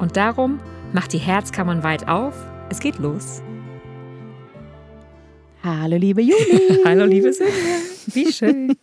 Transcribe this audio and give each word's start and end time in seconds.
Und 0.00 0.16
darum 0.16 0.58
macht 0.94 1.12
die 1.12 1.18
Herzkammern 1.18 1.82
weit 1.82 2.08
auf. 2.08 2.34
Es 2.70 2.80
geht 2.80 2.98
los. 2.98 3.42
Hallo, 5.62 5.96
liebe 5.96 6.22
Juli. 6.22 6.80
hallo, 6.86 7.04
liebe 7.04 7.30
Silvia. 7.34 7.76
Wie 8.06 8.32
schön. 8.32 8.74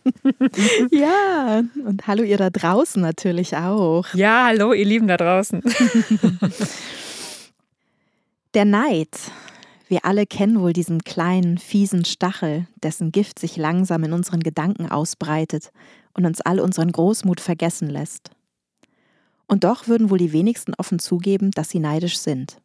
ja, 0.92 1.64
und 1.84 2.06
hallo 2.06 2.22
ihr 2.22 2.36
da 2.36 2.50
draußen 2.50 3.02
natürlich 3.02 3.56
auch. 3.56 4.06
Ja, 4.14 4.44
hallo, 4.46 4.72
ihr 4.72 4.84
Lieben 4.84 5.08
da 5.08 5.16
draußen. 5.16 5.60
Der 8.54 8.64
Neid. 8.64 9.18
Wir 9.88 10.04
alle 10.04 10.24
kennen 10.24 10.60
wohl 10.60 10.72
diesen 10.72 11.02
kleinen, 11.02 11.58
fiesen 11.58 12.04
Stachel, 12.04 12.68
dessen 12.76 13.10
Gift 13.10 13.40
sich 13.40 13.56
langsam 13.56 14.04
in 14.04 14.12
unseren 14.12 14.40
Gedanken 14.40 14.88
ausbreitet 14.88 15.72
und 16.14 16.26
uns 16.26 16.40
all 16.40 16.60
unseren 16.60 16.92
Großmut 16.92 17.40
vergessen 17.40 17.90
lässt. 17.90 18.30
Und 19.48 19.64
doch 19.64 19.88
würden 19.88 20.10
wohl 20.10 20.18
die 20.18 20.32
wenigsten 20.32 20.74
offen 20.74 20.98
zugeben, 20.98 21.50
dass 21.50 21.70
sie 21.70 21.80
neidisch 21.80 22.18
sind. 22.18 22.60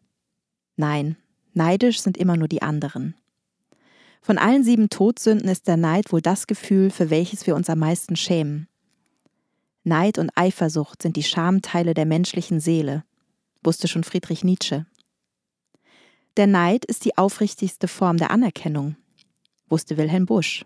Nein, 0.76 1.18
neidisch 1.54 2.02
sind 2.02 2.18
immer 2.18 2.38
nur 2.38 2.48
die 2.48 2.62
anderen. 2.62 3.16
Von 4.22 4.38
allen 4.38 4.64
sieben 4.64 4.90
Todsünden 4.90 5.50
ist 5.50 5.68
der 5.68 5.78
Neid 5.78 6.12
wohl 6.12 6.22
das 6.22 6.46
Gefühl, 6.46 6.92
für 6.92 7.10
welches 7.10 7.48
wir 7.48 7.56
uns 7.56 7.70
am 7.70 7.80
meisten 7.80 8.16
schämen. 8.16 8.68
Neid 9.84 10.18
und 10.18 10.32
Eifersucht 10.36 11.02
sind 11.02 11.18
die 11.18 11.24
Schamteile 11.24 11.94
der 11.94 12.06
menschlichen 12.06 12.60
Seele, 12.60 13.04
wusste 13.64 13.88
schon 13.88 14.04
Friedrich 14.04 14.44
Nietzsche. 14.44 14.86
Der 16.38 16.48
Neid 16.48 16.86
ist 16.86 17.06
die 17.06 17.18
aufrichtigste 17.18 17.88
Form 17.88 18.18
der 18.18 18.32
Anerkennung, 18.32 18.96
wusste 19.68 19.98
Wilhelm 19.98 20.26
Busch. 20.26 20.66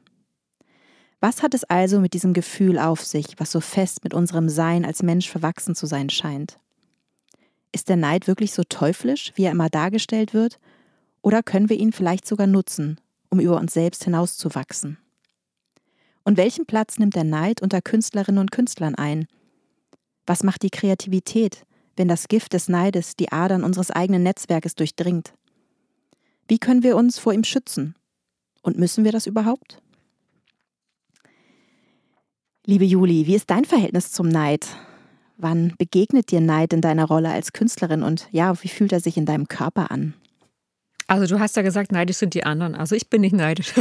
Was 1.19 1.41
hat 1.41 1.55
es 1.55 1.63
also 1.63 1.99
mit 1.99 2.13
diesem 2.13 2.33
Gefühl 2.33 2.77
auf 2.77 3.03
sich, 3.03 3.25
was 3.37 3.51
so 3.51 3.59
fest 3.59 4.03
mit 4.03 4.13
unserem 4.13 4.49
Sein 4.49 4.85
als 4.85 5.01
Mensch 5.01 5.29
verwachsen 5.29 5.73
zu 5.73 5.87
sein 5.87 6.09
scheint? 6.09 6.59
Ist 7.71 7.89
der 7.89 7.95
Neid 7.95 8.27
wirklich 8.27 8.53
so 8.53 8.63
teuflisch, 8.63 9.33
wie 9.35 9.43
er 9.43 9.51
immer 9.51 9.69
dargestellt 9.69 10.33
wird, 10.33 10.59
oder 11.21 11.41
können 11.41 11.69
wir 11.69 11.77
ihn 11.77 11.91
vielleicht 11.91 12.27
sogar 12.27 12.47
nutzen, 12.47 13.01
um 13.29 13.39
über 13.39 13.57
uns 13.57 13.73
selbst 13.73 14.03
hinauszuwachsen? 14.03 14.97
Und 16.23 16.37
welchen 16.37 16.65
Platz 16.65 16.99
nimmt 16.99 17.15
der 17.15 17.23
Neid 17.23 17.61
unter 17.61 17.81
Künstlerinnen 17.81 18.39
und 18.39 18.51
Künstlern 18.51 18.95
ein? 18.95 19.27
Was 20.25 20.43
macht 20.43 20.61
die 20.61 20.69
Kreativität, 20.69 21.63
wenn 21.95 22.07
das 22.07 22.27
Gift 22.27 22.53
des 22.53 22.69
Neides 22.69 23.15
die 23.15 23.31
Adern 23.31 23.63
unseres 23.63 23.89
eigenen 23.89 24.23
Netzwerkes 24.23 24.75
durchdringt? 24.75 25.33
Wie 26.47 26.59
können 26.59 26.83
wir 26.83 26.95
uns 26.95 27.17
vor 27.17 27.33
ihm 27.33 27.43
schützen? 27.43 27.95
Und 28.61 28.77
müssen 28.77 29.03
wir 29.03 29.11
das 29.11 29.25
überhaupt? 29.25 29.81
Liebe 32.69 32.83
Juli, 32.83 33.27
wie 33.27 33.35
ist 33.35 33.49
dein 33.49 33.63
Verhältnis 33.63 34.11
zum 34.11 34.27
Neid? 34.27 34.67
Wann 35.37 35.73
begegnet 35.77 36.31
dir 36.31 36.41
Neid 36.41 36.73
in 36.73 36.81
deiner 36.81 37.05
Rolle 37.05 37.29
als 37.29 37.53
Künstlerin 37.53 38.03
und 38.03 38.27
ja, 38.33 38.61
wie 38.61 38.67
fühlt 38.67 38.91
er 38.91 38.99
sich 38.99 39.15
in 39.15 39.25
deinem 39.25 39.47
Körper 39.47 39.89
an? 39.89 40.15
Also 41.07 41.33
du 41.33 41.39
hast 41.39 41.55
ja 41.55 41.61
gesagt, 41.61 41.93
neidisch 41.93 42.17
sind 42.17 42.33
die 42.33 42.43
anderen. 42.43 42.75
Also 42.75 42.93
ich 42.93 43.09
bin 43.09 43.21
nicht 43.21 43.33
neidisch. 43.33 43.71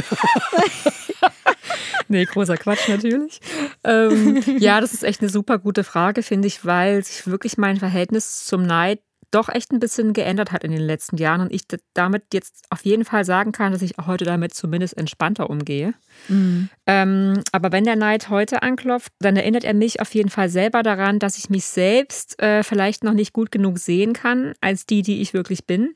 nee, 2.09 2.27
großer 2.27 2.57
Quatsch 2.57 2.89
natürlich. 2.89 3.41
Ähm, 3.83 4.41
ja, 4.61 4.81
das 4.81 4.95
ist 4.95 5.03
echt 5.03 5.21
eine 5.21 5.31
super 5.31 5.59
gute 5.59 5.83
Frage, 5.83 6.23
finde 6.23 6.47
ich, 6.47 6.65
weil 6.65 7.05
sich 7.05 7.27
wirklich 7.27 7.59
mein 7.59 7.79
Verhältnis 7.79 8.45
zum 8.45 8.63
Neid 8.63 9.01
doch 9.31 9.49
echt 9.49 9.73
ein 9.73 9.81
bisschen 9.81 10.13
geändert 10.13 10.53
hat 10.53 10.65
in 10.65 10.71
den 10.71 10.81
letzten 10.81 11.17
Jahren 11.17 11.41
und 11.41 11.53
ich 11.53 11.63
damit 11.95 12.25
jetzt 12.33 12.65
auf 12.71 12.85
jeden 12.85 13.05
Fall 13.05 13.25
sagen 13.25 13.53
kann, 13.53 13.73
dass 13.73 13.83
ich 13.83 13.95
heute 14.07 14.25
damit 14.25 14.55
zumindest 14.55 14.97
entspannter 14.97 15.51
umgehe. 15.51 15.95
Mhm. 16.29 16.69
Ähm, 16.87 17.43
aber 17.53 17.73
wenn 17.73 17.85
der 17.85 17.97
Neid 17.97 18.31
heute 18.31 18.63
anklopft, 18.63 19.13
dann 19.19 19.37
erinnert 19.37 19.65
er 19.65 19.75
mich 19.75 20.01
auf 20.01 20.15
jeden 20.15 20.31
Fall 20.31 20.49
selber 20.49 20.83
daran, 20.83 21.19
dass 21.19 21.39
ich 21.39 21.51
mich 21.51 21.65
selbst 21.65 22.41
äh, 22.43 22.63
vielleicht 22.63 23.05
noch 23.05 23.15
nicht 23.15 23.33
gut 23.33 23.51
genug 23.51 23.79
sehen 23.79 24.13
kann 24.13 24.55
als 24.61 24.87
die, 24.87 25.03
die 25.03 25.21
ich 25.21 25.35
wirklich 25.35 25.67
bin 25.67 25.95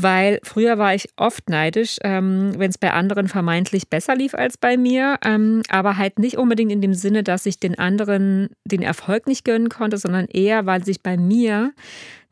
weil 0.00 0.38
früher 0.44 0.78
war 0.78 0.94
ich 0.94 1.08
oft 1.16 1.48
neidisch, 1.48 1.96
ähm, 2.04 2.52
wenn 2.56 2.70
es 2.70 2.78
bei 2.78 2.92
anderen 2.92 3.26
vermeintlich 3.26 3.88
besser 3.88 4.14
lief 4.14 4.32
als 4.32 4.56
bei 4.56 4.76
mir, 4.76 5.18
ähm, 5.24 5.62
aber 5.68 5.96
halt 5.96 6.20
nicht 6.20 6.38
unbedingt 6.38 6.70
in 6.70 6.80
dem 6.80 6.94
Sinne, 6.94 7.24
dass 7.24 7.46
ich 7.46 7.58
den 7.58 7.76
anderen 7.78 8.50
den 8.64 8.82
Erfolg 8.82 9.26
nicht 9.26 9.44
gönnen 9.44 9.68
konnte, 9.68 9.98
sondern 9.98 10.26
eher, 10.26 10.66
weil 10.66 10.84
sich 10.84 11.02
bei 11.02 11.16
mir 11.16 11.72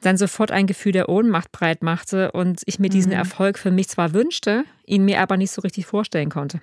dann 0.01 0.17
sofort 0.17 0.53
ein 0.53 0.69
Gefühl 0.69 0.93
der 0.93 1.09
Ohnmacht 1.09 1.51
breit 1.51 1.83
machte 1.83 2.31
und 2.31 2.63
ich 2.67 2.79
mir 2.79 2.89
diesen 2.89 3.11
mhm. 3.11 3.19
Erfolg 3.19 3.59
für 3.59 3.73
mich 3.73 3.89
zwar 3.89 4.13
wünschte, 4.13 4.63
ihn 4.85 5.05
mir 5.05 5.21
aber 5.21 5.37
nicht 5.37 5.51
so 5.51 5.61
richtig 5.63 5.87
vorstellen 5.87 6.31
konnte. 6.31 6.61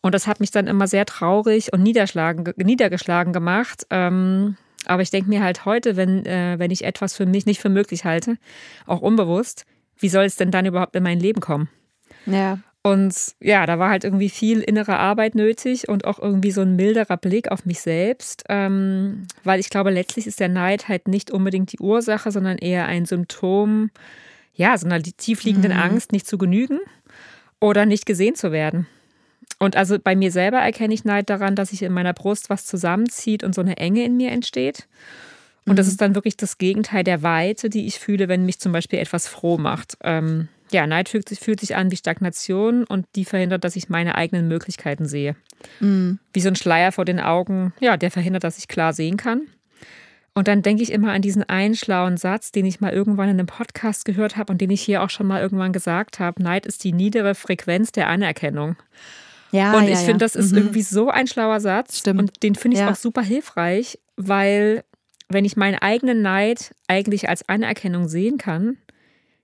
Und 0.00 0.14
das 0.14 0.28
hat 0.28 0.38
mich 0.38 0.52
dann 0.52 0.68
immer 0.68 0.86
sehr 0.86 1.06
traurig 1.06 1.72
und 1.72 1.82
niedergeschlagen 1.82 3.32
gemacht. 3.32 3.86
Ähm, 3.90 4.56
aber 4.86 5.02
ich 5.02 5.10
denke 5.10 5.28
mir 5.28 5.42
halt 5.42 5.64
heute, 5.64 5.96
wenn, 5.96 6.24
äh, 6.26 6.58
wenn 6.58 6.70
ich 6.70 6.84
etwas 6.84 7.16
für 7.16 7.26
mich 7.26 7.46
nicht 7.46 7.60
für 7.60 7.70
möglich 7.70 8.04
halte, 8.04 8.36
auch 8.86 9.00
unbewusst, 9.00 9.64
wie 10.04 10.10
soll 10.10 10.26
es 10.26 10.36
denn 10.36 10.50
dann 10.50 10.66
überhaupt 10.66 10.94
in 10.96 11.02
mein 11.02 11.18
Leben 11.18 11.40
kommen? 11.40 11.70
Ja. 12.26 12.58
Und 12.82 13.14
ja, 13.40 13.64
da 13.64 13.78
war 13.78 13.88
halt 13.88 14.04
irgendwie 14.04 14.28
viel 14.28 14.60
innere 14.60 14.98
Arbeit 14.98 15.34
nötig 15.34 15.88
und 15.88 16.04
auch 16.04 16.18
irgendwie 16.18 16.50
so 16.50 16.60
ein 16.60 16.76
milderer 16.76 17.16
Blick 17.16 17.50
auf 17.50 17.64
mich 17.64 17.80
selbst, 17.80 18.44
ähm, 18.50 19.26
weil 19.44 19.60
ich 19.60 19.70
glaube, 19.70 19.88
letztlich 19.88 20.26
ist 20.26 20.40
der 20.40 20.50
Neid 20.50 20.88
halt 20.88 21.08
nicht 21.08 21.30
unbedingt 21.30 21.72
die 21.72 21.78
Ursache, 21.78 22.30
sondern 22.30 22.58
eher 22.58 22.84
ein 22.84 23.06
Symptom, 23.06 23.90
ja, 24.52 24.76
so 24.76 24.84
einer 24.84 25.02
tiefliegenden 25.02 25.72
mhm. 25.72 25.78
Angst, 25.78 26.12
nicht 26.12 26.26
zu 26.26 26.36
genügen 26.36 26.80
oder 27.58 27.86
nicht 27.86 28.04
gesehen 28.04 28.34
zu 28.34 28.52
werden. 28.52 28.86
Und 29.58 29.74
also 29.74 29.98
bei 29.98 30.14
mir 30.14 30.30
selber 30.30 30.58
erkenne 30.58 30.92
ich 30.92 31.06
Neid 31.06 31.30
daran, 31.30 31.56
dass 31.56 31.70
sich 31.70 31.82
in 31.82 31.94
meiner 31.94 32.12
Brust 32.12 32.50
was 32.50 32.66
zusammenzieht 32.66 33.42
und 33.42 33.54
so 33.54 33.62
eine 33.62 33.78
Enge 33.78 34.04
in 34.04 34.18
mir 34.18 34.32
entsteht. 34.32 34.86
Und 35.66 35.78
das 35.78 35.86
mhm. 35.86 35.90
ist 35.90 36.00
dann 36.00 36.14
wirklich 36.14 36.36
das 36.36 36.58
Gegenteil 36.58 37.04
der 37.04 37.22
Weite, 37.22 37.70
die 37.70 37.86
ich 37.86 37.98
fühle, 37.98 38.28
wenn 38.28 38.44
mich 38.44 38.60
zum 38.60 38.72
Beispiel 38.72 38.98
etwas 38.98 39.28
froh 39.28 39.56
macht. 39.56 39.96
Ähm, 40.02 40.48
ja, 40.72 40.86
Neid 40.86 41.08
fühlt 41.08 41.28
sich, 41.28 41.40
fühlt 41.40 41.60
sich 41.60 41.76
an 41.76 41.90
wie 41.90 41.96
Stagnation 41.96 42.84
und 42.84 43.06
die 43.14 43.24
verhindert, 43.24 43.64
dass 43.64 43.76
ich 43.76 43.88
meine 43.88 44.16
eigenen 44.16 44.48
Möglichkeiten 44.48 45.06
sehe. 45.06 45.36
Mhm. 45.80 46.18
Wie 46.32 46.40
so 46.40 46.48
ein 46.48 46.56
Schleier 46.56 46.92
vor 46.92 47.04
den 47.04 47.20
Augen, 47.20 47.72
ja, 47.80 47.96
der 47.96 48.10
verhindert, 48.10 48.44
dass 48.44 48.58
ich 48.58 48.68
klar 48.68 48.92
sehen 48.92 49.16
kann. 49.16 49.42
Und 50.34 50.48
dann 50.48 50.62
denke 50.62 50.82
ich 50.82 50.90
immer 50.90 51.12
an 51.12 51.22
diesen 51.22 51.44
einen 51.44 51.76
schlauen 51.76 52.16
Satz, 52.16 52.50
den 52.50 52.66
ich 52.66 52.80
mal 52.80 52.92
irgendwann 52.92 53.28
in 53.28 53.38
einem 53.38 53.46
Podcast 53.46 54.04
gehört 54.04 54.36
habe 54.36 54.52
und 54.52 54.60
den 54.60 54.70
ich 54.70 54.82
hier 54.82 55.02
auch 55.02 55.10
schon 55.10 55.28
mal 55.28 55.40
irgendwann 55.40 55.72
gesagt 55.72 56.18
habe. 56.18 56.42
Neid 56.42 56.66
ist 56.66 56.82
die 56.82 56.92
niedere 56.92 57.36
Frequenz 57.36 57.92
der 57.92 58.08
Anerkennung. 58.08 58.74
Ja, 59.52 59.78
und 59.78 59.84
ich 59.84 59.90
ja, 59.90 59.96
finde, 59.98 60.24
das 60.24 60.34
ist 60.34 60.50
mhm. 60.50 60.58
irgendwie 60.58 60.82
so 60.82 61.08
ein 61.08 61.28
schlauer 61.28 61.60
Satz. 61.60 61.98
Stimmt. 61.98 62.18
Und 62.18 62.42
den 62.42 62.56
finde 62.56 62.76
ich 62.76 62.80
ja. 62.80 62.90
auch 62.90 62.96
super 62.96 63.22
hilfreich, 63.22 64.00
weil 64.16 64.82
wenn 65.34 65.44
ich 65.44 65.56
meinen 65.56 65.76
eigenen 65.76 66.22
Neid 66.22 66.74
eigentlich 66.88 67.28
als 67.28 67.48
Anerkennung 67.48 68.08
sehen 68.08 68.38
kann, 68.38 68.78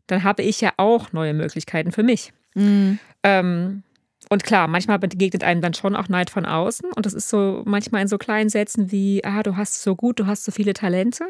dann 0.06 0.24
habe 0.24 0.42
ich 0.42 0.60
ja 0.60 0.72
auch 0.76 1.12
neue 1.12 1.34
Möglichkeiten 1.34 1.92
für 1.92 2.02
mich. 2.02 2.32
Mhm. 2.54 2.98
Ähm, 3.22 3.82
und 4.28 4.44
klar, 4.44 4.68
manchmal 4.68 4.98
begegnet 4.98 5.44
einem 5.44 5.60
dann 5.60 5.74
schon 5.74 5.96
auch 5.96 6.08
Neid 6.08 6.30
von 6.30 6.46
außen. 6.46 6.92
Und 6.92 7.06
das 7.06 7.14
ist 7.14 7.28
so 7.28 7.62
manchmal 7.66 8.02
in 8.02 8.08
so 8.08 8.18
kleinen 8.18 8.48
Sätzen 8.48 8.92
wie, 8.92 9.24
ah, 9.24 9.42
du 9.42 9.56
hast 9.56 9.82
so 9.82 9.96
gut, 9.96 10.20
du 10.20 10.26
hast 10.26 10.44
so 10.44 10.52
viele 10.52 10.72
Talente. 10.72 11.24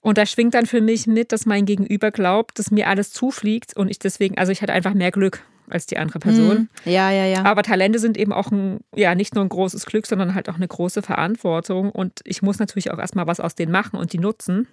Und 0.00 0.18
da 0.18 0.26
schwingt 0.26 0.52
dann 0.54 0.66
für 0.66 0.82
mich 0.82 1.06
mit, 1.06 1.32
dass 1.32 1.46
mein 1.46 1.64
Gegenüber 1.64 2.10
glaubt, 2.10 2.58
dass 2.58 2.70
mir 2.70 2.88
alles 2.88 3.10
zufliegt 3.12 3.74
und 3.74 3.90
ich 3.90 3.98
deswegen, 3.98 4.36
also 4.36 4.52
ich 4.52 4.60
hatte 4.60 4.74
einfach 4.74 4.92
mehr 4.92 5.10
Glück 5.10 5.42
als 5.68 5.86
die 5.86 5.98
andere 5.98 6.18
Person. 6.18 6.68
Mhm. 6.84 6.90
Ja, 6.90 7.10
ja, 7.10 7.24
ja. 7.24 7.44
Aber 7.44 7.62
Talente 7.62 7.98
sind 7.98 8.16
eben 8.16 8.32
auch 8.32 8.50
ein, 8.50 8.80
ja, 8.94 9.14
nicht 9.14 9.34
nur 9.34 9.44
ein 9.44 9.48
großes 9.48 9.86
Glück, 9.86 10.06
sondern 10.06 10.34
halt 10.34 10.48
auch 10.48 10.56
eine 10.56 10.68
große 10.68 11.02
Verantwortung. 11.02 11.90
Und 11.90 12.20
ich 12.24 12.42
muss 12.42 12.58
natürlich 12.58 12.90
auch 12.90 12.98
erstmal 12.98 13.26
was 13.26 13.40
aus 13.40 13.54
denen 13.54 13.72
machen 13.72 13.98
und 13.98 14.12
die 14.12 14.18
nutzen. 14.18 14.68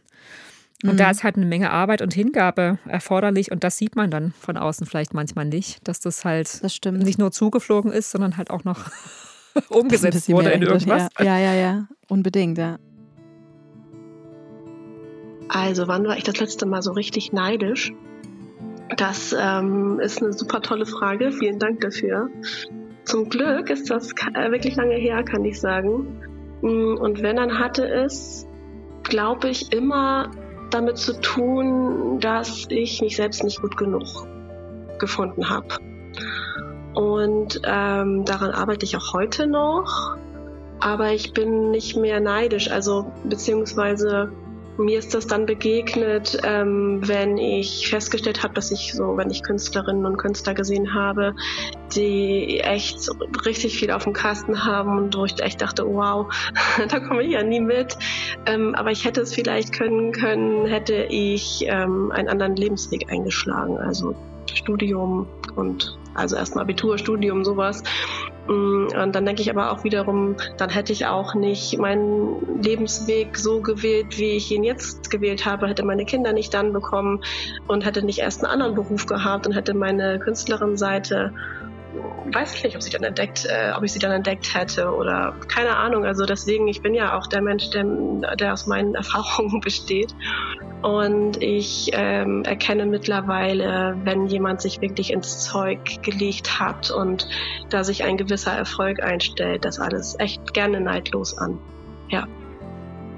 Und 0.84 0.94
mhm. 0.94 0.98
da 0.98 1.12
ist 1.12 1.24
halt 1.24 1.36
eine 1.36 1.46
Menge 1.46 1.72
Arbeit 1.72 2.02
und 2.02 2.14
Hingabe 2.14 2.80
erforderlich 2.88 3.52
und 3.52 3.64
das 3.64 3.78
sieht 3.78 3.96
man 3.96 4.10
dann 4.10 4.34
von 4.40 4.58
außen 4.58 4.88
vielleicht 4.88 5.14
manchmal 5.14 5.46
nicht, 5.46 5.88
dass 5.88 6.00
das 6.00 6.26
halt 6.26 6.64
das 6.64 6.80
nicht 6.84 7.20
nur 7.20 7.32
zugeflogen 7.32 7.92
ist, 7.92 8.10
sondern 8.10 8.38
halt 8.38 8.50
auch 8.50 8.64
noch 8.64 8.90
umgesetzt 9.70 10.30
wurde 10.30 10.50
in 10.50 10.64
irgendwas. 10.64 11.08
Ja, 11.20 11.38
ja, 11.38 11.54
ja, 11.54 11.88
unbedingt, 12.08 12.58
ja. 12.58 12.78
Also, 15.50 15.88
wann 15.88 16.06
war 16.06 16.18
ich 16.18 16.24
das 16.24 16.40
letzte 16.40 16.66
Mal 16.66 16.82
so 16.82 16.94
richtig 16.94 17.34
neidisch? 17.34 17.92
Das 18.98 19.36
ähm, 19.38 20.00
ist 20.00 20.22
eine 20.22 20.34
super 20.34 20.62
tolle 20.62 20.86
Frage. 20.86 21.32
Vielen 21.32 21.60
Dank 21.60 21.82
dafür. 21.82 22.30
Zum 23.06 23.30
Glück 23.30 23.70
ist 23.70 23.90
das 23.90 24.12
äh, 24.34 24.52
wirklich 24.52 24.76
lange 24.76 24.96
her, 24.96 25.24
kann 25.24 25.46
ich 25.46 25.60
sagen. 25.60 26.22
Mm, 26.62 26.96
und 27.00 27.22
wenn, 27.22 27.38
dann 27.38 27.60
hatte 27.60 27.88
es, 27.88 28.48
glaube 29.04 29.50
ich, 29.50 29.74
immer 29.74 30.32
damit 30.70 30.98
zu 30.98 31.20
tun, 31.20 32.20
dass 32.20 32.66
ich 32.70 33.02
mich 33.02 33.16
selbst 33.16 33.44
nicht 33.44 33.62
gut 33.62 33.78
genug 33.78 34.04
gefunden 35.00 35.50
habe. 35.50 35.68
Und 36.94 37.62
ähm, 37.64 38.26
daran 38.26 38.52
arbeite 38.52 38.86
ich 38.86 38.98
auch 38.98 39.14
heute 39.14 39.48
noch. 39.48 40.18
Aber 40.80 41.12
ich 41.14 41.34
bin 41.34 41.72
nicht 41.72 41.96
mehr 41.96 42.20
neidisch. 42.20 42.70
Also 42.70 43.12
beziehungsweise 43.24 44.32
mir 44.82 45.00
ist 45.00 45.14
das 45.14 45.28
dann 45.28 45.46
begegnet, 45.46 46.38
ähm, 46.44 47.00
wenn 47.08 47.38
ich 47.38 47.88
festgestellt 47.90 48.44
habe, 48.44 48.54
dass 48.54 48.72
ich 48.72 48.94
so, 48.94 49.18
wenn 49.18 49.30
ich 49.30 49.44
Künstlerinnen 49.44 50.06
und 50.06 50.18
Künstler 50.18 50.54
gesehen 50.54 50.94
habe, 50.94 51.36
die 51.96 52.60
echt 52.60 53.10
richtig 53.46 53.78
viel 53.78 53.92
auf 53.92 54.04
dem 54.04 54.14
Kasten 54.14 54.66
haben 54.66 54.98
und 54.98 55.16
wo 55.16 55.26
ich 55.26 55.42
echt 55.42 55.62
dachte, 55.62 55.86
wow, 55.86 56.34
da 56.90 57.00
komme 57.00 57.24
ich 57.24 57.32
ja 57.32 57.44
nie 57.44 57.62
mit. 57.62 57.98
Ähm, 58.46 58.76
aber 58.76 58.92
ich 58.92 59.06
hätte 59.06 59.22
es 59.22 59.34
vielleicht 59.34 59.74
können 59.74 60.12
können, 60.12 60.66
hätte 60.66 61.06
ich 61.10 61.66
ähm, 61.68 62.12
einen 62.12 62.28
anderen 62.28 62.56
Lebensweg 62.56 63.12
eingeschlagen, 63.12 63.78
also 63.78 64.16
Studium 64.54 65.28
und 65.56 65.98
also 66.14 66.36
erstmal 66.36 66.64
Abitur, 66.64 66.98
Studium, 66.98 67.44
sowas. 67.46 67.84
Mm, 68.48 68.88
und 69.02 69.16
dann 69.16 69.26
denke 69.26 69.42
ich 69.42 69.50
aber 69.50 69.72
auch 69.72 69.84
wiederum, 69.84 70.36
dann 70.58 70.70
hätte 70.70 70.94
ich 70.94 71.06
auch 71.06 71.36
nicht 71.36 71.78
meinen 71.78 72.62
Lebensweg 72.62 73.38
so 73.38 73.62
gewählt, 73.62 74.18
wie 74.18 74.32
ich 74.32 74.52
ihn 74.52 74.64
jetzt 74.64 75.10
gewählt 75.10 75.46
habe, 75.46 75.68
hätte 75.68 75.86
meine 75.86 76.06
Kinder 76.06 76.34
nicht 76.34 76.54
dann 76.54 76.74
bekommen 76.74 77.22
und 77.68 77.86
hätte 77.86 78.04
nicht 78.04 78.20
erst 78.20 78.44
einen 78.44 78.52
anderen 78.52 78.76
Beruf 78.76 79.06
gehabt 79.06 79.48
und 79.48 79.54
hätte 79.54 79.74
meine 79.74 80.20
Künstlerin-Seite 80.20 81.34
weiß 82.34 82.56
ich 82.56 82.64
nicht, 82.64 82.76
ob 82.76 82.82
sie 82.82 82.90
dann 82.90 83.04
entdeckt, 83.04 83.46
äh, 83.46 83.72
ob 83.76 83.84
ich 83.84 83.92
sie 83.92 84.00
dann 84.00 84.12
entdeckt 84.12 84.54
hätte 84.56 84.92
oder 84.92 85.36
keine 85.48 85.76
Ahnung. 85.76 86.06
Also 86.06 86.26
deswegen, 86.26 86.68
ich 86.68 86.82
bin 86.82 86.94
ja 86.94 87.18
auch 87.18 87.28
der 87.28 87.42
Mensch, 87.42 87.70
der, 87.72 87.84
der 88.36 88.54
aus 88.54 88.68
meinen 88.68 88.96
Erfahrungen 89.02 89.60
besteht. 89.62 90.14
Und 90.82 91.42
ich 91.42 91.92
ähm, 91.94 92.44
erkenne 92.44 92.86
mittlerweile, 92.86 93.96
wenn 94.04 94.26
jemand 94.28 94.62
sich 94.62 94.82
wirklich 94.82 95.12
ins 95.12 95.44
Zeug 95.44 96.02
gelegt 96.02 96.60
hat 96.60 96.90
und 96.90 97.28
da 97.70 97.84
sich 97.84 98.04
ein 98.04 98.18
gewisser 98.18 98.54
Erfolg 98.54 99.02
einstellt, 99.04 99.64
das 99.64 99.80
alles 99.80 100.16
echt 100.20 100.54
gerne 100.54 100.82
neidlos 100.82 101.38
an. 101.38 101.60
Ja. 102.10 102.28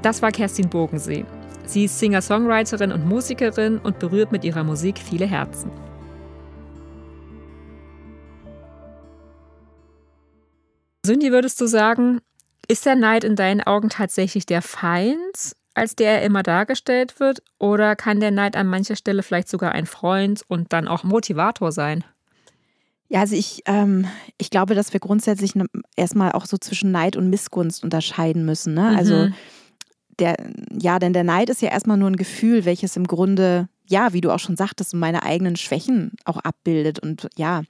Das 0.01 0.21
war 0.21 0.31
Kerstin 0.31 0.69
Bogensee. 0.69 1.25
Sie 1.65 1.85
ist 1.85 1.97
Singer-Songwriterin 1.99 2.91
und 2.91 3.07
Musikerin 3.07 3.79
und 3.79 3.99
berührt 3.99 4.33
mit 4.33 4.43
ihrer 4.43 4.65
Musik 4.65 4.99
viele 4.99 5.25
Herzen. 5.25 5.71
Sündi, 11.05 11.31
würdest 11.31 11.59
du 11.61 11.65
sagen, 11.65 12.19
ist 12.67 12.85
der 12.85 12.95
Neid 12.95 13.23
in 13.23 13.35
deinen 13.35 13.61
Augen 13.61 13.89
tatsächlich 13.89 14.45
der 14.45 14.61
Feind, 14.61 15.53
als 15.73 15.95
der 15.95 16.19
er 16.19 16.23
immer 16.23 16.43
dargestellt 16.43 17.19
wird? 17.19 17.41
Oder 17.59 17.95
kann 17.95 18.19
der 18.19 18.31
Neid 18.31 18.55
an 18.55 18.67
mancher 18.67 18.95
Stelle 18.95 19.23
vielleicht 19.23 19.49
sogar 19.49 19.71
ein 19.71 19.85
Freund 19.85 20.43
und 20.47 20.73
dann 20.73 20.87
auch 20.87 21.03
Motivator 21.03 21.71
sein? 21.71 22.03
Ja, 23.09 23.19
also 23.19 23.35
ich, 23.35 23.61
ähm, 23.65 24.07
ich 24.37 24.49
glaube, 24.49 24.75
dass 24.75 24.93
wir 24.93 24.99
grundsätzlich 24.99 25.55
ne, 25.55 25.65
erstmal 25.95 26.31
auch 26.31 26.45
so 26.45 26.57
zwischen 26.57 26.91
Neid 26.91 27.15
und 27.15 27.29
Missgunst 27.29 27.83
unterscheiden 27.83 28.45
müssen. 28.45 28.73
Ne? 28.73 28.95
Also 28.97 29.15
mhm. 29.15 29.21
Also 29.21 29.35
der, 30.19 30.35
ja, 30.71 30.99
denn 30.99 31.13
der 31.13 31.23
Neid 31.23 31.49
ist 31.49 31.61
ja 31.61 31.69
erstmal 31.69 31.97
nur 31.97 32.09
ein 32.09 32.15
Gefühl, 32.17 32.65
welches 32.65 32.95
im 32.95 33.07
Grunde, 33.07 33.67
ja, 33.87 34.13
wie 34.13 34.21
du 34.21 34.31
auch 34.31 34.39
schon 34.39 34.55
sagtest, 34.55 34.93
meine 34.93 35.23
eigenen 35.23 35.55
Schwächen 35.55 36.11
auch 36.25 36.37
abbildet 36.37 36.99
und 36.99 37.27
ja, 37.35 37.63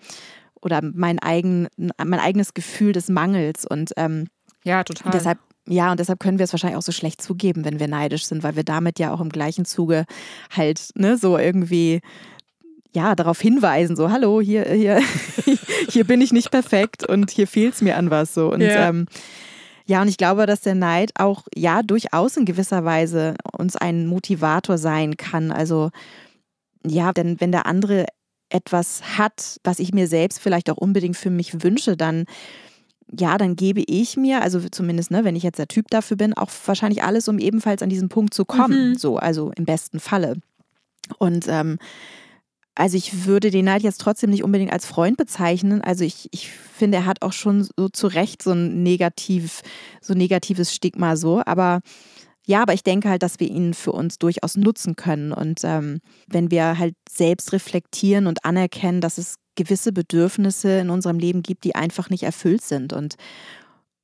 oder 0.62 0.82
mein, 0.82 1.20
eigen, 1.20 1.68
mein 1.78 2.20
eigenes 2.20 2.54
Gefühl 2.54 2.94
des 2.94 3.10
Mangels. 3.10 3.66
Und 3.66 3.92
ähm, 3.98 4.28
ja, 4.64 4.84
total. 4.84 5.12
Deshalb, 5.12 5.40
ja, 5.68 5.92
und 5.92 6.00
deshalb 6.00 6.20
können 6.20 6.40
wir 6.40 6.44
es 6.44 6.54
wahrscheinlich 6.54 6.78
auch 6.78 6.84
so 6.84 6.92
schlecht 6.92 7.22
zugeben, 7.22 7.64
wenn 7.64 7.80
wir 7.80 7.88
neidisch 7.88 8.26
sind, 8.26 8.44
weil 8.44 8.56
wir 8.56 8.64
damit 8.64 9.00
ja 9.00 9.14
auch 9.14 9.22
im 9.22 9.30
gleichen 9.30 9.66
Zuge 9.66 10.06
halt, 10.50 10.90
ne, 10.96 11.18
so 11.18 11.38
irgendwie 11.38 12.02
ja, 12.96 13.16
darauf 13.16 13.42
hinweisen, 13.42 13.96
so, 13.96 14.12
hallo, 14.12 14.40
hier, 14.40 14.66
hier, 14.70 15.02
hier 15.90 16.04
bin 16.04 16.22
ich 16.22 16.32
nicht 16.32 16.52
perfekt 16.52 17.08
und 17.08 17.32
hier 17.32 17.48
fehlt 17.48 17.74
es 17.74 17.82
mir 17.82 17.98
an 17.98 18.12
was. 18.12 18.34
So. 18.34 18.52
Und 18.52 18.62
ja. 18.62 18.90
Ähm, 18.90 19.08
ja, 19.86 20.02
und 20.02 20.08
ich 20.08 20.18
glaube, 20.18 20.46
dass 20.46 20.62
der 20.62 20.76
Neid 20.76 21.12
auch 21.16 21.44
ja 21.56 21.82
durchaus 21.84 22.38
in 22.38 22.46
gewisser 22.46 22.86
Weise 22.86 23.36
uns 23.58 23.76
ein 23.76 24.06
Motivator 24.06 24.78
sein 24.78 25.18
kann. 25.18 25.52
Also 25.52 25.90
ja, 26.86 27.12
denn 27.12 27.42
wenn 27.42 27.52
der 27.52 27.66
andere 27.66 28.06
etwas 28.50 29.18
hat, 29.18 29.60
was 29.64 29.80
ich 29.80 29.94
mir 29.94 30.08
selbst 30.08 30.40
vielleicht 30.40 30.70
auch 30.70 30.78
unbedingt 30.78 31.18
für 31.18 31.32
mich 31.32 31.64
wünsche, 31.64 31.98
dann 31.98 32.26
ja, 33.18 33.38
dann 33.38 33.56
gebe 33.56 33.84
ich 33.86 34.18
mir, 34.18 34.42
also 34.42 34.60
zumindest, 34.70 35.12
ne, 35.12 35.24
wenn 35.24 35.36
ich 35.36 35.44
jetzt 35.44 35.60
der 35.60 35.68
Typ 35.68 35.88
dafür 35.90 36.18
bin, 36.18 36.34
auch 36.34 36.50
wahrscheinlich 36.66 37.04
alles, 37.04 37.28
um 37.28 37.40
ebenfalls 37.40 37.82
an 37.82 37.90
diesen 37.90 38.10
Punkt 38.10 38.34
zu 38.34 38.46
kommen. 38.46 38.92
Mhm. 38.92 38.96
So, 38.96 39.18
also 39.18 39.52
im 39.56 39.66
besten 39.66 40.00
Falle. 40.00 40.36
Und 41.20 41.48
ähm, 41.48 41.78
also 42.76 42.98
ich 42.98 43.26
würde 43.26 43.52
den 43.52 43.66
Neid 43.66 43.84
jetzt 43.84 44.02
trotzdem 44.02 44.32
nicht 44.32 44.44
unbedingt 44.44 44.74
als 44.74 44.86
Freund 44.86 45.18
bezeichnen. 45.18 45.82
Also 45.82 46.04
ich, 46.04 46.28
ich 46.32 46.50
finde, 46.50 46.98
er 46.98 47.06
hat 47.06 47.22
auch 47.22 47.34
schon 47.34 47.68
so 47.78 47.90
zu 47.90 48.08
Recht 48.08 48.42
so 48.42 48.52
ein 48.52 48.82
negativ, 48.82 49.62
so 50.02 50.14
negatives 50.14 50.74
Stigma 50.74 51.16
so, 51.16 51.44
aber 51.46 51.82
ja, 52.46 52.62
aber 52.62 52.74
ich 52.74 52.84
denke 52.84 53.10
halt, 53.10 53.24
dass 53.24 53.40
wir 53.40 53.50
ihn 53.50 53.74
für 53.74 53.94
uns 53.94 54.20
durchaus 54.20 54.58
nutzen 54.58 54.96
können. 54.96 55.32
Und 55.32 55.62
ähm, 55.64 56.02
wenn 56.28 56.52
wir 56.52 56.78
halt 56.78 56.96
selbst 57.10 57.54
reflektieren 57.54 58.28
und 58.28 58.44
anerkennen, 58.44 59.00
dass 59.00 59.18
es 59.18 59.36
gewisse 59.56 59.94
Bedürfnisse 59.94 60.80
in 60.80 60.90
unserem 60.90 61.20
Leben 61.20 61.42
gibt, 61.42 61.64
die 61.64 61.76
einfach 61.76 62.10
nicht 62.10 62.24
erfüllt 62.24 62.62
sind. 62.62 62.92
Und, 62.92 63.16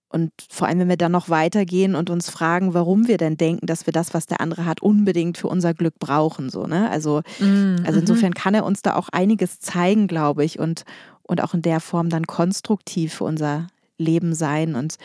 und 0.07 0.31
vor 0.49 0.67
allem, 0.67 0.79
wenn 0.79 0.89
wir 0.89 0.95
dann 0.95 1.11
noch 1.11 1.27
weitergehen 1.27 1.95
und 1.95 2.09
uns 2.09 2.29
fragen, 2.29 2.73
warum 2.73 3.07
wir 3.07 3.17
denn 3.17 3.35
denken, 3.35 3.65
dass 3.65 3.85
wir 3.85 3.91
das, 3.91 4.13
was 4.13 4.25
der 4.25 4.39
andere 4.39 4.65
hat, 4.65 4.81
unbedingt 4.81 5.37
für 5.37 5.47
unser 5.47 5.73
Glück 5.73 5.99
brauchen. 5.99 6.49
So, 6.49 6.65
ne? 6.65 6.89
Also, 6.89 7.21
mm, 7.39 7.83
also 7.85 7.99
insofern 7.99 8.33
kann 8.33 8.53
er 8.53 8.63
uns 8.63 8.81
da 8.83 8.95
auch 8.95 9.09
einiges 9.09 9.59
zeigen, 9.59 10.07
glaube 10.07 10.45
ich, 10.45 10.59
und, 10.59 10.83
und 11.23 11.43
auch 11.43 11.53
in 11.53 11.61
der 11.61 11.81
Form 11.81 12.09
dann 12.09 12.25
konstruktiv 12.25 13.15
für 13.15 13.25
unser 13.25 13.67
Leben 13.97 14.33
sein. 14.33 14.75
Und 14.75 14.95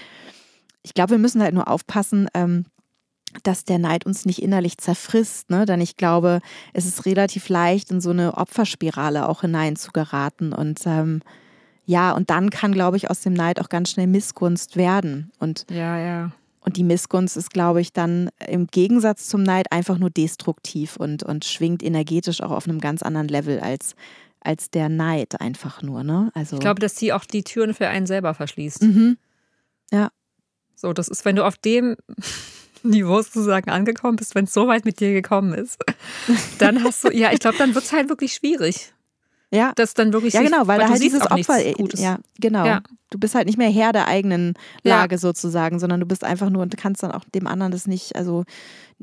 ich 0.84 0.94
glaube, 0.94 1.12
wir 1.12 1.18
müssen 1.18 1.42
halt 1.42 1.54
nur 1.54 1.66
aufpassen, 1.66 2.28
ähm, 2.34 2.66
dass 3.42 3.64
der 3.64 3.78
Neid 3.78 4.06
uns 4.06 4.24
nicht 4.24 4.42
innerlich 4.42 4.78
zerfrisst, 4.78 5.50
ne? 5.50 5.66
Denn 5.66 5.80
ich 5.80 5.96
glaube, 5.96 6.40
es 6.72 6.86
ist 6.86 7.06
relativ 7.06 7.48
leicht, 7.48 7.90
in 7.90 8.00
so 8.00 8.10
eine 8.10 8.36
Opferspirale 8.36 9.28
auch 9.28 9.42
hinein 9.42 9.76
zu 9.76 9.92
geraten. 9.92 10.52
Und 10.52 10.80
ähm, 10.86 11.20
ja, 11.86 12.12
und 12.12 12.30
dann 12.30 12.50
kann, 12.50 12.72
glaube 12.72 12.96
ich, 12.96 13.10
aus 13.10 13.20
dem 13.20 13.34
Neid 13.34 13.60
auch 13.60 13.68
ganz 13.68 13.90
schnell 13.90 14.06
Missgunst 14.06 14.76
werden. 14.76 15.32
Und 15.38 15.66
ja, 15.70 15.98
ja. 15.98 16.32
Und 16.60 16.78
die 16.78 16.84
Missgunst 16.84 17.36
ist, 17.36 17.50
glaube 17.50 17.82
ich, 17.82 17.92
dann 17.92 18.30
im 18.46 18.68
Gegensatz 18.68 19.28
zum 19.28 19.42
Neid 19.42 19.70
einfach 19.70 19.98
nur 19.98 20.08
destruktiv 20.08 20.96
und, 20.96 21.22
und 21.22 21.44
schwingt 21.44 21.82
energetisch 21.82 22.40
auch 22.40 22.52
auf 22.52 22.66
einem 22.66 22.80
ganz 22.80 23.02
anderen 23.02 23.28
Level 23.28 23.60
als, 23.60 23.94
als 24.40 24.70
der 24.70 24.88
Neid 24.88 25.42
einfach 25.42 25.82
nur. 25.82 26.04
Ne? 26.04 26.30
Also, 26.32 26.56
ich 26.56 26.60
glaube, 26.60 26.80
dass 26.80 26.96
sie 26.96 27.12
auch 27.12 27.26
die 27.26 27.42
Türen 27.42 27.74
für 27.74 27.88
einen 27.88 28.06
selber 28.06 28.32
verschließt. 28.32 28.82
Mhm. 28.82 29.18
Ja. 29.90 30.10
So, 30.74 30.94
das 30.94 31.08
ist, 31.08 31.26
wenn 31.26 31.36
du 31.36 31.44
auf 31.44 31.58
dem 31.58 31.96
Niveau 32.84 33.22
sozusagen 33.22 33.70
angekommen 33.70 34.16
bist, 34.16 34.34
wenn 34.34 34.44
es 34.44 34.52
so 34.52 34.68
weit 34.68 34.84
mit 34.84 35.00
dir 35.00 35.12
gekommen 35.12 35.54
ist, 35.54 35.78
dann 36.58 36.84
hast 36.84 37.04
du, 37.04 37.10
ja, 37.10 37.32
ich 37.32 37.40
glaube, 37.40 37.58
dann 37.58 37.74
wird 37.74 37.84
es 37.84 37.92
halt 37.92 38.08
wirklich 38.08 38.34
schwierig. 38.34 38.92
Ja. 39.54 39.72
Das 39.76 39.94
dann 39.94 40.12
wirklich 40.12 40.34
Ja, 40.34 40.42
genau, 40.42 40.66
weil, 40.66 40.78
weil 40.78 40.80
da 40.80 40.88
halt 40.90 41.02
dieses 41.02 41.22
Opfer, 41.30 41.60
ja, 41.96 42.18
genau. 42.40 42.64
Ja. 42.64 42.82
Du 43.10 43.18
bist 43.18 43.34
halt 43.34 43.46
nicht 43.46 43.58
mehr 43.58 43.70
Herr 43.70 43.92
der 43.92 44.08
eigenen 44.08 44.54
Lage 44.82 45.14
ja. 45.14 45.18
sozusagen, 45.18 45.78
sondern 45.78 46.00
du 46.00 46.06
bist 46.06 46.24
einfach 46.24 46.50
nur 46.50 46.62
und 46.62 46.76
kannst 46.76 47.02
dann 47.02 47.12
auch 47.12 47.22
dem 47.32 47.46
anderen 47.46 47.70
das 47.70 47.86
nicht, 47.86 48.16
also 48.16 48.44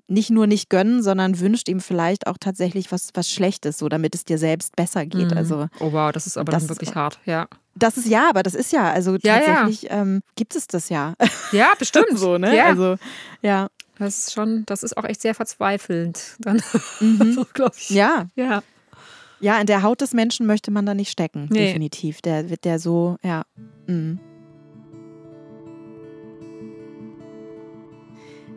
nicht 0.08 0.30
nur 0.30 0.48
nicht 0.48 0.70
gönnen, 0.70 1.02
sondern 1.02 1.40
wünscht 1.40 1.70
ihm 1.70 1.80
vielleicht 1.80 2.28
auch 2.28 2.38
tatsächlich 2.40 2.92
was, 2.92 3.10
was 3.14 3.30
Schlechtes, 3.30 3.78
so 3.78 3.88
damit 3.90 4.16
es 4.16 4.26
dir 4.26 4.38
selbst 4.38 4.76
besser 4.76 5.06
geht. 5.06 5.32
Mhm. 5.32 5.38
Also, 5.38 5.68
oh 5.80 5.92
wow, 5.94 6.12
das 6.12 6.28
ist 6.28 6.38
aber 6.38 6.52
das 6.52 6.64
dann 6.64 6.70
wirklich 6.76 6.96
hart, 6.96 7.20
ja. 7.26 7.48
Das 7.76 7.98
ist 7.98 8.08
ja, 8.08 8.30
aber 8.30 8.44
das 8.44 8.54
ist 8.54 8.74
ja, 8.74 8.92
also 8.92 9.16
ja, 9.22 9.40
tatsächlich. 9.40 9.88
Ähm, 9.90 10.22
gibt 10.36 10.56
es 10.56 10.68
das 10.68 10.90
ja. 10.90 11.14
Ja, 11.52 11.74
bestimmt. 11.80 12.18
so, 12.18 12.38
ne? 12.38 12.56
Ja. 12.56 12.66
Also, 12.66 12.98
ja. 13.42 13.68
Das 13.98 14.18
ist 14.18 14.34
schon, 14.34 14.64
das 14.66 14.82
ist 14.84 14.98
auch 14.98 15.04
echt 15.04 15.22
sehr 15.22 15.36
verzweifelnd, 15.36 16.36
dann, 16.40 16.62
mhm. 17.00 17.34
so, 17.36 17.46
glaube 17.54 17.76
ich. 17.78 17.92
Ja. 17.92 18.26
Ja. 18.36 18.64
Ja, 19.42 19.60
in 19.60 19.66
der 19.66 19.82
Haut 19.82 20.02
des 20.02 20.14
Menschen 20.14 20.46
möchte 20.46 20.72
man 20.72 20.86
da 20.86 20.94
nicht 20.94 21.10
stecken, 21.10 21.48
nee. 21.52 21.66
definitiv. 21.66 22.22
Der 22.22 22.50
wird 22.50 22.64
der 22.64 22.80
so, 22.80 23.18
ja. 23.24 23.44
Mhm. 23.88 24.20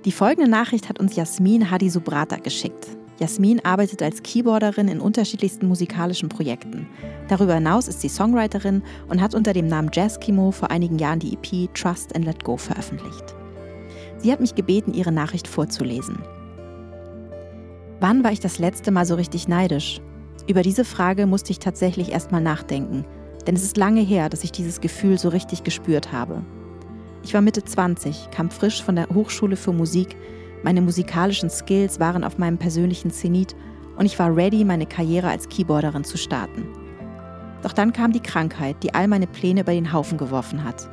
Die 0.05 0.13
folgende 0.13 0.51
Nachricht 0.51 0.91
hat 0.91 1.01
uns 1.01 1.17
Jasmin 1.17 1.71
Hadi 1.71 1.89
Subrata 1.89 2.37
geschickt. 2.37 2.89
Jasmin 3.19 3.65
arbeitet 3.65 4.03
als 4.03 4.23
Keyboarderin 4.23 4.89
in 4.89 5.01
unterschiedlichsten 5.01 5.67
musikalischen 5.67 6.29
Projekten. 6.29 6.87
Darüber 7.29 7.55
hinaus 7.55 7.89
ist 7.89 8.03
sie 8.03 8.09
Songwriterin 8.09 8.83
und 9.09 9.23
hat 9.23 9.35
unter 9.35 9.55
dem 9.55 9.67
Namen 9.67 9.91
Jazz 9.93 10.21
Kimo 10.21 10.51
vor 10.51 10.71
einigen 10.71 10.99
Jahren 10.99 11.21
die 11.21 11.33
EP 11.33 11.73
Trust 11.73 12.15
and 12.15 12.27
Let 12.27 12.45
Go 12.45 12.59
veröffentlicht. 12.59 13.35
Sie 14.19 14.31
hat 14.31 14.41
mich 14.41 14.55
gebeten, 14.55 14.93
ihre 14.93 15.13
Nachricht 15.13 15.49
vorzulesen. 15.49 16.19
Wann 18.01 18.25
war 18.25 18.33
ich 18.33 18.41
das 18.41 18.59
letzte 18.59 18.91
Mal 18.91 19.07
so 19.07 19.15
richtig 19.15 19.49
neidisch? 19.49 20.03
Über 20.47 20.61
diese 20.61 20.85
Frage 20.85 21.27
musste 21.27 21.53
ich 21.53 21.59
tatsächlich 21.59 22.13
erstmal 22.13 22.43
nachdenken, 22.43 23.07
denn 23.47 23.55
es 23.55 23.63
ist 23.63 23.79
lange 23.79 24.03
her, 24.03 24.29
dass 24.29 24.45
ich 24.45 24.53
dieses 24.53 24.81
Gefühl 24.81 25.19
so 25.19 25.31
richtig 25.31 25.65
gespürt 25.65 26.13
habe. 26.13 26.43
Ich 27.23 27.33
war 27.33 27.41
Mitte 27.41 27.65
20, 27.65 28.31
kam 28.31 28.51
frisch 28.51 28.83
von 28.83 28.97
der 28.97 29.09
Hochschule 29.09 29.57
für 29.57 29.73
Musik, 29.73 30.17
Meine 30.63 30.81
musikalischen 30.81 31.51
Skills 31.51 32.01
waren 32.01 32.25
auf 32.25 32.39
meinem 32.39 32.57
persönlichen 32.57 33.11
Zenit 33.11 33.55
und 33.99 34.07
ich 34.07 34.19
war 34.19 34.35
ready, 34.35 34.65
meine 34.65 34.87
Karriere 34.87 35.29
als 35.29 35.49
Keyboarderin 35.51 36.05
zu 36.05 36.17
starten. 36.17 36.67
Doch 37.63 37.73
dann 37.73 37.93
kam 37.93 38.13
die 38.13 38.21
Krankheit, 38.21 38.77
die 38.83 38.95
all 38.95 39.07
meine 39.07 39.27
Pläne 39.27 39.61
über 39.61 39.73
den 39.73 39.93
Haufen 39.93 40.17
geworfen 40.17 40.65
hat. 40.65 40.89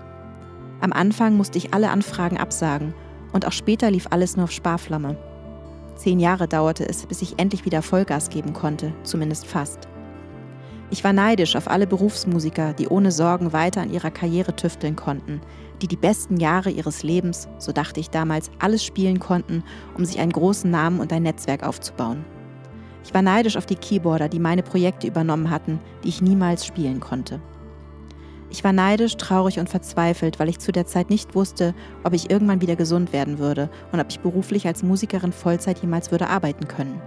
Am 0.81 0.91
Anfang 0.91 1.37
musste 1.37 1.57
ich 1.57 1.73
alle 1.73 1.89
Anfragen 1.89 2.37
absagen 2.37 2.93
und 3.31 3.47
auch 3.47 3.53
später 3.53 3.89
lief 3.91 4.07
alles 4.09 4.35
nur 4.35 4.43
auf 4.45 4.51
Sparflamme. 4.51 5.17
Zehn 6.01 6.19
Jahre 6.19 6.47
dauerte 6.47 6.89
es, 6.89 7.05
bis 7.05 7.21
ich 7.21 7.37
endlich 7.37 7.63
wieder 7.63 7.83
Vollgas 7.83 8.29
geben 8.29 8.53
konnte, 8.53 8.91
zumindest 9.03 9.45
fast. 9.45 9.87
Ich 10.89 11.03
war 11.03 11.13
neidisch 11.13 11.55
auf 11.55 11.69
alle 11.69 11.85
Berufsmusiker, 11.85 12.73
die 12.73 12.87
ohne 12.87 13.11
Sorgen 13.11 13.53
weiter 13.53 13.81
an 13.81 13.93
ihrer 13.93 14.09
Karriere 14.09 14.55
tüfteln 14.55 14.95
konnten, 14.95 15.41
die 15.79 15.87
die 15.87 15.97
besten 15.97 16.37
Jahre 16.37 16.71
ihres 16.71 17.03
Lebens, 17.03 17.47
so 17.59 17.71
dachte 17.71 17.99
ich 17.99 18.09
damals, 18.09 18.49
alles 18.57 18.83
spielen 18.83 19.19
konnten, 19.19 19.63
um 19.95 20.03
sich 20.03 20.19
einen 20.19 20.31
großen 20.31 20.71
Namen 20.71 20.99
und 20.99 21.13
ein 21.13 21.21
Netzwerk 21.21 21.61
aufzubauen. 21.61 22.25
Ich 23.03 23.13
war 23.13 23.21
neidisch 23.21 23.55
auf 23.55 23.67
die 23.67 23.75
Keyboarder, 23.75 24.27
die 24.27 24.39
meine 24.39 24.63
Projekte 24.63 25.05
übernommen 25.05 25.51
hatten, 25.51 25.79
die 26.03 26.09
ich 26.09 26.23
niemals 26.23 26.65
spielen 26.65 26.99
konnte. 26.99 27.39
Ich 28.51 28.65
war 28.65 28.73
neidisch, 28.73 29.15
traurig 29.15 29.59
und 29.59 29.69
verzweifelt, 29.69 30.37
weil 30.37 30.49
ich 30.49 30.59
zu 30.59 30.73
der 30.73 30.85
Zeit 30.85 31.09
nicht 31.09 31.35
wusste, 31.35 31.73
ob 32.03 32.11
ich 32.13 32.29
irgendwann 32.29 32.59
wieder 32.59 32.75
gesund 32.75 33.13
werden 33.13 33.39
würde 33.39 33.69
und 33.93 34.01
ob 34.01 34.07
ich 34.09 34.19
beruflich 34.19 34.67
als 34.67 34.83
Musikerin 34.83 35.31
Vollzeit 35.31 35.79
jemals 35.79 36.11
würde 36.11 36.27
arbeiten 36.27 36.67
können. 36.67 37.01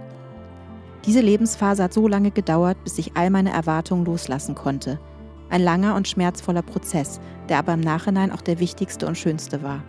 Diese 1.05 1.21
Lebensphase 1.21 1.83
hat 1.83 1.93
so 1.93 2.07
lange 2.07 2.31
gedauert, 2.31 2.83
bis 2.83 2.97
ich 2.97 3.15
all 3.15 3.29
meine 3.29 3.51
Erwartungen 3.51 4.05
loslassen 4.05 4.55
konnte. 4.55 4.99
Ein 5.51 5.61
langer 5.61 5.93
und 5.93 6.07
schmerzvoller 6.07 6.63
Prozess, 6.63 7.19
der 7.47 7.59
aber 7.59 7.75
im 7.75 7.81
Nachhinein 7.81 8.31
auch 8.31 8.41
der 8.41 8.59
wichtigste 8.59 9.05
und 9.05 9.15
schönste 9.15 9.61
war. 9.61 9.83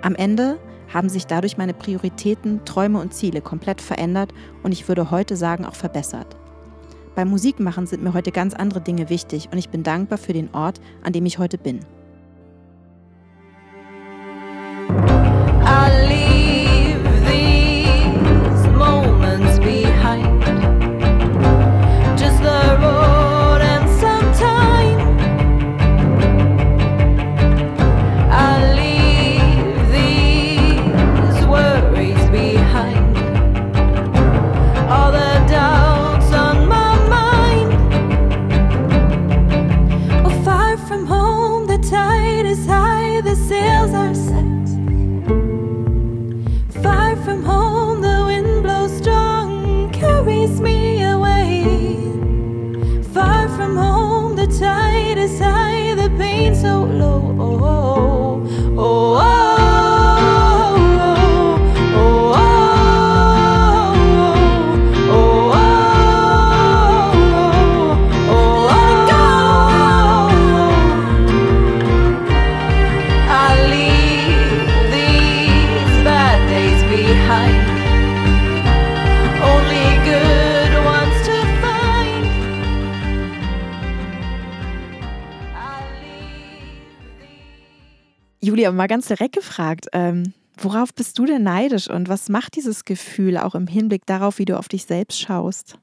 Am 0.00 0.14
Ende 0.14 0.58
haben 0.90 1.10
sich 1.10 1.26
dadurch 1.26 1.58
meine 1.58 1.74
Prioritäten, 1.74 2.64
Träume 2.64 2.98
und 2.98 3.12
Ziele 3.12 3.42
komplett 3.42 3.82
verändert 3.82 4.32
und 4.62 4.72
ich 4.72 4.88
würde 4.88 5.10
heute 5.10 5.36
sagen 5.36 5.66
auch 5.66 5.74
verbessert. 5.74 6.37
Beim 7.18 7.30
Musikmachen 7.30 7.88
sind 7.88 8.04
mir 8.04 8.14
heute 8.14 8.30
ganz 8.30 8.54
andere 8.54 8.80
Dinge 8.80 9.10
wichtig 9.10 9.48
und 9.50 9.58
ich 9.58 9.70
bin 9.70 9.82
dankbar 9.82 10.18
für 10.18 10.32
den 10.32 10.54
Ort, 10.54 10.80
an 11.02 11.12
dem 11.12 11.26
ich 11.26 11.40
heute 11.40 11.58
bin. 11.58 11.80
Julia, 88.68 88.72
mal 88.72 88.86
ganz 88.86 89.08
direkt 89.08 89.34
gefragt, 89.34 89.86
ähm, 89.92 90.34
worauf 90.56 90.92
bist 90.94 91.18
du 91.18 91.24
denn 91.24 91.42
neidisch 91.42 91.88
und 91.88 92.08
was 92.08 92.28
macht 92.28 92.56
dieses 92.56 92.84
Gefühl 92.84 93.38
auch 93.38 93.54
im 93.54 93.66
Hinblick 93.66 94.04
darauf, 94.06 94.38
wie 94.38 94.44
du 94.44 94.58
auf 94.58 94.68
dich 94.68 94.84
selbst 94.84 95.20
schaust? 95.20 95.78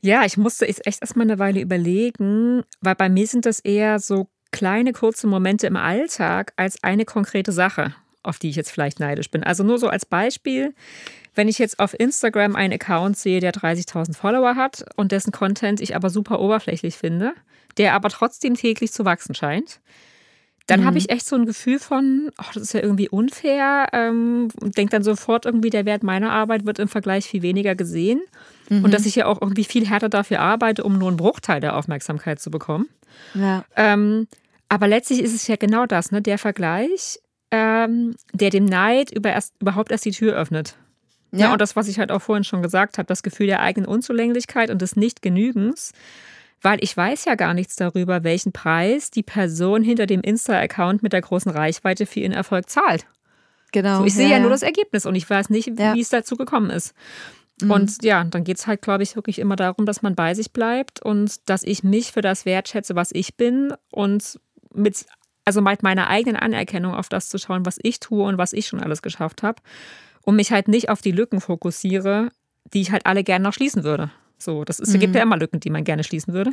Ja, 0.00 0.24
ich 0.24 0.36
musste 0.36 0.66
echt 0.66 0.86
erstmal 0.86 1.26
eine 1.26 1.38
Weile 1.38 1.60
überlegen, 1.60 2.62
weil 2.80 2.94
bei 2.94 3.08
mir 3.08 3.26
sind 3.26 3.44
das 3.44 3.60
eher 3.60 3.98
so 3.98 4.28
kleine, 4.50 4.92
kurze 4.92 5.26
Momente 5.26 5.66
im 5.66 5.76
Alltag 5.76 6.52
als 6.56 6.82
eine 6.82 7.04
konkrete 7.04 7.52
Sache, 7.52 7.94
auf 8.22 8.38
die 8.38 8.48
ich 8.48 8.56
jetzt 8.56 8.70
vielleicht 8.70 8.98
neidisch 8.98 9.30
bin. 9.30 9.44
Also 9.44 9.62
nur 9.62 9.78
so 9.78 9.88
als 9.88 10.06
Beispiel, 10.06 10.74
wenn 11.34 11.48
ich 11.48 11.58
jetzt 11.58 11.78
auf 11.78 11.98
Instagram 11.98 12.56
einen 12.56 12.72
Account 12.72 13.18
sehe, 13.18 13.40
der 13.40 13.52
30.000 13.52 14.16
Follower 14.16 14.56
hat 14.56 14.84
und 14.96 15.12
dessen 15.12 15.32
Content 15.32 15.80
ich 15.80 15.94
aber 15.94 16.08
super 16.08 16.40
oberflächlich 16.40 16.96
finde, 16.96 17.34
der 17.76 17.92
aber 17.92 18.08
trotzdem 18.08 18.54
täglich 18.54 18.92
zu 18.92 19.04
wachsen 19.04 19.34
scheint, 19.34 19.80
dann 20.70 20.82
mhm. 20.82 20.84
habe 20.84 20.98
ich 20.98 21.10
echt 21.10 21.26
so 21.26 21.34
ein 21.34 21.46
Gefühl 21.46 21.80
von, 21.80 22.30
ach, 22.36 22.52
das 22.52 22.62
ist 22.62 22.74
ja 22.74 22.80
irgendwie 22.80 23.08
unfair. 23.08 23.88
Ähm, 23.92 24.48
und 24.60 24.76
denke 24.76 24.92
dann 24.92 25.02
sofort 25.02 25.44
irgendwie, 25.44 25.70
der 25.70 25.84
Wert 25.84 26.04
meiner 26.04 26.30
Arbeit 26.30 26.64
wird 26.64 26.78
im 26.78 26.86
Vergleich 26.86 27.26
viel 27.26 27.42
weniger 27.42 27.74
gesehen. 27.74 28.20
Mhm. 28.68 28.84
Und 28.84 28.94
dass 28.94 29.04
ich 29.04 29.16
ja 29.16 29.26
auch 29.26 29.42
irgendwie 29.42 29.64
viel 29.64 29.84
härter 29.84 30.08
dafür 30.08 30.38
arbeite, 30.38 30.84
um 30.84 30.96
nur 30.96 31.08
einen 31.08 31.16
Bruchteil 31.16 31.60
der 31.60 31.76
Aufmerksamkeit 31.76 32.40
zu 32.40 32.52
bekommen. 32.52 32.88
Ja. 33.34 33.64
Ähm, 33.74 34.28
aber 34.68 34.86
letztlich 34.86 35.20
ist 35.20 35.34
es 35.34 35.48
ja 35.48 35.56
genau 35.56 35.86
das, 35.86 36.12
ne? 36.12 36.22
der 36.22 36.38
Vergleich, 36.38 37.18
ähm, 37.50 38.14
der 38.32 38.50
dem 38.50 38.64
Neid 38.64 39.10
über 39.10 39.30
erst, 39.30 39.54
überhaupt 39.60 39.90
erst 39.90 40.04
die 40.04 40.12
Tür 40.12 40.36
öffnet. 40.36 40.76
Ja. 41.32 41.46
ja. 41.46 41.52
und 41.52 41.60
das, 41.60 41.74
was 41.74 41.88
ich 41.88 41.98
halt 41.98 42.12
auch 42.12 42.22
vorhin 42.22 42.44
schon 42.44 42.62
gesagt 42.62 42.96
habe, 42.96 43.06
das 43.06 43.24
Gefühl 43.24 43.48
der 43.48 43.60
eigenen 43.60 43.88
Unzulänglichkeit 43.88 44.70
und 44.70 44.80
des 44.80 44.94
Nichtgenügens 44.94 45.90
weil 46.62 46.78
ich 46.82 46.96
weiß 46.96 47.24
ja 47.24 47.34
gar 47.34 47.54
nichts 47.54 47.76
darüber, 47.76 48.24
welchen 48.24 48.52
Preis 48.52 49.10
die 49.10 49.22
Person 49.22 49.82
hinter 49.82 50.06
dem 50.06 50.20
Insta-Account 50.20 51.02
mit 51.02 51.12
der 51.12 51.22
großen 51.22 51.50
Reichweite 51.50 52.06
für 52.06 52.20
ihren 52.20 52.32
Erfolg 52.32 52.68
zahlt. 52.68 53.06
Genau. 53.72 53.98
So, 53.98 54.04
ich 54.04 54.14
sehe 54.14 54.28
ja, 54.28 54.36
ja, 54.36 54.40
nur 54.40 54.50
das 54.50 54.62
Ergebnis 54.62 55.06
und 55.06 55.14
ich 55.14 55.28
weiß 55.28 55.50
nicht, 55.50 55.78
ja. 55.78 55.94
wie 55.94 56.00
es 56.00 56.08
dazu 56.08 56.36
gekommen 56.36 56.70
ist. 56.70 56.94
Mhm. 57.62 57.70
Und 57.70 58.04
ja, 58.04 58.24
dann 58.24 58.44
geht 58.44 58.58
es 58.58 58.66
halt, 58.66 58.82
glaube 58.82 59.02
ich, 59.02 59.16
wirklich 59.16 59.38
immer 59.38 59.56
darum, 59.56 59.86
dass 59.86 60.02
man 60.02 60.14
bei 60.14 60.34
sich 60.34 60.52
bleibt 60.52 61.00
und 61.00 61.48
dass 61.48 61.62
ich 61.62 61.82
mich 61.82 62.12
für 62.12 62.20
das 62.20 62.44
wertschätze, 62.44 62.94
was 62.96 63.10
ich 63.12 63.36
bin 63.36 63.72
und 63.90 64.40
mit, 64.74 65.06
also 65.44 65.60
mit 65.60 65.82
meiner 65.82 66.08
eigenen 66.08 66.36
Anerkennung 66.36 66.94
auf 66.94 67.08
das 67.08 67.28
zu 67.28 67.38
schauen, 67.38 67.66
was 67.66 67.78
ich 67.82 68.00
tue 68.00 68.24
und 68.24 68.38
was 68.38 68.52
ich 68.52 68.66
schon 68.66 68.80
alles 68.80 69.02
geschafft 69.02 69.42
habe 69.42 69.62
und 70.22 70.36
mich 70.36 70.52
halt 70.52 70.68
nicht 70.68 70.88
auf 70.88 71.00
die 71.00 71.12
Lücken 71.12 71.40
fokussiere, 71.40 72.30
die 72.72 72.80
ich 72.80 72.92
halt 72.92 73.06
alle 73.06 73.24
gerne 73.24 73.44
noch 73.44 73.54
schließen 73.54 73.84
würde. 73.84 74.10
So, 74.42 74.64
das 74.64 74.80
ist, 74.80 74.94
mhm. 74.94 75.00
gibt 75.00 75.14
ja 75.14 75.22
immer 75.22 75.36
Lücken, 75.36 75.60
die 75.60 75.70
man 75.70 75.84
gerne 75.84 76.04
schließen 76.04 76.34
würde. 76.34 76.52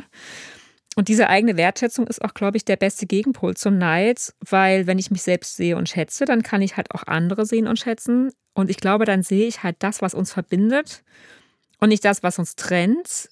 Und 0.96 1.08
diese 1.08 1.28
eigene 1.28 1.56
Wertschätzung 1.56 2.08
ist 2.08 2.22
auch, 2.24 2.34
glaube 2.34 2.56
ich, 2.56 2.64
der 2.64 2.76
beste 2.76 3.06
Gegenpol 3.06 3.56
zum 3.56 3.78
Neid, 3.78 4.34
weil 4.40 4.86
wenn 4.86 4.98
ich 4.98 5.10
mich 5.10 5.22
selbst 5.22 5.56
sehe 5.56 5.76
und 5.76 5.88
schätze, 5.88 6.24
dann 6.24 6.42
kann 6.42 6.60
ich 6.60 6.76
halt 6.76 6.92
auch 6.92 7.04
andere 7.06 7.46
sehen 7.46 7.68
und 7.68 7.78
schätzen. 7.78 8.32
Und 8.54 8.68
ich 8.68 8.78
glaube, 8.78 9.04
dann 9.04 9.22
sehe 9.22 9.46
ich 9.46 9.62
halt 9.62 9.76
das, 9.78 10.02
was 10.02 10.14
uns 10.14 10.32
verbindet 10.32 11.04
und 11.78 11.90
nicht 11.90 12.04
das, 12.04 12.24
was 12.24 12.40
uns 12.40 12.56
trennt. 12.56 13.28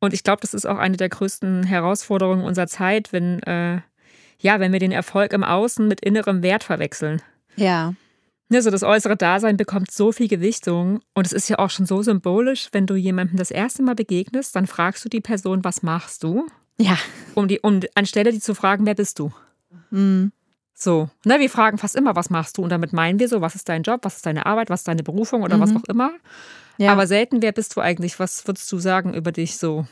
Und 0.00 0.14
ich 0.14 0.22
glaube, 0.22 0.40
das 0.40 0.54
ist 0.54 0.66
auch 0.66 0.78
eine 0.78 0.96
der 0.96 1.10
größten 1.10 1.64
Herausforderungen 1.64 2.44
unserer 2.44 2.68
Zeit, 2.68 3.12
wenn, 3.12 3.42
äh, 3.42 3.80
ja, 4.38 4.60
wenn 4.60 4.72
wir 4.72 4.80
den 4.80 4.92
Erfolg 4.92 5.34
im 5.34 5.44
Außen 5.44 5.86
mit 5.86 6.00
innerem 6.00 6.42
Wert 6.42 6.64
verwechseln. 6.64 7.20
Ja. 7.56 7.94
Ne, 8.50 8.60
so 8.60 8.70
das 8.70 8.82
äußere 8.82 9.16
Dasein 9.16 9.56
bekommt 9.56 9.90
so 9.90 10.12
viel 10.12 10.28
Gewichtung 10.28 11.00
und 11.14 11.26
es 11.26 11.32
ist 11.32 11.48
ja 11.48 11.58
auch 11.58 11.70
schon 11.70 11.86
so 11.86 12.02
symbolisch, 12.02 12.68
wenn 12.72 12.86
du 12.86 12.94
jemandem 12.94 13.38
das 13.38 13.50
erste 13.50 13.82
Mal 13.82 13.94
begegnest, 13.94 14.54
dann 14.54 14.66
fragst 14.66 15.02
du 15.04 15.08
die 15.08 15.22
Person, 15.22 15.64
was 15.64 15.82
machst 15.82 16.22
du? 16.22 16.46
Ja. 16.78 16.98
Um 17.34 17.48
die, 17.48 17.60
um 17.60 17.80
anstelle 17.94 18.32
die 18.32 18.40
zu 18.40 18.54
fragen, 18.54 18.84
wer 18.84 18.94
bist 18.94 19.18
du? 19.18 19.32
Mhm. 19.90 20.32
So, 20.74 21.08
ne, 21.24 21.38
wir 21.38 21.48
fragen 21.48 21.78
fast 21.78 21.96
immer, 21.96 22.16
was 22.16 22.30
machst 22.30 22.58
du? 22.58 22.62
Und 22.62 22.70
damit 22.70 22.92
meinen 22.92 23.18
wir 23.18 23.28
so, 23.28 23.40
was 23.40 23.54
ist 23.54 23.68
dein 23.68 23.82
Job, 23.82 24.00
was 24.02 24.16
ist 24.16 24.26
deine 24.26 24.44
Arbeit, 24.44 24.70
was 24.70 24.80
ist 24.80 24.88
deine 24.88 25.02
Berufung 25.02 25.42
oder 25.42 25.56
mhm. 25.56 25.60
was 25.62 25.76
auch 25.76 25.84
immer. 25.88 26.10
Ja. 26.76 26.92
Aber 26.92 27.06
selten, 27.06 27.40
wer 27.40 27.52
bist 27.52 27.76
du 27.76 27.80
eigentlich? 27.80 28.18
Was 28.18 28.46
würdest 28.46 28.70
du 28.70 28.78
sagen 28.78 29.14
über 29.14 29.32
dich 29.32 29.56
so? 29.56 29.86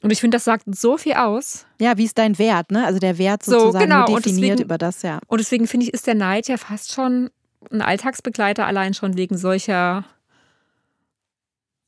Und 0.00 0.12
ich 0.12 0.20
finde, 0.20 0.36
das 0.36 0.44
sagt 0.44 0.64
so 0.74 0.96
viel 0.96 1.14
aus. 1.14 1.66
Ja, 1.80 1.98
wie 1.98 2.04
ist 2.04 2.16
dein 2.16 2.38
Wert, 2.38 2.70
ne? 2.70 2.86
Also 2.86 3.00
der 3.00 3.18
Wert 3.18 3.42
sozusagen 3.42 3.72
so, 3.72 3.78
genau. 3.78 4.06
definiert 4.06 4.52
deswegen, 4.52 4.62
über 4.62 4.78
das, 4.78 5.02
ja. 5.02 5.18
Und 5.26 5.38
deswegen 5.40 5.66
finde 5.66 5.86
ich, 5.86 5.92
ist 5.92 6.06
der 6.06 6.14
Neid 6.14 6.46
ja 6.46 6.56
fast 6.56 6.92
schon 6.92 7.30
ein 7.70 7.82
Alltagsbegleiter 7.82 8.66
allein 8.66 8.94
schon 8.94 9.16
wegen 9.16 9.36
solcher 9.36 10.04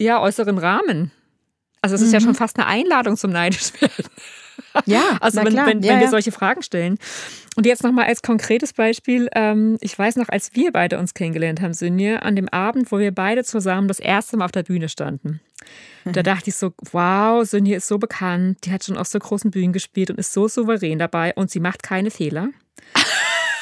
ja, 0.00 0.20
äußeren 0.20 0.58
Rahmen. 0.58 1.12
Also 1.82 1.94
es 1.94 2.02
ist 2.02 2.08
mhm. 2.08 2.14
ja 2.14 2.20
schon 2.20 2.34
fast 2.34 2.58
eine 2.58 2.66
Einladung 2.66 3.16
zum 3.16 3.30
neidisch 3.30 3.72
werden. 3.80 4.04
Ja, 4.86 5.16
also 5.20 5.42
wenn, 5.44 5.56
wenn, 5.56 5.82
ja, 5.82 6.00
wir 6.00 6.08
solche 6.08 6.32
Fragen 6.32 6.62
stellen. 6.62 6.98
Und 7.56 7.66
jetzt 7.66 7.82
nochmal 7.82 8.06
als 8.06 8.22
konkretes 8.22 8.72
Beispiel. 8.72 9.28
Ähm, 9.34 9.76
ich 9.80 9.98
weiß 9.98 10.16
noch, 10.16 10.28
als 10.28 10.54
wir 10.54 10.72
beide 10.72 10.98
uns 10.98 11.14
kennengelernt 11.14 11.60
haben, 11.60 11.74
Sinje, 11.74 12.22
an 12.22 12.36
dem 12.36 12.48
Abend, 12.48 12.92
wo 12.92 12.98
wir 12.98 13.12
beide 13.12 13.44
zusammen 13.44 13.88
das 13.88 13.98
erste 13.98 14.36
Mal 14.36 14.44
auf 14.44 14.52
der 14.52 14.62
Bühne 14.62 14.88
standen. 14.88 15.40
Da 16.04 16.22
dachte 16.22 16.48
ich 16.48 16.56
so, 16.56 16.72
wow, 16.92 17.46
Sinje 17.46 17.76
ist 17.76 17.86
so 17.86 17.98
bekannt, 17.98 18.58
die 18.64 18.72
hat 18.72 18.84
schon 18.84 18.96
auf 18.96 19.06
so 19.06 19.18
großen 19.18 19.50
Bühnen 19.50 19.72
gespielt 19.72 20.10
und 20.10 20.18
ist 20.18 20.32
so 20.32 20.48
souverän 20.48 20.98
dabei 20.98 21.34
und 21.34 21.50
sie 21.50 21.60
macht 21.60 21.82
keine 21.82 22.10
Fehler. 22.10 22.48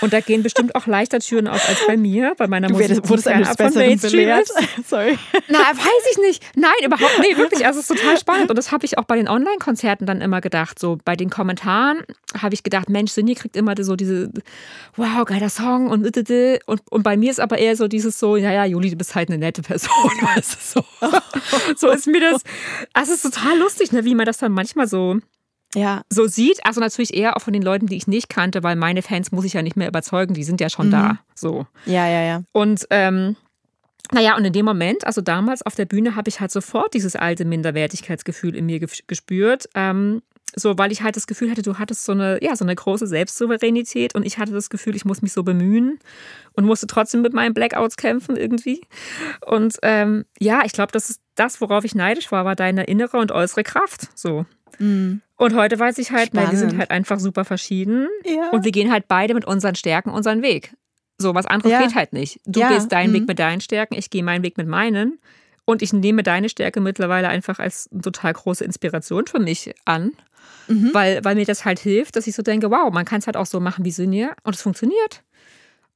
Und 0.01 0.13
da 0.13 0.21
gehen 0.21 0.43
bestimmt 0.43 0.75
auch 0.75 0.87
leichter 0.87 1.21
Türen 1.21 1.49
auf 1.49 1.69
als 1.69 1.87
bei 1.87 1.97
mir, 1.97 2.35
bei 2.37 2.47
meiner 2.47 2.71
Musik. 2.71 3.03
Du 3.03 3.09
wurdest 3.09 3.29
eines 3.29 3.57
Besseren 3.57 3.99
belehrt. 3.99 4.49
Sorry. 4.87 5.19
Na, 5.49 5.59
weiß 5.59 6.13
ich 6.13 6.19
nicht. 6.19 6.43
Nein, 6.57 6.71
überhaupt 6.85 7.19
nicht. 7.21 7.37
Wirklich, 7.37 7.67
also 7.67 7.81
es 7.81 7.91
ist 7.91 7.97
total 7.97 8.19
spannend. 8.19 8.51
Und 8.51 8.57
das 8.57 8.73
habe 8.73 8.85
ich 8.85 8.99
auch 8.99 9.05
bei 9.05 9.17
den 9.17 9.29
Online-Konzerten 9.29 10.07
dann 10.07 10.21
immer 10.21 10.41
gedacht. 10.41 10.79
So 10.79 10.99
bei 11.05 11.17
den 11.17 11.31
Kommentaren 11.31 12.03
habe 12.41 12.55
ich 12.55 12.63
gedacht, 12.63 12.89
Mensch, 12.89 13.13
Cindy 13.13 13.35
kriegt 13.35 13.57
immer 13.57 13.75
so 13.81 13.97
diese, 13.97 14.31
wow, 14.97 15.25
geiler 15.25 15.51
Song 15.51 15.89
und 15.89 16.09
und, 16.67 16.81
und 16.91 17.03
bei 17.03 17.17
mir 17.17 17.31
ist 17.31 17.41
aber 17.41 17.59
eher 17.59 17.77
so 17.77 17.89
dieses 17.89 18.19
so, 18.19 18.37
ja, 18.37 18.53
ja, 18.53 18.65
Juli, 18.65 18.91
du 18.91 18.97
bist 18.97 19.15
halt 19.15 19.29
eine 19.29 19.39
nette 19.39 19.63
Person. 19.63 19.91
Weißt 20.21 20.75
du, 20.75 20.81
so. 20.81 21.19
so 21.77 21.91
ist 21.91 22.07
mir 22.07 22.21
das, 22.21 22.43
also 22.93 23.13
es 23.13 23.25
ist 23.25 23.35
total 23.35 23.59
lustig, 23.59 23.93
ne, 23.93 24.05
wie 24.05 24.15
man 24.15 24.27
das 24.27 24.39
dann 24.39 24.53
manchmal 24.53 24.89
so 24.89 25.19
ja. 25.75 26.03
so 26.11 26.27
sieht. 26.27 26.65
Also 26.65 26.81
natürlich 26.81 27.15
eher 27.15 27.37
auch 27.37 27.43
von 27.43 27.53
den 27.53 27.63
Leuten, 27.63 27.87
die 27.87 27.97
ich 27.97 28.07
nicht 28.07 28.29
kannte, 28.29 28.63
weil 28.63 28.77
meine 28.77 29.03
Fans 29.03 29.33
muss 29.33 29.45
ich 29.45 29.53
ja 29.53 29.63
nicht 29.63 29.77
mehr 29.77 29.89
überzeugen, 29.89 30.35
die 30.35 30.45
sind 30.45 30.61
ja 30.61 30.71
schon 30.71 30.87
mhm. 30.89 30.93
da. 30.93 31.19
So. 31.35 31.67
Ja, 31.87 32.09
ja, 32.09 32.23
ja. 32.23 32.43
Und 32.53 32.87
ähm, 32.91 33.37
naja, 34.13 34.37
und 34.37 34.45
in 34.45 34.53
dem 34.53 34.65
Moment, 34.65 35.07
also 35.07 35.21
damals 35.21 35.63
auf 35.63 35.75
der 35.75 35.85
Bühne, 35.85 36.17
habe 36.17 36.29
ich 36.29 36.41
halt 36.41 36.51
sofort 36.51 36.95
dieses 36.95 37.15
alte 37.15 37.45
Minderwertigkeitsgefühl 37.45 38.57
in 38.57 38.67
mir 38.67 38.81
gespürt. 38.81 39.69
Ähm, 39.75 40.23
so, 40.57 40.79
weil 40.79 40.93
ich 40.93 41.03
halt 41.03 41.15
das 41.17 41.27
Gefühl 41.27 41.51
hatte, 41.51 41.61
du 41.61 41.79
hattest 41.79 42.05
so 42.05 42.13
eine, 42.13 42.43
ja, 42.43 42.57
so 42.57 42.65
eine 42.65 42.75
große 42.75 43.07
Selbstsouveränität 43.07 44.15
und 44.15 44.25
ich 44.25 44.39
hatte 44.39 44.53
das 44.53 44.71
Gefühl, 44.71 44.97
ich 44.97 45.05
muss 45.05 45.21
mich 45.21 45.33
so 45.33 45.43
bemühen 45.43 45.99
und 46.53 46.65
musste 46.65 46.87
trotzdem 46.87 47.21
mit 47.21 47.35
meinen 47.35 47.53
Blackouts 47.53 47.97
kämpfen 47.97 48.37
irgendwie. 48.37 48.81
Und 49.45 49.77
ähm, 49.83 50.25
ja, 50.39 50.63
ich 50.65 50.73
glaube, 50.73 50.93
das 50.93 51.11
ist 51.11 51.21
das, 51.35 51.61
worauf 51.61 51.85
ich 51.85 51.95
neidisch 51.95 52.33
war, 52.33 52.45
war 52.45 52.57
deine 52.57 52.85
innere 52.85 53.19
und 53.19 53.31
äußere 53.31 53.63
Kraft. 53.63 54.09
So. 54.19 54.47
Mhm. 54.79 55.23
Und 55.37 55.55
heute 55.55 55.79
weiß 55.79 55.99
ich 55.99 56.11
halt, 56.11 56.31
na, 56.33 56.51
wir 56.51 56.59
sind 56.59 56.79
halt 56.79 56.91
einfach 56.91 57.21
super 57.21 57.45
verschieden. 57.45 58.09
Ja. 58.25 58.51
Und 58.51 58.65
wir 58.65 58.73
gehen 58.73 58.91
halt 58.91 59.07
beide 59.09 59.35
mit 59.35 59.45
unseren 59.45 59.75
Stärken 59.75 60.11
unseren 60.11 60.43
Weg. 60.43 60.75
So, 61.19 61.35
was 61.35 61.47
anderes 61.47 61.73
ja. 61.73 61.83
geht 61.83 61.95
halt 61.95 62.13
nicht. 62.13 62.41
Du 62.45 62.61
ja. 62.61 62.69
gehst 62.69 62.93
deinen 62.93 63.11
mhm. 63.11 63.15
Weg 63.15 63.29
mit 63.29 63.39
deinen 63.39 63.61
Stärken, 63.61 63.95
ich 63.95 64.11
gehe 64.11 64.23
meinen 64.23 64.43
Weg 64.43 64.57
mit 64.57 64.69
meinen. 64.69 65.19
Und 65.65 65.83
ich 65.83 65.93
nehme 65.93 66.23
deine 66.23 66.49
Stärke 66.49 66.81
mittlerweile 66.81 67.29
einfach 67.29 67.59
als 67.59 67.91
total 68.03 68.33
große 68.33 68.65
Inspiration 68.65 69.27
für 69.27 69.39
mich 69.39 69.75
an. 69.85 70.13
Mhm. 70.67 70.91
Weil, 70.93 71.25
weil 71.25 71.35
mir 71.35 71.45
das 71.45 71.65
halt 71.65 71.79
hilft, 71.79 72.17
dass 72.17 72.27
ich 72.27 72.35
so 72.35 72.43
denke, 72.43 72.71
wow, 72.71 72.93
man 72.93 73.05
kann 73.05 73.19
es 73.19 73.27
halt 73.27 73.37
auch 73.37 73.47
so 73.47 73.61
machen 73.61 73.85
wie 73.85 73.91
Sinja 73.91 74.33
und 74.45 74.55
es 74.55 74.63
funktioniert. 74.63 75.23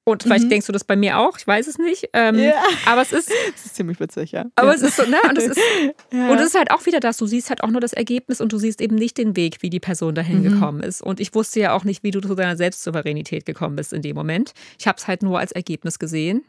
Und 0.04 0.24
vielleicht 0.24 0.46
mhm. 0.46 0.50
denkst 0.50 0.66
du 0.66 0.72
das 0.72 0.82
bei 0.82 0.96
mir 0.96 1.18
auch, 1.18 1.38
ich 1.38 1.46
weiß 1.46 1.68
es 1.68 1.78
nicht. 1.78 2.08
Ähm, 2.12 2.36
ja. 2.36 2.54
Aber 2.86 3.02
es 3.02 3.12
ist. 3.12 3.30
Das 3.52 3.66
ist 3.66 3.76
ziemlich 3.76 4.00
witzig, 4.00 4.32
ja. 4.32 4.46
Aber 4.56 4.68
ja. 4.68 4.74
es 4.74 4.82
ist 4.82 4.96
so, 4.96 5.04
ne? 5.04 5.16
Und 5.28 5.38
es 5.38 5.46
ist, 5.46 5.60
ja. 6.12 6.30
und 6.30 6.38
es 6.38 6.46
ist 6.46 6.58
halt 6.58 6.70
auch 6.70 6.84
wieder 6.86 6.98
das, 6.98 7.18
du 7.18 7.26
siehst 7.26 7.50
halt 7.50 7.62
auch 7.62 7.68
nur 7.68 7.80
das 7.80 7.92
Ergebnis 7.92 8.40
und 8.40 8.52
du 8.52 8.58
siehst 8.58 8.80
eben 8.80 8.96
nicht 8.96 9.16
den 9.18 9.36
Weg, 9.36 9.62
wie 9.62 9.70
die 9.70 9.78
Person 9.78 10.14
dahin 10.14 10.40
mhm. 10.40 10.54
gekommen 10.54 10.82
ist. 10.82 11.02
Und 11.02 11.20
ich 11.20 11.34
wusste 11.34 11.60
ja 11.60 11.74
auch 11.74 11.84
nicht, 11.84 12.02
wie 12.02 12.10
du 12.10 12.20
zu 12.20 12.34
deiner 12.34 12.56
Selbstsouveränität 12.56 13.46
gekommen 13.46 13.76
bist 13.76 13.92
in 13.92 14.02
dem 14.02 14.16
Moment. 14.16 14.52
Ich 14.78 14.88
habe 14.88 14.98
es 14.98 15.06
halt 15.06 15.22
nur 15.22 15.38
als 15.38 15.52
Ergebnis 15.52 15.98
gesehen. 15.98 16.44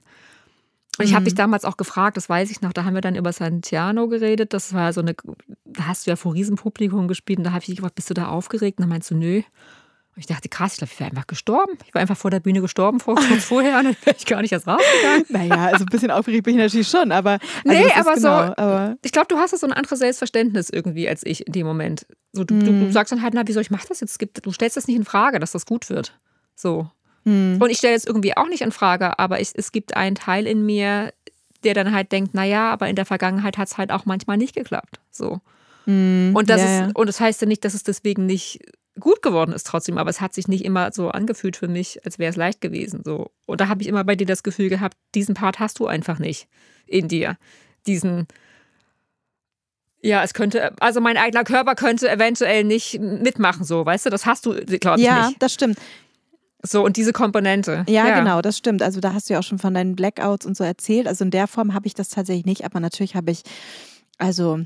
Und 0.97 1.05
ich 1.05 1.13
habe 1.13 1.21
mhm. 1.21 1.25
dich 1.25 1.35
damals 1.35 1.65
auch 1.65 1.77
gefragt, 1.77 2.17
das 2.17 2.29
weiß 2.29 2.51
ich 2.51 2.61
noch, 2.61 2.73
da 2.73 2.85
haben 2.85 2.93
wir 2.93 3.01
dann 3.01 3.15
über 3.15 3.33
Santiano 3.33 4.07
geredet. 4.07 4.53
Das 4.53 4.73
war 4.73 4.93
so 4.93 5.01
eine, 5.01 5.15
da 5.65 5.87
hast 5.87 6.05
du 6.05 6.11
ja 6.11 6.15
vor 6.15 6.33
Riesenpublikum 6.33 7.07
gespielt 7.07 7.39
und 7.39 7.45
da 7.45 7.51
habe 7.51 7.59
ich 7.61 7.65
dich 7.65 7.75
gefragt, 7.77 7.95
bist 7.95 8.09
du 8.09 8.13
da 8.13 8.27
aufgeregt? 8.27 8.77
Und 8.77 8.83
dann 8.83 8.89
meinst 8.89 9.11
du, 9.11 9.15
nö. 9.15 9.41
Und 10.15 10.19
ich 10.19 10.27
dachte, 10.27 10.47
krass, 10.47 10.73
ich 10.73 10.77
glaube, 10.77 10.91
ich 10.93 10.99
wäre 10.99 11.09
einfach 11.09 11.25
gestorben. 11.25 11.73
Ich 11.87 11.93
war 11.95 12.01
einfach 12.01 12.17
vor 12.17 12.29
der 12.29 12.39
Bühne 12.39 12.61
gestorben, 12.61 12.99
vor, 12.99 13.15
kurz 13.15 13.43
vorher, 13.45 13.79
und 13.79 13.85
dann 13.85 13.95
wäre 14.03 14.15
ich 14.15 14.25
gar 14.27 14.43
nicht 14.43 14.51
erst 14.51 14.67
rausgegangen. 14.67 15.25
Naja, 15.29 15.65
also 15.65 15.85
ein 15.85 15.89
bisschen 15.89 16.11
aufgeregt 16.11 16.43
bin 16.43 16.53
ich 16.53 16.61
natürlich 16.61 16.87
schon, 16.87 17.11
aber. 17.11 17.39
Also 17.65 17.83
nee, 17.83 17.91
aber 17.95 18.13
genau, 18.13 18.45
so. 18.47 18.53
Aber 18.57 18.95
ich 19.03 19.11
glaube, 19.11 19.27
du 19.27 19.37
hast 19.37 19.57
so 19.57 19.65
ein 19.65 19.73
anderes 19.73 19.97
Selbstverständnis 19.97 20.69
irgendwie 20.69 21.09
als 21.09 21.25
ich 21.25 21.47
in 21.47 21.53
dem 21.53 21.65
Moment. 21.65 22.05
So, 22.31 22.43
du, 22.43 22.53
mm. 22.53 22.59
du, 22.59 22.65
du 22.65 22.71
mhm. 22.71 22.91
sagst 22.91 23.11
dann 23.11 23.23
halt, 23.23 23.33
na, 23.33 23.41
wieso 23.45 23.59
ich 23.59 23.71
mache 23.71 23.87
das 23.89 24.01
jetzt? 24.01 24.23
Du 24.43 24.51
stellst 24.51 24.77
das 24.77 24.87
nicht 24.87 24.97
in 24.97 25.05
Frage, 25.05 25.39
dass 25.39 25.51
das 25.51 25.65
gut 25.65 25.89
wird. 25.89 26.19
So. 26.55 26.91
Mm. 27.23 27.55
Und 27.59 27.69
ich 27.71 27.79
stelle 27.79 27.95
es 27.95 28.05
irgendwie 28.05 28.37
auch 28.37 28.47
nicht 28.47 28.61
in 28.61 28.71
Frage, 28.71 29.17
aber 29.17 29.39
ich, 29.39 29.49
es 29.55 29.71
gibt 29.71 29.95
einen 29.95 30.15
Teil 30.15 30.45
in 30.45 30.63
mir, 30.63 31.11
der 31.63 31.73
dann 31.73 31.91
halt 31.91 32.11
denkt, 32.11 32.35
naja, 32.35 32.71
aber 32.71 32.87
in 32.87 32.95
der 32.95 33.05
Vergangenheit 33.05 33.57
hat 33.57 33.67
es 33.67 33.79
halt 33.79 33.91
auch 33.91 34.05
manchmal 34.05 34.37
nicht 34.37 34.53
geklappt. 34.53 34.99
So. 35.09 35.41
Mm, 35.87 36.35
und 36.35 36.51
das 36.51 36.61
ja, 36.61 36.85
ist, 36.85 36.95
und 36.95 37.07
das 37.07 37.19
heißt 37.19 37.41
ja 37.41 37.47
nicht, 37.47 37.65
dass 37.65 37.73
es 37.73 37.81
deswegen 37.81 38.27
nicht 38.27 38.59
gut 38.99 39.21
geworden 39.21 39.53
ist 39.53 39.65
trotzdem, 39.65 39.97
aber 39.97 40.09
es 40.09 40.21
hat 40.21 40.33
sich 40.33 40.47
nicht 40.47 40.63
immer 40.63 40.91
so 40.91 41.09
angefühlt 41.09 41.57
für 41.57 41.67
mich, 41.67 42.05
als 42.05 42.19
wäre 42.19 42.29
es 42.29 42.35
leicht 42.35 42.61
gewesen. 42.61 43.01
So. 43.03 43.31
Und 43.45 43.61
da 43.61 43.67
habe 43.67 43.81
ich 43.81 43.87
immer 43.87 44.03
bei 44.03 44.15
dir 44.15 44.27
das 44.27 44.43
Gefühl 44.43 44.69
gehabt, 44.69 44.97
diesen 45.15 45.35
Part 45.35 45.59
hast 45.59 45.79
du 45.79 45.87
einfach 45.87 46.19
nicht 46.19 46.47
in 46.85 47.07
dir. 47.07 47.37
Diesen, 47.87 48.27
ja, 50.01 50.23
es 50.23 50.33
könnte, 50.33 50.73
also 50.79 51.01
mein 51.01 51.17
eigener 51.17 51.43
Körper 51.43 51.75
könnte 51.75 52.09
eventuell 52.09 52.63
nicht 52.63 52.99
mitmachen, 52.99 53.65
so, 53.65 53.85
weißt 53.85 54.05
du, 54.05 54.09
das 54.09 54.25
hast 54.25 54.45
du, 54.45 54.53
glaube 54.53 54.99
ich, 54.99 55.05
ja, 55.05 55.25
nicht. 55.27 55.31
Ja, 55.31 55.37
das 55.39 55.53
stimmt. 55.53 55.79
So, 56.65 56.85
und 56.85 56.95
diese 56.95 57.11
Komponente. 57.11 57.83
Ja, 57.89 58.07
ja, 58.07 58.19
genau, 58.19 58.41
das 58.41 58.57
stimmt. 58.57 58.81
Also 58.81 59.01
da 59.01 59.13
hast 59.13 59.29
du 59.29 59.33
ja 59.33 59.39
auch 59.39 59.43
schon 59.43 59.59
von 59.59 59.73
deinen 59.73 59.97
Blackouts 59.97 60.45
und 60.45 60.55
so 60.55 60.63
erzählt. 60.63 61.07
Also 61.07 61.25
in 61.25 61.31
der 61.31 61.47
Form 61.47 61.73
habe 61.73 61.87
ich 61.87 61.93
das 61.93 62.07
tatsächlich 62.07 62.45
nicht, 62.45 62.63
aber 62.63 62.79
natürlich 62.79 63.15
habe 63.15 63.31
ich, 63.31 63.43
also 64.17 64.61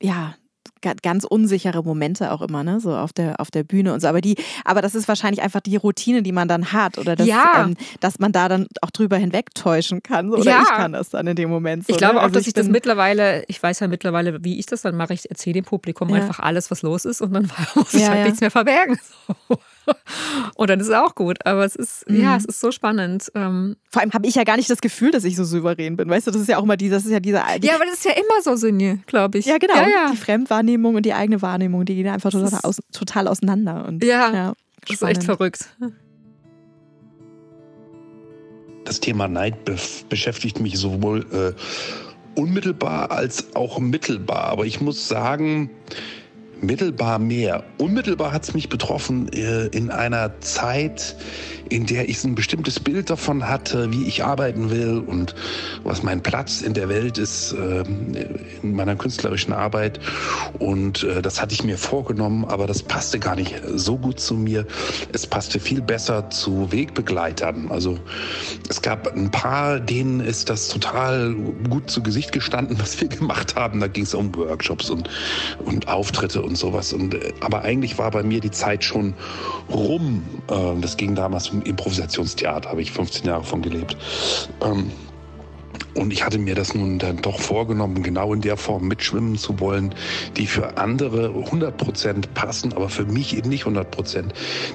ja, 0.00 0.34
ganz 0.80 1.24
unsichere 1.24 1.82
Momente 1.82 2.32
auch 2.32 2.42
immer, 2.42 2.64
ne? 2.64 2.80
So 2.80 2.96
auf 2.96 3.12
der, 3.12 3.40
auf 3.40 3.50
der 3.50 3.64
Bühne 3.64 3.92
und 3.92 4.00
so. 4.00 4.08
Aber 4.08 4.20
die, 4.20 4.36
aber 4.64 4.82
das 4.82 4.94
ist 4.94 5.08
wahrscheinlich 5.08 5.42
einfach 5.42 5.60
die 5.60 5.76
Routine, 5.76 6.22
die 6.22 6.32
man 6.32 6.48
dann 6.48 6.72
hat. 6.72 6.98
Oder 6.98 7.16
dass, 7.16 7.26
ja. 7.26 7.64
ähm, 7.64 7.76
dass 8.00 8.18
man 8.18 8.32
da 8.32 8.48
dann 8.48 8.66
auch 8.82 8.90
drüber 8.90 9.16
hinwegtäuschen 9.16 10.02
kann. 10.02 10.30
Oder 10.30 10.44
ja. 10.44 10.62
ich 10.62 10.68
kann 10.68 10.92
das 10.92 11.10
dann 11.10 11.26
in 11.26 11.36
dem 11.36 11.50
Moment. 11.50 11.86
So, 11.86 11.92
ich 11.92 11.98
glaube 11.98 12.14
ne? 12.14 12.20
auch, 12.20 12.24
also 12.24 12.34
dass 12.34 12.42
ich, 12.42 12.48
ich 12.48 12.54
das 12.54 12.68
mittlerweile, 12.68 13.44
ich 13.48 13.62
weiß 13.62 13.80
ja 13.80 13.88
mittlerweile, 13.88 14.44
wie 14.44 14.58
ich 14.58 14.66
das 14.66 14.82
dann 14.82 14.96
mache. 14.96 15.14
Ich 15.14 15.30
erzähle 15.30 15.54
dem 15.54 15.64
Publikum 15.64 16.08
ja. 16.10 16.16
einfach 16.16 16.40
alles, 16.40 16.70
was 16.70 16.82
los 16.82 17.04
ist 17.04 17.20
und 17.20 17.32
dann 17.32 17.50
muss 17.74 17.94
ich 17.94 18.08
halt 18.08 18.24
nichts 18.24 18.40
mehr 18.40 18.50
verbergen. 18.50 18.98
So. 19.48 19.58
Und 20.54 20.70
dann 20.70 20.80
ist 20.80 20.88
es 20.88 20.92
auch 20.92 21.14
gut. 21.14 21.38
Aber 21.44 21.64
es 21.64 21.76
ist, 21.76 22.08
mhm. 22.08 22.22
ja, 22.22 22.36
es 22.36 22.44
ist 22.44 22.60
so 22.60 22.70
spannend. 22.70 23.30
Ähm, 23.34 23.76
Vor 23.90 24.02
allem 24.02 24.12
habe 24.12 24.26
ich 24.26 24.34
ja 24.34 24.44
gar 24.44 24.56
nicht 24.56 24.70
das 24.70 24.80
Gefühl, 24.80 25.10
dass 25.10 25.24
ich 25.24 25.36
so 25.36 25.44
souverän 25.44 25.96
bin. 25.96 26.08
Weißt 26.08 26.26
du, 26.26 26.30
das 26.30 26.40
ist 26.40 26.48
ja 26.48 26.58
auch 26.58 26.64
immer 26.64 26.76
die, 26.76 26.88
das 26.88 27.04
ist 27.04 27.12
ja 27.12 27.20
dieser. 27.20 27.44
Die, 27.58 27.66
ja, 27.66 27.74
aber 27.74 27.84
das 27.84 27.94
ist 27.94 28.04
ja 28.04 28.12
immer 28.12 28.42
so, 28.42 28.56
Sinje, 28.56 29.00
glaube 29.06 29.38
ich. 29.38 29.46
Ja, 29.46 29.58
genau. 29.58 29.74
Ja, 29.74 29.88
ja. 29.88 30.10
Die 30.10 30.16
Fremdwahrnehmung 30.16 30.96
und 30.96 31.06
die 31.06 31.14
eigene 31.14 31.42
Wahrnehmung, 31.42 31.84
die 31.84 31.94
gehen 31.94 32.08
einfach 32.08 32.30
total, 32.30 32.60
aus, 32.62 32.80
total 32.92 33.28
auseinander. 33.28 33.86
Und, 33.86 34.04
ja, 34.04 34.32
ja 34.32 34.54
das 34.86 34.96
ist 34.96 35.02
echt 35.02 35.24
verrückt. 35.24 35.68
Das 38.84 39.00
Thema 39.00 39.28
Neid 39.28 39.64
be 39.64 39.76
beschäftigt 40.08 40.60
mich 40.60 40.78
sowohl 40.78 41.26
äh, 41.30 42.40
unmittelbar 42.40 43.10
als 43.10 43.54
auch 43.54 43.78
mittelbar. 43.78 44.44
Aber 44.44 44.64
ich 44.64 44.80
muss 44.80 45.08
sagen, 45.08 45.70
Mittelbar 46.60 47.18
mehr. 47.18 47.64
Unmittelbar 47.78 48.32
hat 48.32 48.42
es 48.44 48.54
mich 48.54 48.68
betroffen 48.68 49.32
äh, 49.32 49.66
in 49.66 49.90
einer 49.90 50.40
Zeit, 50.40 51.16
in 51.68 51.86
der 51.86 52.08
ich 52.08 52.22
ein 52.24 52.34
bestimmtes 52.34 52.80
Bild 52.80 53.10
davon 53.10 53.48
hatte, 53.48 53.92
wie 53.92 54.04
ich 54.06 54.24
arbeiten 54.24 54.70
will 54.70 55.02
und 55.06 55.34
was 55.84 56.02
mein 56.02 56.22
Platz 56.22 56.60
in 56.60 56.74
der 56.74 56.88
Welt 56.88 57.18
ist, 57.18 57.52
äh, 57.52 57.84
in 58.62 58.74
meiner 58.74 58.96
künstlerischen 58.96 59.52
Arbeit. 59.52 60.00
Und 60.58 61.04
äh, 61.04 61.22
das 61.22 61.40
hatte 61.40 61.54
ich 61.54 61.64
mir 61.64 61.78
vorgenommen, 61.78 62.44
aber 62.44 62.66
das 62.66 62.82
passte 62.82 63.18
gar 63.18 63.36
nicht 63.36 63.54
so 63.74 63.96
gut 63.96 64.20
zu 64.20 64.34
mir. 64.34 64.66
Es 65.12 65.26
passte 65.26 65.60
viel 65.60 65.80
besser 65.80 66.30
zu 66.30 66.72
Wegbegleitern. 66.72 67.70
Also 67.70 67.98
es 68.68 68.82
gab 68.82 69.14
ein 69.14 69.30
paar, 69.30 69.80
denen 69.80 70.20
ist 70.20 70.50
das 70.50 70.68
total 70.68 71.34
gut 71.68 71.90
zu 71.90 72.02
Gesicht 72.02 72.32
gestanden, 72.32 72.78
was 72.80 73.00
wir 73.00 73.08
gemacht 73.08 73.56
haben. 73.56 73.80
Da 73.80 73.88
ging 73.88 74.04
es 74.04 74.14
um 74.14 74.34
Workshops 74.34 74.90
und, 74.90 75.08
und 75.64 75.88
Auftritte 75.88 76.42
und 76.42 76.56
sowas. 76.56 76.92
Und, 76.92 77.14
äh, 77.14 77.32
aber 77.40 77.62
eigentlich 77.62 77.98
war 77.98 78.10
bei 78.10 78.22
mir 78.22 78.40
die 78.40 78.50
Zeit 78.50 78.84
schon 78.84 79.14
rum. 79.70 80.24
Äh, 80.50 80.80
das 80.80 80.96
ging 80.96 81.14
damals 81.14 81.52
um 81.58 81.62
Improvisationstheater, 81.62 82.70
habe 82.70 82.82
ich 82.82 82.92
15 82.92 83.26
Jahre 83.26 83.44
von 83.44 83.62
gelebt. 83.62 83.96
Ähm, 84.64 84.90
und 85.94 86.12
ich 86.12 86.24
hatte 86.24 86.38
mir 86.38 86.54
das 86.54 86.74
nun 86.74 86.98
dann 86.98 87.18
doch 87.18 87.40
vorgenommen, 87.40 88.02
genau 88.02 88.32
in 88.32 88.40
der 88.40 88.56
Form 88.56 88.86
mitschwimmen 88.86 89.36
zu 89.36 89.58
wollen, 89.58 89.94
die 90.36 90.46
für 90.46 90.78
andere 90.78 91.28
100% 91.28 92.28
passen, 92.34 92.72
aber 92.72 92.88
für 92.88 93.04
mich 93.04 93.36
eben 93.36 93.48
nicht 93.48 93.64
100%. 93.64 94.26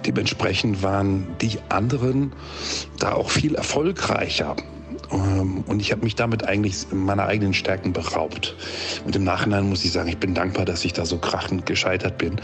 Dementsprechend 0.05 0.83
waren 0.83 1.27
die 1.41 1.59
anderen 1.69 2.33
da 2.99 3.13
auch 3.13 3.29
viel 3.29 3.55
erfolgreicher. 3.55 4.55
Ähm, 5.11 5.63
und 5.67 5.79
ich 5.79 5.91
habe 5.91 6.03
mich 6.03 6.15
damit 6.15 6.45
eigentlich 6.45 6.87
meiner 6.91 7.25
eigenen 7.25 7.53
Stärken 7.53 7.93
beraubt. 7.93 8.55
Und 9.05 9.15
im 9.15 9.23
Nachhinein 9.23 9.69
muss 9.69 9.85
ich 9.85 9.91
sagen, 9.91 10.09
ich 10.09 10.17
bin 10.17 10.33
dankbar, 10.33 10.65
dass 10.65 10.83
ich 10.83 10.93
da 10.93 11.05
so 11.05 11.17
krachend 11.17 11.65
gescheitert 11.65 12.17
bin. 12.17 12.41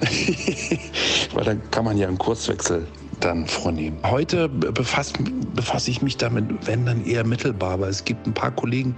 Weil 1.34 1.44
dann 1.44 1.70
kann 1.70 1.84
man 1.84 1.96
ja 1.96 2.06
einen 2.06 2.18
Kurswechsel 2.18 2.86
dann 3.20 3.46
vornehmen. 3.46 3.98
Heute 4.04 4.48
befasse, 4.48 5.14
befasse 5.54 5.90
ich 5.90 6.02
mich 6.02 6.16
damit, 6.16 6.44
wenn 6.66 6.86
dann 6.86 7.04
eher 7.04 7.24
mittelbar, 7.24 7.72
aber 7.72 7.88
es 7.88 8.04
gibt 8.04 8.26
ein 8.26 8.34
paar 8.34 8.50
Kollegen, 8.50 8.94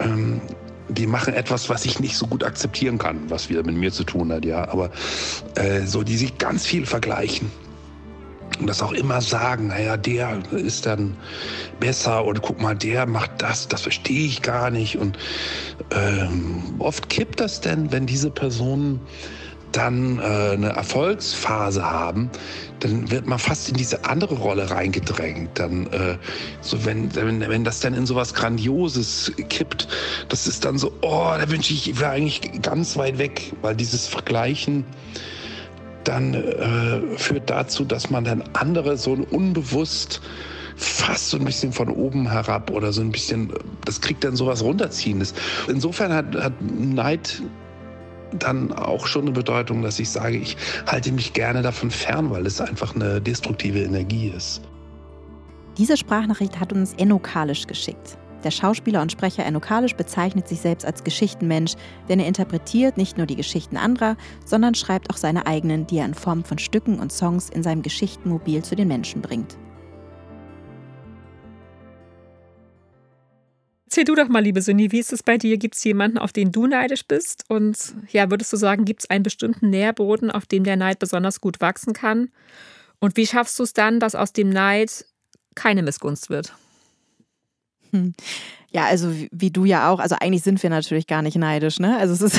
ähm, 0.00 0.40
die 0.88 1.06
machen 1.06 1.34
etwas, 1.34 1.68
was 1.68 1.84
ich 1.84 1.98
nicht 1.98 2.16
so 2.16 2.26
gut 2.26 2.44
akzeptieren 2.44 2.98
kann, 2.98 3.18
was 3.28 3.48
wieder 3.48 3.64
mit 3.64 3.74
mir 3.74 3.90
zu 3.90 4.04
tun 4.04 4.32
hat, 4.32 4.44
ja. 4.44 4.68
Aber 4.68 4.90
äh, 5.56 5.82
so, 5.84 6.02
die 6.02 6.16
sich 6.16 6.38
ganz 6.38 6.64
viel 6.64 6.86
vergleichen 6.86 7.50
und 8.60 8.68
das 8.68 8.82
auch 8.82 8.92
immer 8.92 9.20
sagen, 9.20 9.68
naja, 9.68 9.96
der 9.96 10.38
ist 10.52 10.86
dann 10.86 11.16
besser 11.80 12.24
oder 12.24 12.40
guck 12.40 12.60
mal, 12.60 12.74
der 12.74 13.06
macht 13.06 13.30
das, 13.38 13.68
das 13.68 13.82
verstehe 13.82 14.26
ich 14.26 14.42
gar 14.42 14.70
nicht. 14.70 14.96
Und 14.96 15.18
ähm, 15.90 16.62
oft 16.78 17.08
kippt 17.08 17.40
das 17.40 17.60
denn, 17.60 17.92
wenn 17.92 18.06
diese 18.06 18.30
Personen 18.30 19.00
dann 19.76 20.18
äh, 20.18 20.22
eine 20.22 20.70
Erfolgsphase 20.70 21.84
haben, 21.84 22.30
dann 22.80 23.10
wird 23.10 23.26
man 23.26 23.38
fast 23.38 23.68
in 23.68 23.76
diese 23.76 24.04
andere 24.04 24.36
Rolle 24.36 24.70
reingedrängt. 24.70 25.58
Dann, 25.58 25.86
äh, 25.88 26.16
so 26.60 26.84
wenn, 26.84 27.14
wenn, 27.14 27.40
wenn 27.40 27.64
das 27.64 27.80
dann 27.80 27.94
in 27.94 28.06
sowas 28.06 28.32
Grandioses 28.34 29.32
kippt, 29.48 29.88
das 30.28 30.46
ist 30.46 30.64
dann 30.64 30.78
so, 30.78 30.92
oh, 31.02 31.32
da 31.38 31.50
wünsche 31.50 31.72
ich, 31.72 31.90
ich 31.90 32.00
wäre 32.00 32.12
eigentlich 32.12 32.62
ganz 32.62 32.96
weit 32.96 33.18
weg, 33.18 33.52
weil 33.62 33.76
dieses 33.76 34.06
Vergleichen 34.06 34.84
dann 36.04 36.34
äh, 36.34 37.18
führt 37.18 37.50
dazu, 37.50 37.84
dass 37.84 38.10
man 38.10 38.24
dann 38.24 38.44
andere 38.54 38.96
so 38.96 39.12
unbewusst 39.30 40.20
fast 40.76 41.30
so 41.30 41.38
ein 41.38 41.44
bisschen 41.44 41.72
von 41.72 41.88
oben 41.88 42.30
herab 42.30 42.70
oder 42.70 42.92
so 42.92 43.00
ein 43.00 43.10
bisschen, 43.10 43.52
das 43.84 44.00
kriegt 44.00 44.24
dann 44.24 44.36
sowas 44.36 44.62
runterziehendes. 44.62 45.34
Insofern 45.68 46.12
hat, 46.12 46.34
hat 46.36 46.52
Neid 46.60 47.42
dann 48.32 48.72
auch 48.72 49.06
schon 49.06 49.22
eine 49.22 49.32
Bedeutung, 49.32 49.82
dass 49.82 49.98
ich 49.98 50.10
sage, 50.10 50.36
ich 50.36 50.56
halte 50.86 51.12
mich 51.12 51.32
gerne 51.32 51.62
davon 51.62 51.90
fern, 51.90 52.30
weil 52.30 52.46
es 52.46 52.60
einfach 52.60 52.94
eine 52.94 53.20
destruktive 53.20 53.80
Energie 53.80 54.32
ist. 54.34 54.62
Diese 55.78 55.96
Sprachnachricht 55.96 56.58
hat 56.58 56.72
uns 56.72 56.94
Enno 56.94 57.18
Kalisch 57.18 57.66
geschickt. 57.66 58.16
Der 58.44 58.50
Schauspieler 58.50 59.02
und 59.02 59.12
Sprecher 59.12 59.44
Enno 59.44 59.60
Kalisch 59.60 59.94
bezeichnet 59.94 60.46
sich 60.48 60.60
selbst 60.60 60.84
als 60.86 61.04
Geschichtenmensch, 61.04 61.74
denn 62.08 62.20
er 62.20 62.26
interpretiert 62.26 62.96
nicht 62.96 63.16
nur 63.16 63.26
die 63.26 63.36
Geschichten 63.36 63.76
anderer, 63.76 64.16
sondern 64.44 64.74
schreibt 64.74 65.10
auch 65.10 65.16
seine 65.16 65.46
eigenen, 65.46 65.86
die 65.86 65.98
er 65.98 66.06
in 66.06 66.14
Form 66.14 66.44
von 66.44 66.58
Stücken 66.58 66.98
und 66.98 67.12
Songs 67.12 67.50
in 67.50 67.62
seinem 67.62 67.82
Geschichtenmobil 67.82 68.62
zu 68.62 68.76
den 68.76 68.88
Menschen 68.88 69.20
bringt. 69.20 69.56
Erzähl 73.86 74.04
du 74.04 74.16
doch 74.16 74.28
mal, 74.28 74.42
liebe 74.42 74.62
Sunni, 74.62 74.90
wie 74.90 74.98
ist 74.98 75.12
es 75.12 75.22
bei 75.22 75.38
dir? 75.38 75.58
Gibt 75.58 75.76
es 75.76 75.84
jemanden, 75.84 76.18
auf 76.18 76.32
den 76.32 76.50
du 76.50 76.66
neidisch 76.66 77.06
bist? 77.06 77.44
Und 77.48 77.94
ja, 78.10 78.30
würdest 78.30 78.52
du 78.52 78.56
sagen, 78.56 78.84
gibt 78.84 79.02
es 79.02 79.10
einen 79.10 79.22
bestimmten 79.22 79.70
Nährboden, 79.70 80.30
auf 80.30 80.44
dem 80.44 80.64
der 80.64 80.76
Neid 80.76 80.98
besonders 80.98 81.40
gut 81.40 81.60
wachsen 81.60 81.92
kann? 81.92 82.30
Und 82.98 83.16
wie 83.16 83.26
schaffst 83.26 83.58
du 83.58 83.62
es 83.62 83.72
dann, 83.72 84.00
dass 84.00 84.16
aus 84.16 84.32
dem 84.32 84.50
Neid 84.50 85.06
keine 85.54 85.82
Missgunst 85.82 86.30
wird? 86.30 86.52
Hm. 87.92 88.14
Ja, 88.76 88.84
also 88.84 89.10
wie, 89.10 89.30
wie, 89.32 89.50
du 89.50 89.64
ja 89.64 89.90
auch. 89.90 90.00
Also 90.00 90.16
eigentlich 90.20 90.42
sind 90.42 90.62
wir 90.62 90.68
natürlich 90.68 91.06
gar 91.06 91.22
nicht 91.22 91.38
neidisch, 91.38 91.78
ne? 91.78 91.96
Also 91.96 92.12
es 92.12 92.20
ist, 92.20 92.38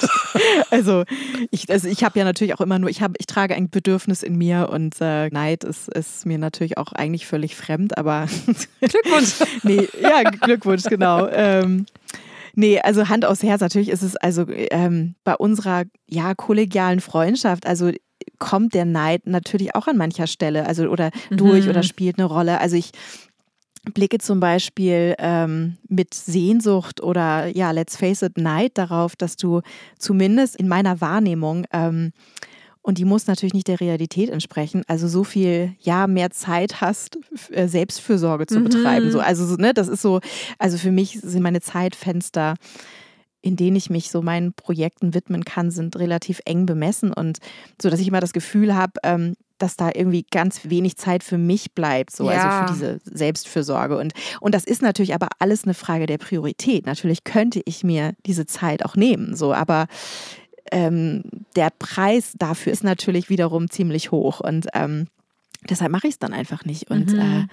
also 0.70 1.04
ich, 1.50 1.70
also 1.70 1.88
ich 1.88 2.02
habe 2.04 2.18
ja 2.18 2.24
natürlich 2.24 2.54
auch 2.54 2.62
immer 2.62 2.78
nur, 2.78 2.88
ich 2.88 3.02
habe, 3.02 3.12
ich 3.18 3.26
trage 3.26 3.54
ein 3.54 3.68
Bedürfnis 3.68 4.22
in 4.22 4.38
mir 4.38 4.70
und 4.72 4.94
äh, 5.02 5.28
Neid 5.28 5.64
ist, 5.64 5.88
ist 5.88 6.24
mir 6.24 6.38
natürlich 6.38 6.78
auch 6.78 6.92
eigentlich 6.92 7.26
völlig 7.26 7.54
fremd, 7.54 7.98
aber 7.98 8.28
Glückwunsch. 8.80 9.34
nee, 9.62 9.86
ja, 10.00 10.22
Glückwunsch, 10.22 10.84
genau. 10.84 11.28
Ähm, 11.28 11.84
Nee, 12.54 12.80
also 12.80 13.08
Hand 13.08 13.24
aufs 13.24 13.44
Herz, 13.44 13.60
natürlich 13.60 13.88
ist 13.88 14.02
es 14.02 14.16
also 14.16 14.44
ähm, 14.48 15.14
bei 15.22 15.36
unserer 15.36 15.84
ja 16.08 16.34
kollegialen 16.34 16.98
Freundschaft, 16.98 17.66
also 17.66 17.92
kommt 18.40 18.74
der 18.74 18.84
Neid 18.84 19.26
natürlich 19.26 19.76
auch 19.76 19.86
an 19.86 19.96
mancher 19.96 20.26
Stelle, 20.26 20.66
also 20.66 20.88
oder 20.88 21.10
durch 21.30 21.64
mhm. 21.66 21.70
oder 21.70 21.84
spielt 21.84 22.18
eine 22.18 22.26
Rolle. 22.26 22.60
Also 22.60 22.74
ich 22.74 22.90
blicke 23.94 24.18
zum 24.18 24.40
Beispiel 24.40 25.14
ähm, 25.18 25.76
mit 25.88 26.14
Sehnsucht 26.14 27.02
oder 27.02 27.46
ja, 27.46 27.70
let's 27.70 27.96
face 27.96 28.22
it, 28.22 28.36
Neid 28.36 28.72
darauf, 28.76 29.16
dass 29.16 29.36
du 29.36 29.62
zumindest 29.98 30.56
in 30.56 30.68
meiner 30.68 31.00
Wahrnehmung 31.00 31.64
ähm, 31.72 32.12
und 32.88 32.96
die 32.96 33.04
muss 33.04 33.26
natürlich 33.26 33.52
nicht 33.52 33.68
der 33.68 33.80
Realität 33.80 34.30
entsprechen. 34.30 34.82
Also 34.86 35.08
so 35.08 35.22
viel, 35.22 35.74
ja, 35.78 36.06
mehr 36.06 36.30
Zeit 36.30 36.80
hast, 36.80 37.18
äh, 37.50 37.68
Selbstfürsorge 37.68 38.46
zu 38.46 38.60
mhm. 38.60 38.64
betreiben. 38.64 39.10
So, 39.10 39.20
also, 39.20 39.56
ne, 39.56 39.74
das 39.74 39.88
ist 39.88 40.00
so, 40.00 40.20
also 40.58 40.78
für 40.78 40.90
mich 40.90 41.20
sind 41.20 41.42
meine 41.42 41.60
Zeitfenster, 41.60 42.54
in 43.42 43.56
denen 43.56 43.76
ich 43.76 43.90
mich 43.90 44.10
so 44.10 44.22
meinen 44.22 44.54
Projekten 44.54 45.12
widmen 45.12 45.44
kann, 45.44 45.70
sind 45.70 45.96
relativ 45.96 46.40
eng 46.46 46.64
bemessen 46.64 47.12
und 47.12 47.40
so, 47.80 47.90
dass 47.90 48.00
ich 48.00 48.08
immer 48.08 48.20
das 48.20 48.32
Gefühl 48.32 48.74
habe, 48.74 48.92
ähm, 49.02 49.34
dass 49.58 49.76
da 49.76 49.90
irgendwie 49.94 50.24
ganz 50.30 50.60
wenig 50.64 50.96
Zeit 50.96 51.22
für 51.22 51.38
mich 51.38 51.72
bleibt, 51.72 52.14
so 52.14 52.30
ja. 52.30 52.62
also 52.62 52.66
für 52.66 52.72
diese 52.72 53.00
Selbstfürsorge. 53.04 53.96
Und, 53.98 54.12
und 54.40 54.54
das 54.54 54.64
ist 54.64 54.82
natürlich 54.82 55.14
aber 55.14 55.28
alles 55.38 55.64
eine 55.64 55.74
Frage 55.74 56.06
der 56.06 56.18
Priorität. 56.18 56.86
Natürlich 56.86 57.24
könnte 57.24 57.60
ich 57.64 57.84
mir 57.84 58.14
diese 58.26 58.46
Zeit 58.46 58.84
auch 58.84 58.96
nehmen, 58.96 59.36
so, 59.36 59.52
aber 59.52 59.86
ähm, 60.70 61.22
der 61.56 61.70
Preis 61.78 62.32
dafür 62.38 62.72
ist 62.72 62.84
natürlich 62.84 63.28
wiederum 63.28 63.70
ziemlich 63.70 64.10
hoch. 64.10 64.40
Und 64.40 64.68
ähm, 64.74 65.08
deshalb 65.68 65.90
mache 65.90 66.06
ich 66.06 66.14
es 66.14 66.18
dann 66.18 66.32
einfach 66.32 66.64
nicht. 66.64 66.90
Und 66.90 67.12
mhm. 67.12 67.18
äh, 67.18 67.46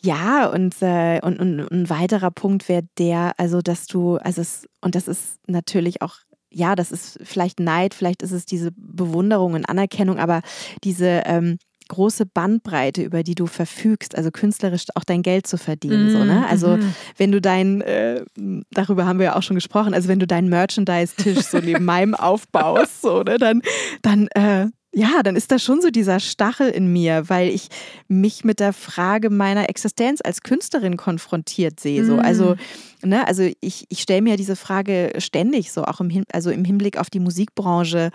ja, 0.00 0.48
und, 0.48 0.82
äh, 0.82 1.20
und, 1.22 1.40
und, 1.40 1.60
ein 1.70 1.88
weiterer 1.88 2.30
Punkt 2.30 2.68
wäre 2.68 2.84
der, 2.98 3.32
also 3.38 3.62
dass 3.62 3.86
du, 3.86 4.16
also 4.16 4.42
es, 4.42 4.68
und 4.82 4.94
das 4.94 5.08
ist 5.08 5.38
natürlich 5.46 6.02
auch 6.02 6.16
ja, 6.54 6.76
das 6.76 6.92
ist 6.92 7.18
vielleicht 7.22 7.60
Neid, 7.60 7.94
vielleicht 7.94 8.22
ist 8.22 8.32
es 8.32 8.46
diese 8.46 8.70
Bewunderung 8.76 9.54
und 9.54 9.64
Anerkennung, 9.64 10.18
aber 10.18 10.42
diese 10.82 11.22
ähm, 11.26 11.58
große 11.88 12.26
Bandbreite, 12.26 13.02
über 13.02 13.22
die 13.22 13.34
du 13.34 13.46
verfügst, 13.46 14.16
also 14.16 14.30
künstlerisch 14.30 14.84
auch 14.94 15.04
dein 15.04 15.22
Geld 15.22 15.46
zu 15.46 15.58
verdienen. 15.58 16.08
Mm, 16.08 16.10
so, 16.10 16.24
ne? 16.24 16.46
Also 16.48 16.76
mm. 16.76 16.94
wenn 17.18 17.32
du 17.32 17.40
dein, 17.40 17.82
äh, 17.82 18.24
darüber 18.70 19.06
haben 19.06 19.18
wir 19.18 19.26
ja 19.26 19.36
auch 19.36 19.42
schon 19.42 19.56
gesprochen, 19.56 19.92
also 19.92 20.08
wenn 20.08 20.18
du 20.18 20.26
deinen 20.26 20.48
Merchandise-Tisch 20.48 21.40
so 21.40 21.58
neben 21.58 21.84
meinem 21.84 22.14
aufbaust, 22.14 23.02
so, 23.02 23.22
ne, 23.22 23.36
dann, 23.38 23.60
dann 24.02 24.28
äh, 24.28 24.68
ja, 24.94 25.22
dann 25.22 25.36
ist 25.36 25.50
da 25.50 25.58
schon 25.58 25.80
so 25.80 25.90
dieser 25.90 26.20
Stachel 26.20 26.68
in 26.68 26.92
mir, 26.92 27.28
weil 27.28 27.48
ich 27.48 27.68
mich 28.08 28.44
mit 28.44 28.60
der 28.60 28.72
Frage 28.72 29.28
meiner 29.28 29.68
Existenz 29.68 30.20
als 30.22 30.42
Künstlerin 30.42 30.96
konfrontiert 30.96 31.80
sehe. 31.80 32.04
So. 32.04 32.16
Also, 32.16 32.54
mm. 33.02 33.08
ne, 33.08 33.26
also 33.26 33.48
ich, 33.60 33.86
ich 33.88 34.00
stelle 34.00 34.22
mir 34.22 34.36
diese 34.36 34.56
Frage 34.56 35.12
ständig 35.18 35.72
so, 35.72 35.84
auch 35.84 36.00
im, 36.00 36.24
also 36.32 36.50
im 36.50 36.64
Hinblick 36.64 36.96
auf 36.96 37.10
die 37.10 37.20
Musikbranche. 37.20 38.10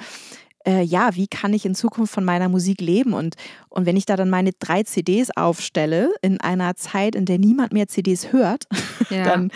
Äh, 0.65 0.83
ja, 0.83 1.15
wie 1.15 1.27
kann 1.27 1.53
ich 1.53 1.65
in 1.65 1.75
Zukunft 1.75 2.13
von 2.13 2.23
meiner 2.23 2.49
Musik 2.49 2.79
leben? 2.79 3.13
Und, 3.13 3.35
und 3.69 3.85
wenn 3.85 3.97
ich 3.97 4.05
da 4.05 4.15
dann 4.15 4.29
meine 4.29 4.51
drei 4.57 4.83
CDs 4.83 5.29
aufstelle, 5.35 6.11
in 6.21 6.39
einer 6.39 6.75
Zeit, 6.75 7.15
in 7.15 7.25
der 7.25 7.39
niemand 7.39 7.73
mehr 7.73 7.87
CDs 7.87 8.31
hört, 8.31 8.65
ja. 9.09 9.23
dann 9.23 9.51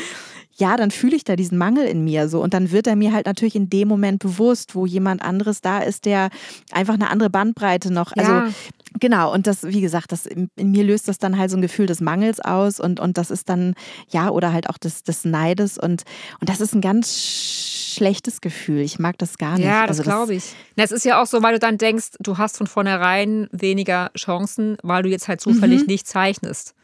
ja, 0.56 0.78
dann 0.78 0.92
fühle 0.92 1.16
ich 1.16 1.24
da 1.24 1.36
diesen 1.36 1.58
Mangel 1.58 1.86
in 1.86 2.04
mir 2.04 2.30
so. 2.30 2.42
Und 2.42 2.54
dann 2.54 2.72
wird 2.72 2.88
er 2.88 2.96
mir 2.96 3.12
halt 3.12 3.26
natürlich 3.26 3.56
in 3.56 3.70
dem 3.70 3.88
Moment 3.88 4.20
bewusst, 4.20 4.76
wo 4.76 4.86
jemand 4.86 5.22
anderes 5.22 5.62
da 5.62 5.80
ist, 5.80 6.06
der 6.06 6.30
einfach 6.72 6.94
eine 6.94 7.10
andere 7.10 7.30
Bandbreite 7.30 7.92
noch. 7.92 8.12
Also 8.16 8.32
ja. 8.32 8.50
Genau, 9.00 9.34
und 9.34 9.48
das, 9.48 9.64
wie 9.64 9.82
gesagt, 9.82 10.12
das 10.12 10.28
in, 10.28 10.50
in, 10.56 10.72
mir 10.72 10.84
löst 10.84 11.08
das 11.08 11.18
dann 11.18 11.38
halt 11.38 11.50
so 11.50 11.58
ein 11.58 11.62
Gefühl 11.62 11.88
des 11.88 12.00
Mangels 12.00 12.40
aus 12.40 12.80
und, 12.80 13.00
und 13.00 13.18
das 13.18 13.32
ist 13.32 13.50
dann, 13.50 13.74
ja, 14.10 14.30
oder 14.30 14.54
halt 14.54 14.70
auch 14.70 14.78
des, 14.78 15.04
des 15.04 15.26
Neides 15.26 15.80
und, 15.80 16.04
und 16.40 16.50
das 16.50 16.62
ist 16.62 16.76
ein 16.76 16.82
ganz 16.82 17.12
schlechtes 17.94 18.40
Gefühl. 18.40 18.82
Ich 18.82 19.00
mag 19.00 19.18
das 19.18 19.40
gar 19.40 19.58
nicht. 19.58 19.66
Ja, 19.66 19.88
das 19.88 20.00
also 20.00 20.10
glaube 20.10 20.36
ich. 20.36 20.54
Es 20.76 20.92
ist 20.92 21.06
ja 21.06 21.22
auch 21.22 21.26
so, 21.26 21.42
weil 21.42 21.54
du 21.54 21.60
dann 21.60 21.80
denkst, 21.80 22.12
du 22.20 22.38
hast 22.38 22.58
von 22.58 22.68
vornherein 22.68 23.48
weniger 23.52 24.12
Chancen, 24.16 24.78
weil 24.84 25.02
du 25.04 25.10
jetzt 25.10 25.28
halt 25.28 25.42
zufällig 25.42 25.82
mhm. 25.82 25.88
nicht 25.88 26.08
zeichnest. 26.08 26.76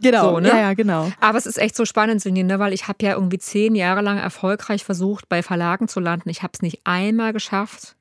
Genau, 0.00 0.34
so, 0.34 0.40
ne? 0.40 0.48
ja, 0.48 0.58
ja, 0.58 0.74
genau. 0.74 1.10
Aber 1.20 1.38
es 1.38 1.46
ist 1.46 1.58
echt 1.58 1.76
so 1.76 1.84
spannend, 1.84 2.20
Sünje, 2.20 2.44
ne? 2.44 2.58
weil 2.58 2.72
ich 2.72 2.88
habe 2.88 3.04
ja 3.04 3.12
irgendwie 3.12 3.38
zehn 3.38 3.74
Jahre 3.74 4.00
lang 4.00 4.18
erfolgreich 4.18 4.84
versucht, 4.84 5.28
bei 5.28 5.42
Verlagen 5.42 5.88
zu 5.88 6.00
landen. 6.00 6.28
Ich 6.30 6.42
habe 6.42 6.52
es 6.54 6.62
nicht 6.62 6.80
einmal 6.84 7.32
geschafft, 7.32 7.94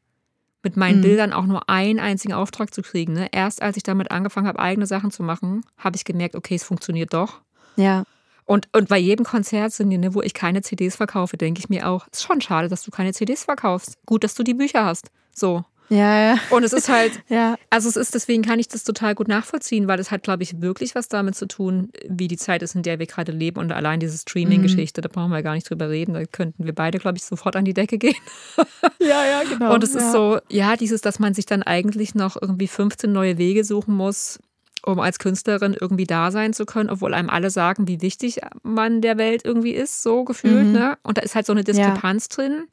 mit 0.64 0.78
meinen 0.78 1.00
mhm. 1.00 1.04
Bildern 1.04 1.34
auch 1.34 1.46
nur 1.46 1.70
einen 1.70 2.00
einzigen 2.00 2.34
Auftrag 2.34 2.74
zu 2.74 2.82
kriegen. 2.82 3.14
Ne? 3.14 3.28
Erst 3.32 3.62
als 3.62 3.78
ich 3.78 3.84
damit 3.84 4.12
angefangen 4.12 4.48
habe, 4.48 4.60
eigene 4.60 4.88
Sachen 4.88 5.12
zu 5.12 5.22
machen, 5.22 5.64
habe 5.78 5.96
ich 5.96 6.06
gemerkt, 6.06 6.36
okay, 6.36 6.56
es 6.56 6.64
funktioniert 6.64 7.14
doch. 7.14 7.42
Ja. 7.76 8.04
Und, 8.46 8.68
und 8.74 8.90
bei 8.90 8.98
jedem 8.98 9.26
Konzert, 9.26 9.78
ne, 9.80 10.14
wo 10.14 10.22
ich 10.22 10.34
keine 10.34 10.62
CDs 10.62 10.96
verkaufe, 10.96 11.38
denke 11.38 11.60
ich 11.60 11.70
mir 11.70 11.88
auch, 11.88 12.08
es 12.12 12.20
ist 12.20 12.24
schon 12.24 12.42
schade, 12.42 12.68
dass 12.68 12.84
du 12.84 12.92
keine 12.92 13.14
CDs 13.14 13.44
verkaufst. 13.46 13.98
Gut, 14.06 14.24
dass 14.24 14.36
du 14.36 14.44
die 14.44 14.54
Bücher 14.54 14.86
hast. 14.86 15.12
So. 15.32 15.64
Ja, 15.90 16.34
ja. 16.34 16.40
Und 16.50 16.64
es 16.64 16.74
ist 16.74 16.90
halt, 16.90 17.12
ja. 17.30 17.56
also 17.70 17.90
es 17.90 17.96
ist, 17.96 18.14
deswegen 18.14 18.42
kann 18.42 18.60
ich 18.60 18.68
das 18.68 18.84
total 18.84 19.16
gut 19.16 19.28
nachvollziehen, 19.28 19.88
weil 19.88 20.00
es 20.00 20.12
hat, 20.12 20.24
glaube 20.24 20.44
ich, 20.44 20.62
wirklich 20.62 20.96
was 20.96 21.08
damit 21.08 21.36
zu 21.36 21.48
tun, 21.48 21.92
wie 22.08 22.28
die 22.28 22.38
Zeit 22.38 22.64
ist, 22.64 22.76
in 22.76 22.84
der 22.84 23.00
wir 23.00 23.06
gerade 23.06 23.32
leben. 23.32 23.60
Und 23.60 23.72
allein 23.72 24.00
diese 24.00 24.18
Streaming-Geschichte, 24.18 25.02
mhm. 25.02 25.04
da 25.04 25.10
brauchen 25.10 25.32
wir 25.32 25.44
gar 25.44 25.54
nicht 25.54 25.70
drüber 25.70 25.90
reden. 25.90 26.14
Da 26.14 26.26
könnten 26.26 26.66
wir 26.66 26.74
beide, 26.74 27.00
glaube 27.00 27.18
ich, 27.18 27.24
sofort 27.24 27.56
an 27.56 27.66
die 27.66 27.74
Decke 27.74 27.98
gehen. 27.98 28.16
Ja, 29.00 29.26
ja, 29.26 29.44
genau. 29.44 29.74
Und 29.74 29.84
es 29.84 29.94
ja. 29.94 30.00
ist 30.00 30.12
so, 30.14 30.40
ja, 30.50 30.78
dieses, 30.78 31.02
dass 31.02 31.20
man 31.20 31.34
sich 31.34 31.46
dann 31.46 31.62
eigentlich 31.62 32.16
noch 32.16 32.42
irgendwie 32.42 32.68
15 32.68 33.12
neue 33.12 33.38
Wege 33.38 33.66
suchen 33.66 33.96
muss, 33.96 34.40
um 34.86 35.00
als 35.00 35.20
Künstlerin 35.20 35.76
irgendwie 35.80 36.06
da 36.06 36.32
sein 36.32 36.54
zu 36.54 36.66
können, 36.66 36.90
obwohl 36.90 37.14
einem 37.14 37.30
alle 37.30 37.50
sagen, 37.50 37.88
wie 37.88 38.02
wichtig 38.02 38.40
man 38.62 39.02
der 39.02 39.18
Welt 39.18 39.42
irgendwie 39.44 39.74
ist, 39.74 40.04
so 40.04 40.24
gefühlt. 40.24 40.68
Mhm. 40.68 40.72
Ne? 40.72 40.98
Und 41.04 41.18
da 41.18 41.22
ist 41.22 41.36
halt 41.36 41.46
so 41.46 41.52
eine 41.52 41.64
Diskrepanz 41.64 42.28
ja. 42.32 42.36
drin. 42.36 42.64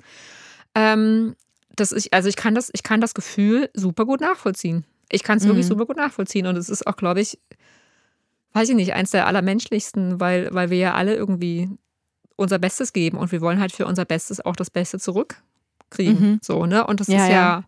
Ähm, 0.74 1.36
dass 1.80 1.92
ich, 1.92 2.12
also 2.12 2.28
ich 2.28 2.36
kann 2.36 2.54
das, 2.54 2.70
ich 2.72 2.82
kann 2.82 3.00
das 3.00 3.14
Gefühl 3.14 3.70
super 3.74 4.06
gut 4.06 4.20
nachvollziehen. 4.20 4.84
Ich 5.10 5.22
kann 5.22 5.38
es 5.38 5.44
mhm. 5.44 5.48
wirklich 5.48 5.66
super 5.66 5.86
gut 5.86 5.96
nachvollziehen. 5.96 6.46
Und 6.46 6.56
es 6.56 6.68
ist 6.68 6.86
auch, 6.86 6.96
glaube 6.96 7.20
ich, 7.20 7.38
weiß 8.52 8.68
ich 8.68 8.74
nicht, 8.74 8.94
eins 8.94 9.10
der 9.10 9.26
allermenschlichsten, 9.26 10.20
weil, 10.20 10.48
weil 10.52 10.70
wir 10.70 10.78
ja 10.78 10.94
alle 10.94 11.14
irgendwie 11.14 11.68
unser 12.36 12.58
Bestes 12.58 12.92
geben 12.92 13.18
und 13.18 13.32
wir 13.32 13.40
wollen 13.40 13.60
halt 13.60 13.72
für 13.72 13.86
unser 13.86 14.04
Bestes 14.04 14.44
auch 14.44 14.56
das 14.56 14.70
Beste 14.70 14.98
zurückkriegen. 14.98 16.32
Mhm. 16.32 16.40
So, 16.42 16.66
ne? 16.66 16.86
Und 16.86 17.00
das 17.00 17.08
ja, 17.08 17.24
ist 17.24 17.28
ja, 17.28 17.34
ja, 17.34 17.64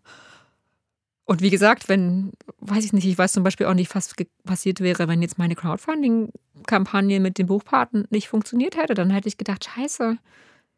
Und 1.25 1.41
wie 1.41 1.51
gesagt, 1.51 1.89
wenn, 1.89 2.31
weiß 2.59 2.83
ich 2.83 2.93
nicht, 2.93 3.05
ich 3.05 3.17
weiß 3.17 3.33
zum 3.33 3.43
Beispiel 3.43 3.67
auch 3.67 3.75
nicht, 3.75 3.93
was 3.93 4.13
passiert 4.45 4.79
wäre, 4.79 5.07
wenn 5.07 5.21
jetzt 5.21 5.37
meine 5.37 5.55
Crowdfunding-Kampagne 5.55 7.19
mit 7.19 7.37
dem 7.37 7.47
Buchpaten 7.47 8.07
nicht 8.09 8.27
funktioniert 8.27 8.75
hätte, 8.77 8.93
dann 8.93 9.11
hätte 9.11 9.27
ich 9.27 9.37
gedacht, 9.37 9.65
scheiße, 9.65 10.17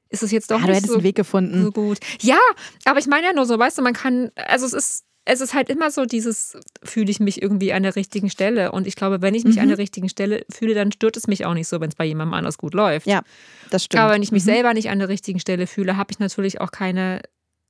ist 0.10 0.24
es 0.24 0.32
jetzt 0.32 0.52
doch 0.52 0.60
ja, 0.60 0.68
nicht 0.68 0.70
du 0.70 0.76
hättest 0.76 0.88
so, 0.90 0.94
einen 0.96 1.04
Weg 1.04 1.16
gefunden. 1.16 1.64
so 1.64 1.72
gut. 1.72 1.98
Ja, 2.22 2.38
aber 2.86 3.00
ich 3.00 3.08
meine 3.08 3.28
ja 3.28 3.34
nur 3.34 3.46
so, 3.46 3.58
weißt 3.58 3.78
du, 3.78 3.82
man 3.82 3.94
kann, 3.94 4.32
also 4.36 4.66
es 4.66 4.74
ist, 4.74 5.04
es 5.28 5.42
ist 5.42 5.56
halt 5.56 5.70
immer 5.70 5.90
so 5.90 6.06
dieses, 6.06 6.56
fühle 6.84 7.10
ich 7.10 7.20
mich 7.20 7.42
irgendwie 7.42 7.74
an 7.74 7.82
der 7.82 7.96
richtigen 7.96 8.30
Stelle. 8.30 8.72
Und 8.72 8.86
ich 8.86 8.96
glaube, 8.96 9.24
wenn 9.24 9.34
ich 9.34 9.44
mich 9.44 9.56
Mhm. 9.56 9.64
an 9.64 9.68
der 9.70 9.78
richtigen 9.80 10.08
Stelle 10.08 10.46
fühle, 10.52 10.76
dann 10.76 10.92
stört 10.92 11.18
es 11.18 11.26
mich 11.26 11.46
auch 11.46 11.56
nicht 11.56 11.68
so, 11.68 11.82
wenn 11.82 11.90
es 11.90 11.96
bei 11.96 12.06
jemandem 12.06 12.36
anders 12.36 12.60
gut 12.60 12.76
läuft. 12.76 13.08
Ja, 13.08 13.24
das 13.72 13.86
stimmt. 13.86 14.04
Aber 14.04 14.14
wenn 14.14 14.22
ich 14.22 14.32
mich 14.32 14.44
Mhm. 14.44 14.50
selber 14.52 14.74
nicht 14.76 14.90
an 14.92 15.00
der 15.00 15.10
richtigen 15.10 15.40
Stelle 15.40 15.66
fühle, 15.66 15.98
habe 15.98 16.12
ich 16.12 16.20
natürlich 16.20 16.62
auch 16.62 16.70
keine 16.72 17.22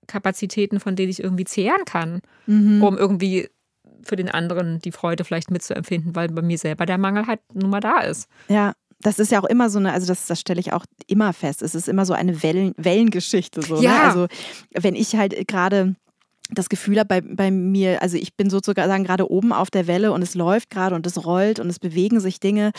Kapazitäten, 0.07 0.79
von 0.79 0.95
denen 0.95 1.09
ich 1.09 1.23
irgendwie 1.23 1.45
zehren 1.45 1.85
kann, 1.85 2.21
Mhm. 2.45 2.83
um 2.83 2.97
irgendwie 2.97 3.49
für 4.03 4.15
den 4.15 4.29
anderen 4.29 4.79
die 4.79 4.91
Freude 4.91 5.23
vielleicht 5.23 5.49
mitzuempfinden, 5.49 6.15
weil 6.15 6.27
bei 6.29 6.41
mir 6.41 6.57
selber 6.57 6.85
der 6.85 6.97
Mangel 6.97 7.25
halt 7.25 7.39
nun 7.53 7.69
mal 7.71 7.79
da 7.79 8.01
ist. 8.01 8.27
Ja, 8.49 8.73
das 8.99 9.19
ist 9.19 9.31
ja 9.31 9.39
auch 9.41 9.45
immer 9.45 9.69
so 9.69 9.79
eine, 9.79 9.91
also 9.93 10.07
das, 10.07 10.25
das 10.27 10.39
stelle 10.39 10.59
ich 10.59 10.73
auch 10.73 10.85
immer 11.07 11.33
fest. 11.33 11.61
Es 11.61 11.75
ist 11.75 11.87
immer 11.87 12.05
so 12.05 12.13
eine 12.13 12.41
Wellen, 12.43 12.73
Wellengeschichte. 12.77 13.61
So, 13.61 13.75
ne? 13.75 13.83
Ja. 13.83 14.03
Also 14.03 14.27
wenn 14.73 14.95
ich 14.95 15.15
halt 15.15 15.47
gerade 15.47 15.95
das 16.51 16.69
Gefühl 16.69 16.99
habe 16.99 17.07
bei, 17.07 17.21
bei 17.21 17.51
mir, 17.51 18.03
also 18.03 18.17
ich 18.17 18.35
bin 18.35 18.51
sozusagen 18.51 19.03
gerade 19.03 19.31
oben 19.31 19.51
auf 19.51 19.71
der 19.71 19.87
Welle 19.87 20.11
und 20.11 20.21
es 20.21 20.35
läuft 20.35 20.69
gerade 20.69 20.95
und 20.95 21.05
es 21.07 21.25
rollt 21.25 21.59
und 21.59 21.69
es 21.69 21.79
bewegen 21.79 22.19
sich 22.19 22.39
Dinge, 22.39 22.71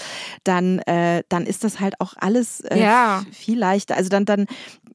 dann, 0.44 0.78
äh, 0.80 1.24
dann 1.28 1.46
ist 1.46 1.64
das 1.64 1.80
halt 1.80 2.00
auch 2.00 2.14
alles 2.16 2.60
äh, 2.60 2.80
Ja. 2.80 3.24
viel 3.32 3.58
leichter. 3.58 3.96
Also 3.96 4.08
dann, 4.08 4.24
dann, 4.24 4.46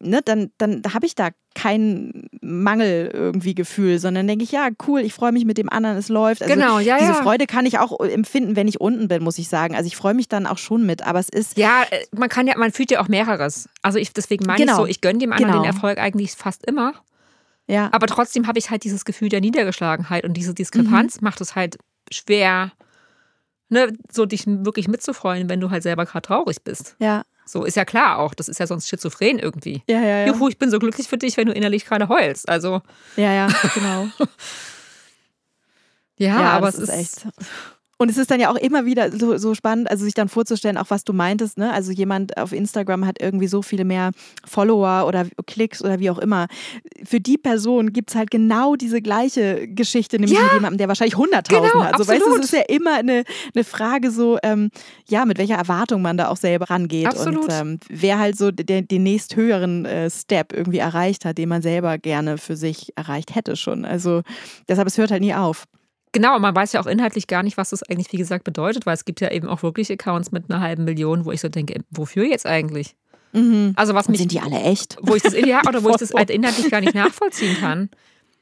ne, 0.01 0.21
dann, 0.23 0.51
dann 0.57 0.81
habe 0.93 1.05
ich 1.05 1.15
da 1.15 1.29
kein 1.55 2.29
Mangel 2.41 3.09
irgendwie 3.13 3.53
Gefühl, 3.55 3.99
sondern 3.99 4.27
denke 4.27 4.43
ich, 4.43 4.51
ja, 4.51 4.69
cool, 4.87 5.01
ich 5.01 5.13
freue 5.13 5.31
mich 5.31 5.45
mit 5.45 5.57
dem 5.57 5.69
anderen, 5.69 5.97
es 5.97 6.09
läuft. 6.09 6.41
Also 6.41 6.53
Genau, 6.53 6.79
ja, 6.79 6.97
diese 6.97 7.11
ja. 7.11 7.21
Freude 7.21 7.45
kann 7.47 7.65
ich 7.65 7.77
auch 7.79 7.99
empfinden, 7.99 8.55
wenn 8.55 8.67
ich 8.67 8.79
unten 8.81 9.07
bin, 9.07 9.23
muss 9.23 9.37
ich 9.37 9.47
sagen. 9.49 9.75
Also 9.75 9.87
ich 9.87 9.95
freue 9.95 10.13
mich 10.13 10.27
dann 10.29 10.47
auch 10.47 10.57
schon 10.57 10.85
mit, 10.85 11.05
aber 11.05 11.19
es 11.19 11.29
ist 11.29 11.57
Ja, 11.57 11.83
äh, 11.89 12.05
man 12.15 12.29
kann 12.29 12.47
ja, 12.47 12.57
man 12.57 12.71
fühlt 12.71 12.89
ja 12.91 13.01
auch 13.01 13.07
mehreres. 13.07 13.69
Also 13.81 13.99
ich, 13.99 14.13
deswegen 14.13 14.45
meine 14.45 14.59
Genau. 14.59 14.73
ich 14.73 14.77
so, 14.77 14.85
ich 14.87 15.01
gönne 15.01 15.19
dem 15.19 15.31
anderen 15.33 15.51
Genau. 15.53 15.63
den 15.63 15.67
Erfolg 15.73 15.97
eigentlich 15.99 16.31
fast 16.31 16.65
immer. 16.65 16.93
ja. 17.67 17.89
Aber 17.91 18.07
trotzdem 18.07 18.47
habe 18.47 18.59
ich 18.59 18.69
halt 18.69 18.83
dieses 18.83 19.05
Gefühl 19.05 19.29
der 19.29 19.41
Niedergeschlagenheit 19.41 20.23
und 20.25 20.33
diese 20.35 20.53
Diskrepanz 20.53 21.21
Mhm. 21.21 21.25
macht 21.25 21.41
es 21.41 21.55
halt 21.55 21.77
schwer, 22.11 22.71
ne, 23.69 23.93
so 24.11 24.25
dich 24.25 24.43
wirklich 24.47 24.87
mitzufreuen, 24.87 25.47
wenn 25.49 25.59
du 25.61 25.69
halt 25.69 25.83
selber 25.83 26.05
gerade 26.05 26.27
traurig 26.27 26.63
bist. 26.63 26.95
Ja, 26.99 27.23
So 27.45 27.63
ist 27.65 27.75
ja 27.75 27.85
klar 27.85 28.19
auch. 28.19 28.33
Das 28.33 28.47
ist 28.47 28.59
ja 28.59 28.67
sonst 28.67 28.87
schizophren 28.87 29.39
irgendwie. 29.39 29.83
ja, 29.87 29.99
ja. 29.99 30.19
Ja, 30.19 30.27
Juhu, 30.27 30.47
ich 30.47 30.57
bin 30.57 30.69
so 30.69 30.79
glücklich 30.79 31.07
für 31.07 31.17
dich, 31.17 31.37
wenn 31.37 31.47
du 31.47 31.53
innerlich 31.53 31.85
gerade 31.85 32.07
heulst. 32.09 32.47
Also, 32.49 32.81
ja, 33.17 33.33
ja 33.33 33.47
genau. 33.73 34.07
ja, 36.17 36.41
Ja, 36.41 36.51
aber 36.51 36.69
es 36.69 36.75
ist, 36.75 36.89
ist 36.89 37.25
echt. 37.25 37.27
Und 38.01 38.09
es 38.09 38.17
ist 38.17 38.31
dann 38.31 38.39
ja 38.39 38.49
auch 38.49 38.55
immer 38.55 38.85
wieder 38.87 39.11
so, 39.15 39.37
so 39.37 39.53
spannend, 39.53 39.87
also 39.91 40.05
sich 40.05 40.15
dann 40.15 40.27
vorzustellen, 40.27 40.75
auch 40.77 40.89
was 40.89 41.03
du 41.03 41.13
meintest, 41.13 41.59
ne? 41.59 41.71
Also 41.71 41.91
jemand 41.91 42.35
auf 42.35 42.51
Instagram 42.51 43.05
hat 43.05 43.21
irgendwie 43.21 43.45
so 43.45 43.61
viele 43.61 43.85
mehr 43.85 44.09
Follower 44.43 45.05
oder 45.07 45.27
Klicks 45.45 45.83
oder 45.83 45.99
wie 45.99 46.09
auch 46.09 46.17
immer. 46.17 46.47
Für 47.03 47.19
die 47.19 47.37
Person 47.37 47.93
gibt 47.93 48.09
es 48.09 48.15
halt 48.15 48.31
genau 48.31 48.75
diese 48.75 49.03
gleiche 49.03 49.67
Geschichte, 49.67 50.17
nämlich 50.17 50.35
Ja. 50.35 50.45
mit 50.45 50.53
jemandem, 50.53 50.79
der 50.79 50.87
wahrscheinlich 50.87 51.15
100.000 51.15 51.49
Genau, 51.71 51.83
hat. 51.83 51.93
Also 51.93 52.07
weißt 52.07 52.21
du, 52.21 52.25
absolut. 52.25 52.39
es 52.39 52.45
ist 52.53 52.57
ja 52.57 52.75
immer 52.75 52.95
eine, 52.95 53.23
eine 53.53 53.63
Frage 53.63 54.09
so, 54.09 54.39
ähm, 54.41 54.71
ja, 55.07 55.23
mit 55.25 55.37
welcher 55.37 55.57
Erwartung 55.57 56.01
man 56.01 56.17
da 56.17 56.29
auch 56.29 56.37
selber 56.37 56.71
rangeht. 56.71 57.05
Absolut. 57.05 57.43
Und 57.43 57.53
ähm, 57.53 57.79
wer 57.87 58.17
halt 58.17 58.35
so 58.35 58.49
der, 58.49 58.81
den 58.81 59.03
nächst 59.03 59.35
höheren 59.35 59.85
äh, 59.85 60.09
Step 60.09 60.53
irgendwie 60.53 60.79
erreicht 60.79 61.23
hat, 61.23 61.37
den 61.37 61.49
man 61.49 61.61
selber 61.61 61.99
gerne 61.99 62.39
für 62.39 62.55
sich 62.55 62.93
erreicht 62.95 63.35
hätte 63.35 63.55
schon. 63.55 63.85
Also 63.85 64.23
deshalb, 64.67 64.87
es 64.87 64.97
hört 64.97 65.11
halt 65.11 65.21
nie 65.21 65.35
auf. 65.35 65.67
Genau, 66.13 66.37
man 66.39 66.53
weiß 66.55 66.73
ja 66.73 66.81
auch 66.81 66.87
inhaltlich 66.87 67.27
gar 67.27 67.41
nicht, 67.43 67.57
was 67.57 67.69
das 67.69 67.83
eigentlich, 67.83 68.11
wie 68.11 68.17
gesagt, 68.17 68.43
bedeutet, 68.43 68.85
weil 68.85 68.93
es 68.95 69.05
gibt 69.05 69.21
ja 69.21 69.31
eben 69.31 69.47
auch 69.47 69.63
wirklich 69.63 69.89
Accounts 69.91 70.31
mit 70.31 70.49
einer 70.51 70.59
halben 70.59 70.83
Million, 70.83 71.23
wo 71.25 71.31
ich 71.31 71.39
so 71.39 71.47
denke, 71.47 71.81
wofür 71.89 72.25
jetzt 72.25 72.45
eigentlich? 72.45 72.95
Mhm. 73.33 73.71
Also 73.77 73.93
was 73.93 74.09
mich, 74.09 74.17
sind 74.19 74.31
die 74.33 74.41
alle 74.41 74.59
echt? 74.61 74.97
wo 75.01 75.15
ich 75.15 75.23
das, 75.23 75.33
ja, 75.33 75.61
oder 75.67 75.83
wo 75.83 75.89
ich 75.91 75.95
das 75.97 76.13
halt 76.15 76.29
inhaltlich 76.29 76.69
gar 76.69 76.81
nicht 76.81 76.95
nachvollziehen 76.95 77.55
kann. 77.59 77.89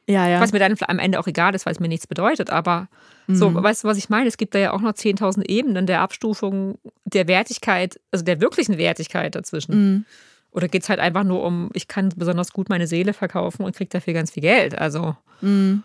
Ja, 0.07 0.27
ja. 0.27 0.41
Was 0.41 0.51
mir 0.51 0.57
dann 0.57 0.75
am 0.87 0.97
Ende 0.97 1.19
auch 1.19 1.27
egal 1.27 1.53
ist, 1.53 1.67
weil 1.67 1.73
es 1.73 1.79
mir 1.79 1.87
nichts 1.87 2.07
bedeutet. 2.07 2.49
Aber 2.49 2.87
so, 3.27 3.51
Mhm. 3.51 3.61
weißt 3.61 3.83
du, 3.83 3.87
was 3.87 3.99
ich 3.99 4.09
meine? 4.09 4.27
Es 4.27 4.37
gibt 4.37 4.55
da 4.55 4.59
ja 4.59 4.73
auch 4.73 4.81
noch 4.81 4.93
10.000 4.93 5.43
Ebenen 5.47 5.85
der 5.85 6.01
Abstufung 6.01 6.79
der 7.05 7.27
Wertigkeit, 7.27 7.99
also 8.09 8.25
der 8.25 8.41
wirklichen 8.41 8.79
Wertigkeit 8.79 9.35
dazwischen. 9.35 9.75
Mhm. 9.93 10.05
Oder 10.51 10.67
geht 10.67 10.81
es 10.81 10.89
halt 10.89 10.99
einfach 10.99 11.23
nur 11.23 11.43
um, 11.43 11.69
ich 11.75 11.87
kann 11.87 12.09
besonders 12.15 12.51
gut 12.51 12.69
meine 12.69 12.87
Seele 12.87 13.13
verkaufen 13.13 13.63
und 13.63 13.75
kriege 13.75 13.89
dafür 13.91 14.13
ganz 14.13 14.31
viel 14.31 14.41
Geld. 14.41 14.75
Also, 14.75 15.15
Mhm. 15.41 15.83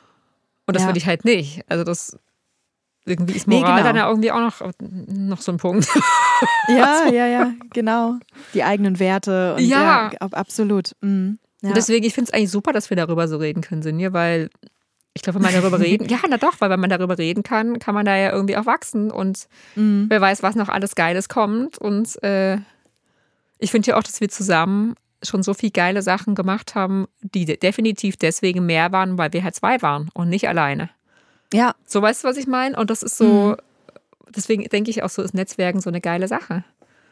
Und 0.67 0.75
das 0.77 0.83
Ja. 0.85 0.89
will 0.89 0.97
ich 0.97 1.07
halt 1.07 1.25
nicht. 1.25 1.63
Also 1.69 1.85
das 1.85 2.19
irgendwie 3.07 3.35
ist 3.35 3.47
Nee, 3.47 3.57
Moral 3.61 3.73
genau. 3.75 3.85
dann 3.87 3.97
ja 3.97 4.09
irgendwie 4.09 4.33
auch 4.33 4.41
noch, 4.41 4.61
noch 4.81 5.41
so 5.41 5.53
ein 5.53 5.59
Punkt. 5.59 5.89
Ja, 6.69 7.07
ja, 7.13 7.27
ja, 7.27 7.53
genau. 7.73 8.17
Die 8.55 8.65
eigenen 8.65 8.99
Werte. 8.99 9.55
Und 9.55 9.63
Ja. 9.63 10.11
ja. 10.11 10.19
ab- 10.21 10.37
absolut. 10.37 10.93
Mhm. 11.01 11.39
Ja. 11.63 11.69
Und 11.69 11.77
deswegen, 11.77 12.05
ich 12.05 12.13
finde 12.15 12.29
es 12.31 12.35
eigentlich 12.35 12.51
super, 12.51 12.73
dass 12.73 12.91
wir 12.91 12.97
darüber 12.97 13.29
so 13.29 13.37
reden 13.37 13.61
können, 13.63 13.83
Sinje, 13.83 14.13
weil 14.13 14.51
ich 15.15 15.23
glaube, 15.23 15.37
wenn 15.37 15.43
man 15.53 15.55
darüber 15.55 15.79
reden, 15.79 16.09
ja, 16.09 16.19
na 16.29 16.39
doch, 16.39 16.61
weil 16.61 16.71
wenn 16.71 16.81
man 16.81 16.91
darüber 16.91 17.17
reden 17.19 17.43
kann, 17.43 17.79
kann 17.79 17.95
man 17.95 18.05
da 18.05 18.17
ja 18.17 18.33
irgendwie 18.33 18.57
auch 18.57 18.67
wachsen 18.67 19.11
und 19.11 19.47
Mhm. 19.77 20.07
wer 20.09 20.21
weiß, 20.21 20.43
was 20.43 20.55
noch 20.57 20.69
alles 20.69 20.95
Geiles 20.95 21.29
kommt. 21.29 21.79
Und 21.79 22.21
äh, 22.23 22.59
ich 23.59 23.71
finde 23.71 23.91
ja 23.91 23.97
auch, 23.99 24.03
dass 24.03 24.21
wir 24.21 24.29
zusammen 24.29 24.95
schon 25.25 25.43
so 25.43 25.55
viel 25.55 25.71
geile 25.71 26.03
Sachen 26.03 26.35
gemacht 26.35 26.75
haben, 26.75 27.07
die 27.21 27.45
de- 27.45 27.57
definitiv 27.57 28.17
deswegen 28.17 28.67
mehr 28.67 28.93
waren, 28.93 29.19
weil 29.19 29.33
wir 29.33 29.43
halt 29.45 29.55
zwei 29.55 29.81
waren 29.83 30.11
und 30.15 30.29
nicht 30.29 30.49
alleine. 30.49 30.91
ja, 31.53 31.75
So 31.87 32.01
weißt 32.03 32.25
du, 32.25 32.29
was 32.29 32.37
ich 32.37 32.47
meine? 32.47 32.77
Und 32.77 32.91
das 32.91 33.03
ist 33.03 33.17
so, 33.19 33.51
Mhm. 33.51 33.57
deswegen 34.35 34.65
denke 34.65 34.91
ich 34.91 35.03
auch 35.03 35.11
so, 35.11 35.23
ist 35.23 35.35
Netzwerken 35.35 35.81
so 35.81 35.91
eine 35.91 36.01
geile 36.01 36.29
Sache. 36.29 36.65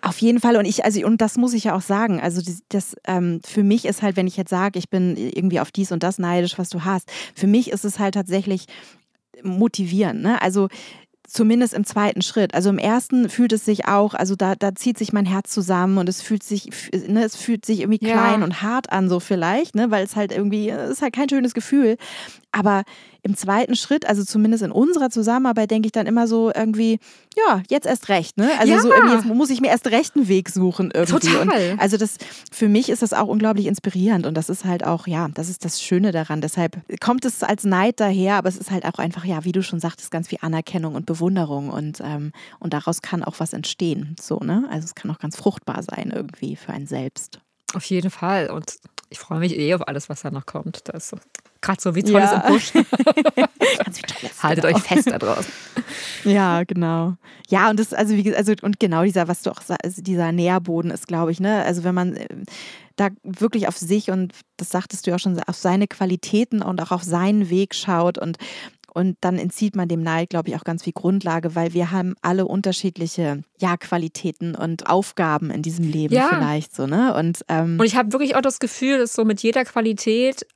Auf 0.04 0.18
jeden 0.18 0.40
Fall 0.40 0.56
und 0.56 0.64
ich 0.64 0.84
also 0.84 1.06
und 1.06 1.20
das 1.20 1.36
muss 1.36 1.54
ich 1.54 1.62
ja 1.64 1.76
auch 1.76 1.80
sagen, 1.80 2.20
also 2.20 2.42
das, 2.42 2.62
das 2.70 2.96
ähm, 3.06 3.40
für 3.44 3.62
mich 3.62 3.84
ist 3.84 4.02
halt, 4.02 4.16
wenn 4.16 4.26
ich 4.26 4.36
jetzt 4.36 4.50
sage, 4.50 4.76
ich 4.80 4.90
bin 4.90 5.16
irgendwie 5.16 5.60
auf 5.60 5.70
dies 5.70 5.92
und 5.92 6.02
das 6.02 6.18
neidisch, 6.18 6.58
was 6.58 6.70
du 6.70 6.84
hast, 6.84 7.08
für 7.36 7.46
mich 7.46 7.70
ist 7.70 7.84
es 7.84 8.00
halt 8.00 8.14
tatsächlich 8.14 8.66
motivierend, 9.42 10.22
ne? 10.22 10.40
Also 10.42 10.68
zumindest 11.32 11.72
im 11.74 11.84
zweiten 11.84 12.22
Schritt. 12.22 12.54
Also 12.54 12.68
im 12.68 12.78
ersten 12.78 13.28
fühlt 13.28 13.52
es 13.52 13.64
sich 13.64 13.86
auch, 13.86 14.14
also 14.14 14.36
da, 14.36 14.54
da 14.54 14.74
zieht 14.74 14.98
sich 14.98 15.12
mein 15.12 15.26
Herz 15.26 15.50
zusammen 15.50 15.98
und 15.98 16.08
es 16.08 16.20
fühlt 16.20 16.42
sich, 16.42 16.68
ne, 17.06 17.24
es 17.24 17.36
fühlt 17.36 17.64
sich 17.64 17.80
irgendwie 17.80 18.06
Ja. 18.06 18.12
klein 18.12 18.42
und 18.42 18.62
hart 18.62 18.92
an, 18.92 19.08
so 19.08 19.18
vielleicht, 19.20 19.74
ne, 19.74 19.90
weil 19.90 20.04
es 20.04 20.14
halt 20.16 20.32
irgendwie, 20.32 20.68
es 20.68 20.90
ist 20.90 21.02
halt 21.02 21.14
kein 21.14 21.28
schönes 21.28 21.54
Gefühl. 21.54 21.96
Aber 22.52 22.84
im 23.22 23.36
zweiten 23.36 23.76
Schritt, 23.76 24.06
also 24.06 24.24
zumindest 24.24 24.62
in 24.62 24.72
unserer 24.72 25.08
Zusammenarbeit, 25.10 25.70
denke 25.70 25.86
ich 25.86 25.92
dann 25.92 26.06
immer 26.06 26.26
so 26.26 26.52
irgendwie, 26.54 26.98
ja, 27.36 27.62
jetzt 27.70 27.86
erst 27.86 28.08
recht, 28.08 28.36
ne? 28.36 28.50
Also 28.58 28.72
Ja. 28.72 28.80
so 28.80 28.92
irgendwie, 28.92 29.14
jetzt 29.14 29.24
muss 29.24 29.48
ich 29.50 29.60
mir 29.60 29.68
erst 29.68 29.86
recht 29.86 30.16
einen 30.16 30.28
Weg 30.28 30.50
suchen 30.50 30.90
irgendwie. 30.92 31.28
Total. 31.28 31.70
Und 31.72 31.80
also 31.80 31.96
das, 31.96 32.16
für 32.52 32.68
mich 32.68 32.88
ist 32.90 33.00
das 33.02 33.12
auch 33.12 33.28
unglaublich 33.28 33.66
inspirierend 33.66 34.26
und 34.26 34.34
das 34.34 34.48
ist 34.50 34.64
halt 34.64 34.84
auch, 34.84 35.06
ja, 35.06 35.28
das 35.32 35.48
ist 35.48 35.64
das 35.64 35.80
Schöne 35.82 36.12
daran. 36.12 36.40
Deshalb 36.40 36.76
kommt 37.00 37.24
es 37.24 37.42
als 37.42 37.64
Neid 37.64 38.00
daher, 38.00 38.34
aber 38.36 38.48
es 38.48 38.58
ist 38.58 38.70
halt 38.70 38.84
auch 38.84 38.98
einfach, 38.98 39.24
ja, 39.24 39.44
wie 39.44 39.52
du 39.52 39.62
schon 39.62 39.80
sagtest, 39.80 40.10
ganz 40.10 40.28
viel 40.28 40.38
Anerkennung 40.42 40.94
und 40.94 41.06
Bewunderung 41.06 41.70
und, 41.70 42.00
ähm, 42.04 42.32
und 42.58 42.74
daraus 42.74 43.00
kann 43.02 43.22
auch 43.24 43.40
was 43.40 43.52
entstehen, 43.52 44.14
so, 44.20 44.38
ne? 44.40 44.68
Also 44.70 44.84
es 44.84 44.94
kann 44.94 45.10
auch 45.10 45.18
ganz 45.18 45.36
fruchtbar 45.36 45.82
sein 45.82 46.12
irgendwie 46.14 46.56
für 46.56 46.72
einen 46.72 46.86
selbst. 46.86 47.40
Auf 47.74 47.84
jeden 47.86 48.10
Fall. 48.10 48.50
Und 48.50 48.76
ich 49.08 49.18
freue 49.18 49.38
mich 49.38 49.58
eh 49.58 49.74
auf 49.74 49.86
alles, 49.88 50.08
was 50.08 50.22
da 50.22 50.30
noch 50.30 50.44
kommt. 50.46 50.82
Das 50.92 51.14
gerade 51.62 51.80
so 51.80 51.94
wie 51.94 52.02
Tolles 52.02 52.30
Ja. 52.30 52.40
im 52.46 52.52
Busch. 52.52 52.72
Ganz 52.74 53.98
viel 53.98 54.06
Tolles, 54.06 54.42
Haltet 54.42 54.64
genau. 54.64 54.76
euch 54.76 54.82
fest 54.82 55.10
da 55.10 55.18
draußen. 55.18 55.52
Ja, 56.24 56.62
genau. 56.64 57.14
Ja, 57.48 57.70
und 57.70 57.78
das, 57.80 57.92
also 57.94 58.14
wie 58.14 58.22
gesagt, 58.22 58.38
also 58.38 58.52
und 58.62 58.78
genau 58.80 59.04
dieser, 59.04 59.28
was 59.28 59.42
du 59.42 59.50
auch 59.50 59.60
sagst, 59.62 59.84
also 59.84 60.02
dieser 60.02 60.32
Nährboden 60.32 60.90
ist, 60.90 61.08
glaube 61.08 61.32
ich, 61.32 61.40
ne? 61.40 61.62
Also 61.64 61.84
wenn 61.84 61.94
man 61.94 62.16
äh, 62.16 62.26
da 62.96 63.08
wirklich 63.22 63.68
auf 63.68 63.76
sich 63.78 64.10
und 64.10 64.32
das 64.58 64.70
sagtest 64.70 65.06
du 65.06 65.10
ja 65.10 65.16
auch 65.16 65.20
schon, 65.20 65.40
auf 65.46 65.56
seine 65.56 65.86
Qualitäten 65.88 66.62
und 66.62 66.82
auch 66.82 66.90
auf 66.90 67.02
seinen 67.02 67.48
Weg 67.50 67.74
schaut 67.74 68.18
und 68.18 68.36
und 68.94 69.16
dann 69.22 69.38
entzieht 69.38 69.74
man 69.74 69.88
dem 69.88 70.02
Neid, 70.02 70.28
glaube 70.28 70.50
ich, 70.50 70.56
auch 70.56 70.64
ganz 70.64 70.82
viel 70.82 70.92
Grundlage, 70.92 71.54
weil 71.54 71.72
wir 71.72 71.92
haben 71.92 72.14
alle 72.20 72.44
unterschiedliche 72.44 73.42
ja, 73.58 73.78
Qualitäten 73.78 74.54
und 74.54 74.86
Aufgaben 74.86 75.50
in 75.50 75.62
diesem 75.62 75.90
Leben 75.90 76.12
Ja. 76.14 76.28
vielleicht 76.28 76.76
so, 76.76 76.86
ne? 76.86 77.14
Und, 77.14 77.42
ähm, 77.48 77.78
Und 77.80 77.86
ich 77.86 77.96
habe 77.96 78.12
wirklich 78.12 78.36
auch 78.36 78.42
das 78.42 78.58
Gefühl, 78.60 78.98
dass 78.98 79.14
so 79.14 79.24
mit 79.24 79.42
jeder 79.42 79.64
Qualität 79.64 80.46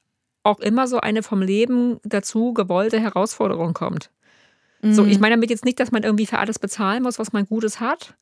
auch 0.47 0.61
immer 0.61 0.87
so 0.87 0.99
eine 1.01 1.23
vom 1.23 1.43
Leben 1.43 1.99
dazu 2.05 2.55
gewollte 2.55 3.01
Herausforderung 3.01 3.75
kommt. 3.75 4.11
So, 4.83 5.03
mhm. 5.03 5.11
ich 5.11 5.19
meine 5.19 5.35
damit 5.35 5.51
jetzt 5.51 5.65
nicht, 5.65 5.81
dass 5.81 5.91
man 5.91 6.03
irgendwie 6.03 6.27
für 6.27 6.39
alles 6.39 6.59
bezahlen 6.59 7.03
muss, 7.03 7.19
was 7.19 7.33
man 7.33 7.47
Gutes 7.47 7.81
hat. 7.81 8.15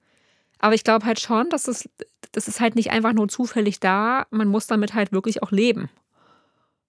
Aber 0.58 0.74
ich 0.74 0.84
glaube 0.84 1.04
halt 1.04 1.20
schon, 1.20 1.50
dass 1.50 1.68
es, 1.68 1.88
das 2.32 2.48
ist 2.48 2.60
halt 2.60 2.76
nicht 2.76 2.90
einfach 2.90 3.12
nur 3.12 3.28
zufällig 3.28 3.80
da. 3.80 4.26
Man 4.30 4.48
muss 4.48 4.66
damit 4.66 4.94
halt 4.94 5.12
wirklich 5.12 5.42
auch 5.42 5.50
leben. 5.50 5.90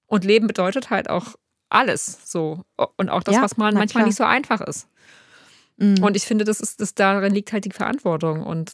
Und 0.07 0.23
Leben 0.23 0.47
bedeutet 0.47 0.91
halt 0.91 1.09
auch 1.09 1.35
alles 1.69 2.31
so. 2.31 2.63
Und 2.95 3.09
auch 3.09 3.23
das, 3.23 3.35
Ja, 3.35 3.41
was 3.41 3.57
man 3.57 3.73
manchmal 3.73 4.03
klar. 4.03 4.07
nicht 4.07 4.17
so 4.17 4.23
einfach 4.23 4.61
ist. 4.61 4.87
Mhm. 5.77 6.03
Und 6.03 6.15
ich 6.15 6.23
finde, 6.23 6.45
das 6.45 6.61
ist, 6.61 6.79
das 6.79 6.93
darin 6.93 7.33
liegt 7.33 7.51
halt 7.51 7.65
die 7.65 7.71
Verantwortung. 7.71 8.43
Und 8.43 8.73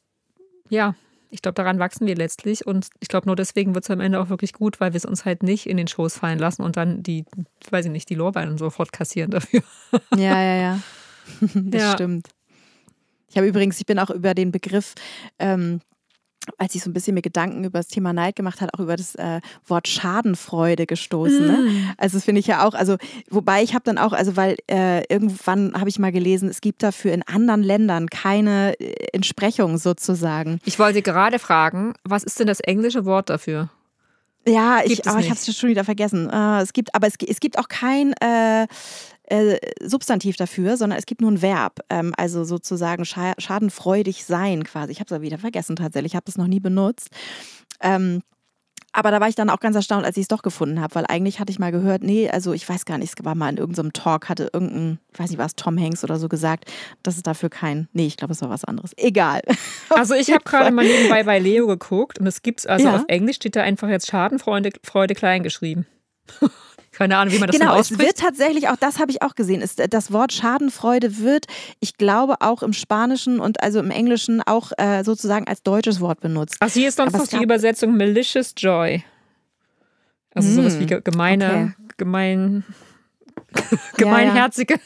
ja, 0.70 0.94
Ich 1.34 1.42
glaube, 1.42 1.56
daran 1.56 1.80
wachsen 1.80 2.06
wir 2.06 2.16
letztlich. 2.16 2.68
Und 2.68 2.90
ich 3.00 3.08
glaube, 3.08 3.26
nur 3.28 3.36
deswegen 3.36 3.74
wird 3.74 3.86
es 3.86 3.90
am 3.90 4.02
Ende 4.02 4.20
auch 4.20 4.30
wirklich 4.30 4.52
gut, 4.54 4.80
weil 4.82 4.92
wir 4.94 4.98
es 4.98 5.06
uns 5.06 5.24
halt 5.26 5.44
nicht 5.44 5.66
in 5.68 5.78
den 5.78 5.88
Schoß 5.88 6.18
fallen 6.18 6.38
lassen 6.40 6.62
und 6.62 6.76
dann 6.78 7.02
die, 7.04 7.26
weiß 7.70 7.86
ich 7.86 7.92
nicht, 7.92 8.10
die 8.10 8.16
Lorbeeren 8.16 8.58
sofort 8.58 8.92
kassieren 8.92 9.32
dafür. 9.32 9.62
Ja, 10.16 10.42
ja, 10.42 10.56
ja. 10.56 10.80
Das 11.54 11.82
Ja. 11.82 11.94
stimmt. 11.94 12.28
Ich 13.30 13.38
habe 13.38 13.48
übrigens, 13.48 13.80
ich 13.80 13.86
bin 13.86 13.98
auch 13.98 14.10
über 14.10 14.34
den 14.34 14.52
Begriff, 14.52 14.94
ähm, 15.40 15.80
als 16.58 16.76
ich 16.76 16.84
so 16.84 16.90
ein 16.90 16.94
bisschen 16.94 17.14
mir 17.14 17.22
Gedanken 17.22 17.64
über 17.64 17.80
das 17.80 17.88
Thema 17.88 18.14
Neid 18.14 18.36
gemacht 18.36 18.62
habe, 18.62 18.74
auch 18.74 18.80
über 18.80 18.96
das 18.96 19.16
äh, 19.16 19.42
Wort 19.68 19.88
Schadenfreude 19.88 20.86
gestoßen. 20.86 21.46
Ne? 21.48 21.94
Also 21.98 22.18
das 22.18 22.26
finde 22.26 22.40
ich 22.40 22.48
ja 22.48 22.66
auch, 22.66 22.74
also 22.74 22.98
wobei 23.30 23.64
ich 23.64 23.74
habe 23.74 23.84
dann 23.84 23.98
auch, 23.98 24.14
also 24.14 24.36
weil 24.36 24.58
äh, 24.70 25.04
irgendwann 25.10 25.74
habe 25.80 25.90
ich 25.90 26.00
mal 26.00 26.12
gelesen, 26.12 26.50
es 26.50 26.62
gibt 26.62 26.84
dafür 26.84 27.14
in 27.14 27.24
anderen 27.24 27.64
Ländern 27.64 28.10
keine 28.10 28.80
äh, 28.80 29.08
Entsprechung 29.14 29.78
sozusagen. 29.78 30.60
Ich 30.66 30.80
wollte 30.80 31.02
gerade 31.02 31.40
fragen, 31.40 31.94
was 32.04 32.24
ist 32.24 32.40
denn 32.40 32.48
das 32.48 32.60
englische 32.60 33.06
Wort 33.06 33.30
dafür? 33.30 33.70
Ja, 34.48 34.80
Gibt 34.80 34.92
ich, 34.92 35.00
es 35.02 35.08
aber 35.08 35.20
ich 35.20 35.30
habe 35.30 35.40
es 35.40 35.56
schon 35.56 35.70
wieder 35.70 35.84
vergessen. 35.84 36.30
Äh, 36.30 36.62
es 36.62 36.74
gibt, 36.74 36.96
aber 36.96 37.08
es, 37.08 37.14
es 37.28 37.40
gibt 37.40 37.60
auch 37.60 37.68
kein 37.68 38.14
äh, 38.14 38.66
äh, 39.32 39.60
Substantiv 39.82 40.36
dafür, 40.36 40.78
sondern 40.78 41.00
es 41.00 41.06
gibt 41.06 41.22
nur 41.22 41.32
ein 41.32 41.42
Verb. 41.42 41.80
Ähm, 41.90 42.14
also 42.18 42.44
sozusagen 42.44 43.06
scha 43.06 43.34
schadenfreudig 43.38 44.26
sein 44.26 44.64
quasi. 44.64 44.92
Ich 44.92 45.00
habe 45.00 45.08
es 45.08 45.12
aber 45.14 45.22
wieder 45.24 45.38
vergessen 45.38 45.76
tatsächlich. 45.76 46.12
Ich 46.14 46.16
habe 46.16 46.26
es 46.28 46.38
noch 46.38 46.48
nie 46.48 46.60
benutzt. 46.60 47.10
Ähm, 47.82 48.22
aber 48.94 49.10
da 49.10 49.22
war 49.22 49.30
ich 49.30 49.36
dann 49.36 49.50
auch 49.50 49.62
ganz 49.62 49.78
erstaunt, 49.78 50.06
als 50.06 50.18
ich 50.18 50.24
es 50.24 50.28
doch 50.28 50.42
gefunden 50.42 50.82
habe, 50.82 50.96
weil 50.96 51.06
eigentlich 51.08 51.40
hatte 51.40 51.50
ich 51.50 51.60
mal 51.60 51.72
gehört, 51.72 52.04
nee, 52.04 52.30
also 52.30 52.52
ich 52.52 52.68
weiß 52.68 52.84
gar 52.84 52.98
nicht, 52.98 53.18
es 53.18 53.26
war 53.26 53.36
mal 53.36 53.48
in 53.50 53.56
irgendeinem 53.56 53.94
Talk, 53.94 54.28
hatte 54.28 54.50
irgendein, 54.52 55.00
ich 55.14 55.20
weiß 55.20 55.30
nicht, 55.30 55.40
was 55.40 55.56
Tom 55.56 55.80
Hanks 55.80 56.04
oder 56.04 56.20
so 56.20 56.28
gesagt, 56.28 56.66
dass 57.02 57.16
es 57.16 57.24
dafür 57.24 57.50
kein, 57.50 57.88
nee, 57.94 58.06
ich 58.06 58.18
glaube, 58.18 58.34
es 58.34 58.42
war 58.42 58.50
was 58.50 58.66
anderes. 58.66 58.92
Egal. 58.98 59.42
Also 59.90 60.14
ich 60.14 60.32
habe 60.32 60.44
gerade 60.44 60.72
mal 60.72 60.86
nebenbei 60.86 61.24
bei 61.24 61.40
Leo 61.40 61.68
geguckt 61.68 62.20
und 62.20 62.28
es 62.28 62.42
gibt's, 62.42 62.66
also 62.66 62.86
Ja. 62.88 62.96
auf 62.96 63.04
Englisch 63.08 63.38
steht 63.38 63.56
da 63.56 63.62
einfach 63.62 63.88
jetzt 63.90 64.08
Schadenfreude 64.08 64.72
Freude 64.84 65.16
klein 65.16 65.44
geschrieben. 65.44 65.86
Keine 66.92 67.18
Ahnung, 67.18 67.34
wie 67.34 67.40
man 67.40 67.48
das 67.48 67.58
Genau, 67.58 67.72
dann 67.72 67.80
es 67.82 67.92
wird 67.92 68.02
ausspricht. 68.02 68.18
tatsächlich, 68.20 68.68
auch 68.70 68.76
das 68.76 69.00
habe 69.00 69.12
ich 69.12 69.22
auch 69.22 69.34
gesehen, 69.36 69.62
ist, 69.62 69.82
das 69.92 70.12
Wort 70.12 70.34
Schadenfreude 70.34 71.20
wird, 71.20 71.46
ich 71.80 71.98
glaube, 71.98 72.36
auch 72.42 72.62
im 72.64 72.74
Spanischen 72.74 73.40
und 73.40 73.64
also 73.64 73.80
im 73.80 73.92
Englischen 73.92 74.42
auch 74.42 74.72
äh, 74.78 75.04
sozusagen 75.04 75.48
als 75.48 75.64
deutsches 75.64 76.00
Wort 76.02 76.20
benutzt. 76.20 76.58
Ach, 76.60 76.70
hier 76.70 76.90
ist 76.90 76.98
noch 77.00 77.08
es 77.08 77.30
die 77.30 77.42
Übersetzung 77.42 77.96
malicious 77.98 78.54
joy. 78.58 79.04
Also 80.36 80.50
Hm, 80.50 80.56
sowas 80.56 80.80
wie 80.80 80.86
ge- 80.86 81.02
gemeine, 81.02 81.76
gemein, 81.98 82.64
gemeinherzige. 83.98 84.80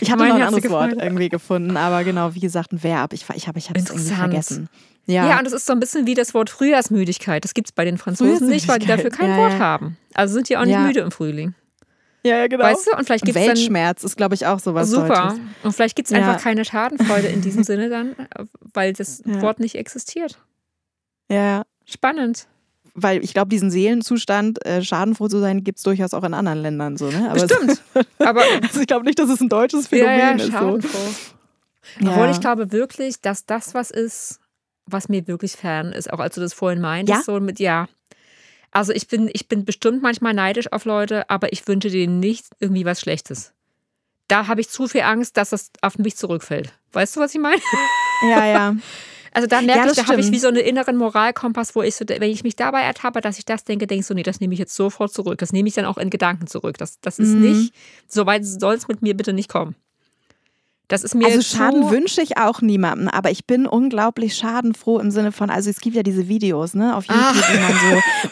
Ich 0.00 0.10
hatte 0.10 0.18
noch 0.22 0.34
ein 0.34 0.42
anderes 0.42 0.62
Gemeinherzige 0.62 0.70
Wort 0.70 0.92
irgendwie 1.02 1.28
gefunden, 1.28 1.76
aber 1.76 2.04
genau, 2.04 2.34
wie 2.34 2.40
gesagt, 2.40 2.72
ein 2.72 2.82
Verb. 2.82 3.12
Ich, 3.12 3.24
ich 3.34 3.46
habe 3.48 3.58
ich 3.58 3.70
es 3.70 3.90
irgendwie 3.90 4.14
vergessen. 4.14 4.68
Ja. 5.10 5.28
Ja, 5.28 5.38
und 5.38 5.46
es 5.46 5.52
ist 5.52 5.66
so 5.66 5.72
ein 5.72 5.80
bisschen 5.80 6.06
wie 6.06 6.14
das 6.14 6.34
Wort 6.34 6.50
Frühjahrsmüdigkeit. 6.50 7.44
Das 7.44 7.54
gibt 7.54 7.68
es 7.68 7.72
bei 7.72 7.84
den 7.84 7.98
Franzosen 7.98 8.48
nicht, 8.48 8.68
weil 8.68 8.78
die 8.78 8.86
dafür 8.86 9.10
kein 9.10 9.30
Ja, 9.30 9.36
Wort 9.38 9.52
ja. 9.54 9.58
haben. 9.58 9.96
Also 10.14 10.34
sind 10.34 10.48
die 10.48 10.56
auch 10.56 10.64
nicht 10.64 10.74
Ja. 10.74 10.80
müde 10.86 11.00
im 11.00 11.10
Frühling. 11.10 11.54
ja, 12.22 12.36
ja, 12.38 12.46
genau. 12.46 12.64
Weißt 12.64 12.86
du? 12.86 12.96
Und 12.96 13.04
vielleicht 13.06 13.24
gibt 13.24 13.36
es 13.36 13.44
dann. 13.46 13.56
Weltschmerz 13.56 14.04
ist, 14.04 14.16
glaube 14.16 14.34
ich, 14.34 14.46
auch 14.46 14.60
sowas 14.60 14.88
Super. 14.90 15.08
Deutsches. 15.30 15.40
Und 15.62 15.72
vielleicht 15.72 15.96
gibt 15.96 16.10
es 16.10 16.12
Ja. 16.16 16.18
einfach 16.18 16.42
keine 16.42 16.64
Schadenfreude 16.64 17.28
in 17.28 17.40
diesem 17.40 17.64
Sinne 17.64 17.88
dann, 17.88 18.14
weil 18.74 18.92
das 18.92 19.22
Ja. 19.24 19.40
Wort 19.42 19.58
nicht 19.60 19.74
existiert. 19.76 20.38
Ja, 21.30 21.36
ja. 21.36 21.62
Spannend. 21.86 22.46
Weil 22.94 23.22
ich 23.24 23.32
glaube, 23.34 23.48
diesen 23.48 23.70
Seelenzustand, 23.70 24.64
äh, 24.66 24.82
schadenfroh 24.82 25.28
zu 25.28 25.38
sein, 25.38 25.62
gibt 25.62 25.78
es 25.78 25.84
durchaus 25.84 26.12
auch 26.12 26.24
in 26.24 26.34
anderen 26.34 26.60
Ländern 26.60 26.96
so. 26.96 27.08
Ne? 27.08 27.30
Aber 27.30 27.40
Bestimmt. 27.40 27.80
Aber 28.18 28.42
also 28.62 28.80
ich 28.80 28.86
glaube 28.88 29.06
nicht, 29.06 29.18
dass 29.18 29.30
es 29.30 29.40
ein 29.40 29.48
deutsches 29.48 29.84
ja, 29.84 29.88
Phänomen 29.90 30.38
ja, 30.38 30.44
ist. 30.44 30.52
So. 30.52 30.88
Ja. 32.00 32.10
Obwohl 32.10 32.30
ich 32.30 32.40
glaube 32.40 32.72
wirklich, 32.72 33.20
dass 33.20 33.46
das 33.46 33.74
was 33.74 33.90
ist, 33.92 34.39
was 34.92 35.08
mir 35.08 35.26
wirklich 35.26 35.52
fern 35.52 35.92
ist. 35.92 36.12
Auch 36.12 36.18
als 36.20 36.34
du 36.34 36.40
das 36.40 36.52
vorhin 36.54 36.80
meintest, 36.80 37.18
Ja? 37.18 37.22
so 37.24 37.40
mit 37.40 37.58
ja. 37.60 37.88
Also 38.72 38.92
ich 38.92 39.08
bin, 39.08 39.28
ich 39.32 39.48
bin 39.48 39.64
bestimmt 39.64 40.02
manchmal 40.02 40.32
neidisch 40.34 40.70
auf 40.72 40.84
Leute, 40.84 41.28
aber 41.28 41.52
ich 41.52 41.66
wünsche 41.66 41.90
denen 41.90 42.20
nicht 42.20 42.46
irgendwie 42.60 42.84
was 42.84 43.00
Schlechtes. 43.00 43.52
Da 44.28 44.46
habe 44.46 44.60
ich 44.60 44.68
zu 44.68 44.86
viel 44.86 45.00
Angst, 45.02 45.36
dass 45.36 45.50
das 45.50 45.70
auf 45.82 45.98
mich 45.98 46.16
zurückfällt. 46.16 46.72
Weißt 46.92 47.16
du, 47.16 47.20
was 47.20 47.34
ich 47.34 47.40
meine? 47.40 47.60
Ja, 48.22 48.44
ja. 48.46 48.76
Also 49.32 49.46
da 49.46 49.62
merke 49.62 49.86
Ja, 49.86 49.90
ich, 49.92 49.96
da 49.96 50.06
habe 50.08 50.20
ich 50.20 50.30
wie 50.30 50.38
so 50.38 50.48
einen 50.48 50.58
inneren 50.58 50.96
Moralkompass, 50.96 51.74
wo 51.74 51.82
ich 51.82 51.94
so, 51.94 52.04
wenn 52.06 52.22
ich 52.30 52.42
mich 52.42 52.54
dabei 52.56 52.82
ertappe, 52.82 53.20
dass 53.20 53.38
ich 53.38 53.44
das 53.44 53.64
denke, 53.64 53.86
denke 53.86 54.00
ich 54.00 54.06
so, 54.06 54.12
nee, 54.12 54.22
das 54.24 54.40
nehme 54.40 54.52
ich 54.54 54.58
jetzt 54.60 54.74
sofort 54.74 55.12
zurück. 55.12 55.38
Das 55.38 55.52
nehme 55.52 55.68
ich 55.68 55.74
dann 55.74 55.84
auch 55.86 55.96
in 55.98 56.10
Gedanken 56.10 56.46
zurück. 56.48 56.76
Das, 56.78 57.00
das 57.00 57.18
ist 57.18 57.30
Mhm. 57.30 57.40
nicht, 57.40 57.74
so 58.08 58.26
weit 58.26 58.44
soll 58.44 58.74
es 58.74 58.88
mit 58.88 59.02
mir 59.02 59.16
bitte 59.16 59.32
nicht 59.32 59.48
kommen. 59.48 59.74
Das 60.90 61.02
ist 61.04 61.14
mir 61.14 61.24
Also 61.26 61.40
Schaden 61.40 61.88
wünsche 61.90 62.20
ich 62.20 62.36
auch 62.36 62.60
niemandem, 62.60 63.08
aber 63.08 63.30
ich 63.30 63.46
bin 63.46 63.66
unglaublich 63.66 64.34
schadenfroh 64.36 64.98
im 64.98 65.10
Sinne 65.10 65.32
von, 65.32 65.48
also 65.48 65.70
es 65.70 65.80
gibt 65.80 65.96
ja 65.96 66.02
diese 66.02 66.28
Videos, 66.28 66.74
ne, 66.74 66.94
auf 66.96 67.04
YouTube, 67.06 67.22
Ah. 67.24 67.34
wo 67.34 67.60
man 67.60 67.72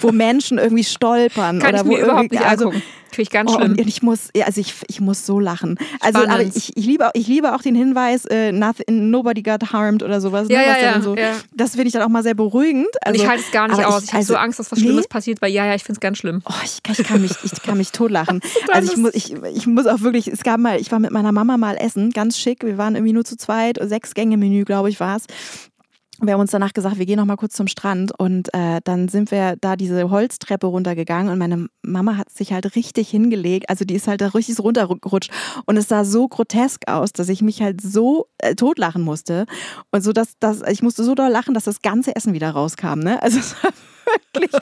so, 0.01 0.07
wo 0.09 0.13
Menschen 0.13 0.59
irgendwie 0.59 0.85
stolpern 0.85 1.61
kann 1.61 1.75
oder 1.75 1.83
ich 1.85 1.89
wo 1.89 1.97
irgendwie, 1.97 2.37
nicht 2.37 2.47
also. 2.47 2.73
Finde 3.11 3.23
ich 3.23 3.31
ganz 3.31 3.51
Oh, 3.51 3.55
schlimm. 3.57 3.71
und 3.73 3.81
ich 3.81 4.03
muss, 4.03 4.29
also 4.45 4.61
ich, 4.61 4.75
ich 4.87 5.01
muss 5.01 5.25
so 5.25 5.41
lachen. 5.41 5.79
Also, 6.01 6.19
Spannend. 6.21 6.31
aber 6.35 6.43
ich, 6.43 6.77
ich, 6.77 6.85
liebe, 6.85 7.07
auch- 7.09 7.15
ich 7.15 7.27
liebe 7.27 7.55
auch 7.55 7.63
den 7.63 7.75
Hinweis, 7.75 8.27
äh, 8.27 8.53
nothing, 8.53 9.09
nobody 9.09 9.41
got 9.43 9.73
harmed 9.73 10.03
oder 10.03 10.21
sowas. 10.21 10.47
Ja, 10.51 10.59
ne, 10.61 10.67
ja, 10.67 10.79
ja, 10.79 11.01
so, 11.01 11.17
ja. 11.17 11.33
Das 11.55 11.71
finde 11.71 11.87
ich 11.87 11.95
dann 11.95 12.03
auch 12.03 12.11
mal 12.11 12.23
sehr 12.23 12.35
beruhigend. 12.35 12.85
Und 12.85 13.07
Also, 13.07 13.23
ich 13.23 13.27
halte 13.27 13.43
es 13.45 13.51
gar 13.51 13.67
nicht 13.67 13.83
aus. 13.83 14.03
Ich, 14.05 14.09
habe 14.11 14.19
also, 14.19 14.35
so 14.35 14.39
Angst, 14.39 14.59
dass 14.59 14.71
was 14.71 14.79
nee? 14.79 14.85
Schlimmes 14.85 15.09
passiert, 15.09 15.41
weil 15.41 15.51
ja, 15.53 15.65
ja, 15.65 15.75
ich 15.75 15.85
finde 15.85 15.97
es 15.97 16.01
ganz 16.01 16.19
schlimm. 16.19 16.43
Oh, 16.45 16.53
ich, 16.63 16.81
ich, 16.99 17.07
kann 17.07 17.23
mich, 17.23 17.33
ich 17.43 17.63
kann 17.63 17.79
mich 17.79 17.93
totlachen. 17.93 18.41
Also 18.73 18.93
ich 18.93 18.99
muss, 18.99 19.15
ich, 19.15 19.33
ich 19.55 19.67
muss 19.67 19.87
auch 19.87 20.03
wirklich, 20.03 20.29
es 20.29 20.43
gab 20.43 20.61
mal, 20.61 20.79
ich 20.79 20.93
war 20.93 20.99
mit 20.99 21.11
meiner 21.11 21.33
Mama 21.33 21.57
mal 21.57 21.77
essen, 21.77 22.11
ganz 22.11 22.39
schick. 22.39 22.48
Wir 22.61 22.79
waren 22.79 22.95
irgendwie 22.95 23.13
nur 23.13 23.25
zu 23.25 23.37
zweit, 23.37 23.79
sechs 23.83 24.15
Gänge 24.15 24.37
Menü, 24.37 24.65
glaube 24.65 24.91
ich, 24.91 25.01
war 25.01 25.17
es. 25.17 25.25
Wir 26.21 26.33
haben 26.33 26.41
uns 26.41 26.51
danach 26.51 26.73
gesagt, 26.73 26.99
wir 26.99 27.07
gehen 27.07 27.19
noch 27.19 27.27
mal 27.27 27.37
kurz 27.37 27.55
zum 27.55 27.69
Strand. 27.69 28.11
Und 28.19 28.53
äh, 28.53 28.81
dann 28.83 29.09
sind 29.09 29.31
wir 29.31 29.55
da 29.61 29.77
diese 29.77 30.11
Holztreppe 30.11 30.67
runtergegangen 30.67 31.31
und 31.33 31.39
meine 31.39 31.69
Mama 31.83 32.17
hat 32.17 32.31
sich 32.31 32.53
halt 32.53 32.75
richtig 32.75 33.09
hingelegt, 33.09 33.71
also 33.71 33.85
die 33.85 33.95
ist 33.95 34.09
halt 34.09 34.21
da 34.21 34.29
richtig 34.29 34.59
runtergerutscht. 34.59 35.31
Und 35.67 35.77
es 35.77 35.87
sah 35.87 36.05
so 36.05 36.27
grotesk 36.27 36.89
aus, 36.89 37.13
dass 37.13 37.29
ich 37.29 37.41
mich 37.41 37.63
halt 37.63 37.81
so 37.81 38.27
äh, 38.39 38.57
totlachen 38.57 39.03
musste. 39.03 39.47
Und 39.93 40.03
so 40.03 40.13
dass, 40.13 40.39
dass 40.41 40.63
ich 40.63 40.83
musste 40.83 41.05
so 41.05 41.15
doll 41.15 41.31
lachen, 41.31 41.55
dass 41.55 41.65
das 41.65 41.83
ganze 41.83 42.17
Essen 42.17 42.33
wieder 42.33 42.51
rauskam, 42.51 42.99
ne? 42.99 43.23
Also 43.23 43.39
wirklich 44.09 44.53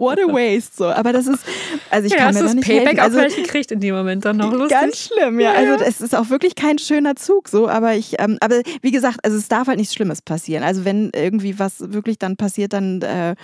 what 0.00 0.18
a 0.18 0.26
waste 0.26 0.76
so, 0.76 0.86
aber 0.86 1.12
das 1.12 1.26
ist 1.26 1.44
also 1.90 2.06
ich 2.06 2.12
ja, 2.12 2.18
kann 2.18 2.34
mir 2.34 2.42
das 2.42 2.54
nicht 2.54 2.66
Payback 2.66 2.98
helfen. 2.98 3.18
Also, 3.18 3.36
gekriegt 3.36 3.70
in 3.70 3.80
dem 3.80 3.94
Moment 3.94 4.24
dann 4.24 4.36
noch 4.36 4.52
lustig. 4.52 4.78
Ganz 4.78 4.98
schlimm, 4.98 5.40
ja. 5.40 5.52
Ja, 5.52 5.58
Also 5.58 5.84
es 5.84 6.00
ist 6.00 6.14
auch 6.14 6.30
wirklich 6.30 6.54
kein 6.54 6.78
schöner 6.78 7.16
Zug 7.16 7.48
so, 7.48 7.68
aber 7.68 7.94
ich, 7.94 8.16
ähm, 8.18 8.38
aber 8.40 8.62
wie 8.80 8.90
gesagt, 8.90 9.18
also 9.24 9.36
es 9.36 9.48
darf 9.48 9.68
halt 9.68 9.78
nichts 9.78 9.94
Schlimmes 9.94 10.22
passieren. 10.22 10.64
Also 10.64 10.84
wenn 10.84 11.10
irgendwie 11.14 11.58
was 11.58 11.92
wirklich 11.92 12.18
dann 12.18 12.36
passiert, 12.36 12.72
dann, 12.72 13.02
äh, 13.02 13.34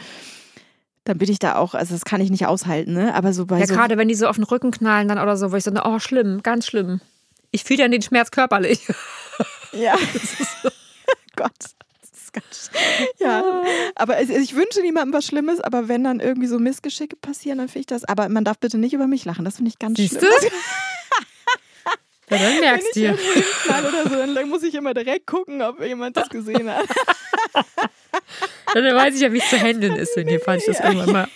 dann 1.04 1.18
bin 1.18 1.30
ich 1.30 1.38
da 1.38 1.56
auch, 1.56 1.74
also 1.74 1.94
das 1.94 2.04
kann 2.04 2.20
ich 2.20 2.30
nicht 2.30 2.46
aushalten, 2.46 2.92
ne? 2.92 3.14
Aber 3.14 3.32
so 3.32 3.46
bei 3.46 3.58
ja, 3.58 3.66
so 3.66 3.74
gerade 3.74 3.96
wenn 3.96 4.08
die 4.08 4.14
so 4.14 4.26
auf 4.26 4.36
den 4.36 4.44
Rücken 4.44 4.70
knallen 4.70 5.08
dann 5.08 5.18
oder 5.18 5.36
so, 5.36 5.52
wo 5.52 5.56
ich 5.56 5.64
so, 5.64 5.72
oh, 5.84 5.98
schlimm, 5.98 6.42
ganz 6.42 6.66
schlimm. 6.66 7.00
Ich 7.50 7.64
fühle 7.64 7.82
dann 7.82 7.90
den 7.90 8.02
Schmerz 8.02 8.30
körperlich. 8.30 8.86
Ja. 9.72 9.96
Gott. 11.36 11.52
Ja, 13.18 13.62
aber 13.94 14.20
ich 14.20 14.54
wünsche 14.54 14.80
niemandem 14.80 15.12
was 15.12 15.26
Schlimmes, 15.26 15.60
aber 15.60 15.88
wenn 15.88 16.04
dann 16.04 16.20
irgendwie 16.20 16.46
so 16.46 16.58
Missgeschicke 16.58 17.16
passieren, 17.16 17.58
dann 17.58 17.68
finde 17.68 17.80
ich 17.80 17.86
das. 17.86 18.04
Aber 18.04 18.28
man 18.28 18.44
darf 18.44 18.58
bitte 18.58 18.78
nicht 18.78 18.92
über 18.92 19.06
mich 19.06 19.24
lachen, 19.24 19.44
das 19.44 19.56
finde 19.56 19.70
ich 19.70 19.78
ganz 19.78 19.98
Siehst 19.98 20.18
schlimm. 20.18 20.30
du? 20.40 20.48
Ja, 22.30 22.36
dann 22.36 22.60
merkst 22.60 22.94
du. 22.94 23.08
oder 23.08 24.02
so, 24.04 24.34
dann 24.34 24.48
muss 24.50 24.62
ich 24.62 24.74
immer 24.74 24.92
direkt 24.92 25.26
gucken, 25.26 25.62
ob 25.62 25.82
jemand 25.82 26.14
das 26.14 26.28
gesehen 26.28 26.70
hat. 26.70 26.86
Dann 28.74 28.94
weiß 28.94 29.14
ich 29.14 29.22
ja, 29.22 29.32
wie 29.32 29.38
es 29.38 29.48
zu 29.48 29.58
handeln 29.58 29.96
ist, 29.96 30.14
wenn 30.14 30.28
ihr, 30.28 30.38
falls 30.40 30.68
ich 30.68 30.76
das 30.76 30.84
irgendwann 30.84 31.12
mal 31.12 31.28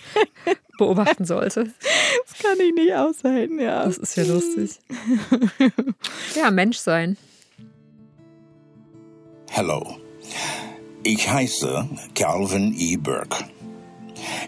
beobachten 0.77 1.25
sollte. 1.25 1.73
Das 2.27 2.39
kann 2.43 2.61
ich 2.61 2.75
nicht 2.75 2.93
aushalten, 2.93 3.59
ja. 3.59 3.85
Das 3.85 3.97
ist 3.97 4.17
ja 4.17 4.25
lustig. 4.25 4.79
Ja, 6.35 6.51
Mensch 6.51 6.77
sein. 6.77 7.17
Hallo, 9.55 9.97
ich 11.05 11.29
heiße 11.29 11.89
Calvin 12.15 12.75
E. 12.79 12.97
Burke. 12.97 13.45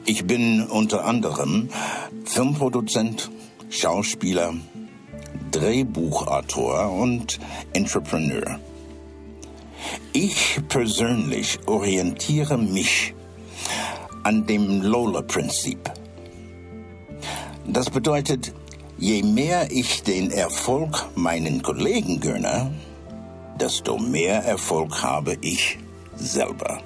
Ich 0.05 0.27
bin 0.27 0.65
unter 0.67 1.05
anderem 1.05 1.69
Filmproduzent, 2.25 3.31
Schauspieler, 3.71 4.55
Drehbuchautor 5.51 6.93
und 6.93 7.41
Entrepreneur. 7.73 8.59
Ich 10.13 10.61
persönlich 10.69 11.59
orientiere 11.67 12.57
mich 12.57 13.15
an 14.23 14.47
dem 14.47 14.83
Lola-Prinzip. 14.83 15.91
Das 17.67 17.91
bedeutet, 17.91 18.55
je 18.99 19.23
mehr 19.23 19.71
ich 19.71 20.03
den 20.03 20.31
Erfolg 20.31 21.07
meinen 21.17 21.63
Kollegen 21.63 22.21
gönne, 22.21 22.73
desto 23.59 23.99
mehr 23.99 24.45
Erfolg 24.45 25.03
habe 25.03 25.37
ich 25.41 25.79
selber. 26.17 26.81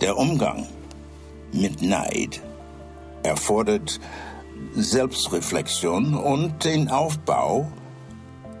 Der 0.00 0.16
Umgang 0.16 0.66
mit 1.52 1.82
Neid 1.82 2.42
erfordert 3.22 3.98
Selbstreflexion 4.74 6.14
und 6.14 6.64
den 6.64 6.90
Aufbau 6.90 7.70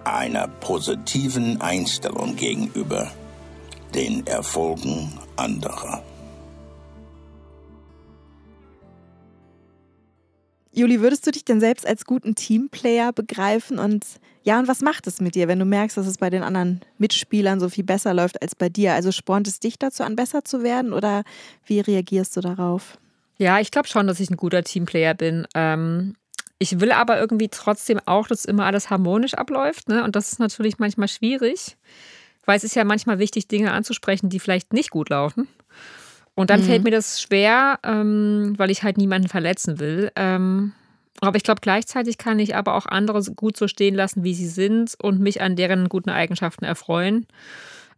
einer 0.04 0.48
positiven 0.48 1.60
Einstellung 1.60 2.36
gegenüber 2.36 3.10
den 3.94 4.26
Erfolgen 4.26 5.12
anderer. 5.36 6.02
Juli, 10.72 11.00
würdest 11.00 11.26
du 11.26 11.30
dich 11.30 11.44
denn 11.44 11.58
selbst 11.58 11.86
als 11.86 12.04
guten 12.04 12.34
Teamplayer 12.34 13.12
begreifen? 13.12 13.78
Und 13.78 14.04
ja, 14.46 14.60
und 14.60 14.68
was 14.68 14.80
macht 14.80 15.08
es 15.08 15.20
mit 15.20 15.34
dir, 15.34 15.48
wenn 15.48 15.58
du 15.58 15.64
merkst, 15.64 15.96
dass 15.96 16.06
es 16.06 16.18
bei 16.18 16.30
den 16.30 16.44
anderen 16.44 16.80
Mitspielern 16.98 17.58
so 17.58 17.68
viel 17.68 17.82
besser 17.82 18.14
läuft 18.14 18.40
als 18.40 18.54
bei 18.54 18.68
dir? 18.68 18.94
Also 18.94 19.10
spornt 19.10 19.48
es 19.48 19.58
dich 19.58 19.76
dazu 19.76 20.04
an, 20.04 20.14
besser 20.14 20.44
zu 20.44 20.62
werden 20.62 20.92
oder 20.92 21.24
wie 21.64 21.80
reagierst 21.80 22.36
du 22.36 22.40
darauf? 22.42 22.96
Ja, 23.38 23.58
ich 23.58 23.72
glaube 23.72 23.88
schon, 23.88 24.06
dass 24.06 24.20
ich 24.20 24.30
ein 24.30 24.36
guter 24.36 24.62
Teamplayer 24.62 25.14
bin. 25.14 25.48
Ähm, 25.56 26.14
ich 26.60 26.78
will 26.78 26.92
aber 26.92 27.18
irgendwie 27.18 27.48
trotzdem 27.48 27.98
auch, 28.06 28.28
dass 28.28 28.44
immer 28.44 28.66
alles 28.66 28.88
harmonisch 28.88 29.34
abläuft. 29.34 29.88
Ne? 29.88 30.04
Und 30.04 30.14
das 30.14 30.30
ist 30.30 30.38
natürlich 30.38 30.78
manchmal 30.78 31.08
schwierig, 31.08 31.76
weil 32.44 32.56
es 32.56 32.62
ist 32.62 32.76
ja 32.76 32.84
manchmal 32.84 33.18
wichtig, 33.18 33.48
Dinge 33.48 33.72
anzusprechen, 33.72 34.28
die 34.28 34.38
vielleicht 34.38 34.72
nicht 34.72 34.90
gut 34.90 35.10
laufen. 35.10 35.48
Und 36.36 36.50
dann 36.50 36.60
mhm. 36.60 36.66
fällt 36.66 36.84
mir 36.84 36.92
das 36.92 37.20
schwer, 37.20 37.80
ähm, 37.82 38.54
weil 38.58 38.70
ich 38.70 38.84
halt 38.84 38.96
niemanden 38.96 39.26
verletzen 39.26 39.80
will. 39.80 40.12
Ähm, 40.14 40.72
aber 41.20 41.36
ich 41.36 41.42
glaube, 41.42 41.60
gleichzeitig 41.60 42.18
kann 42.18 42.38
ich 42.38 42.54
aber 42.56 42.74
auch 42.74 42.86
andere 42.86 43.22
gut 43.34 43.56
so 43.56 43.68
stehen 43.68 43.94
lassen, 43.94 44.24
wie 44.24 44.34
sie 44.34 44.48
sind 44.48 44.94
und 45.00 45.20
mich 45.20 45.40
an 45.40 45.56
deren 45.56 45.88
guten 45.88 46.10
Eigenschaften 46.10 46.64
erfreuen. 46.64 47.26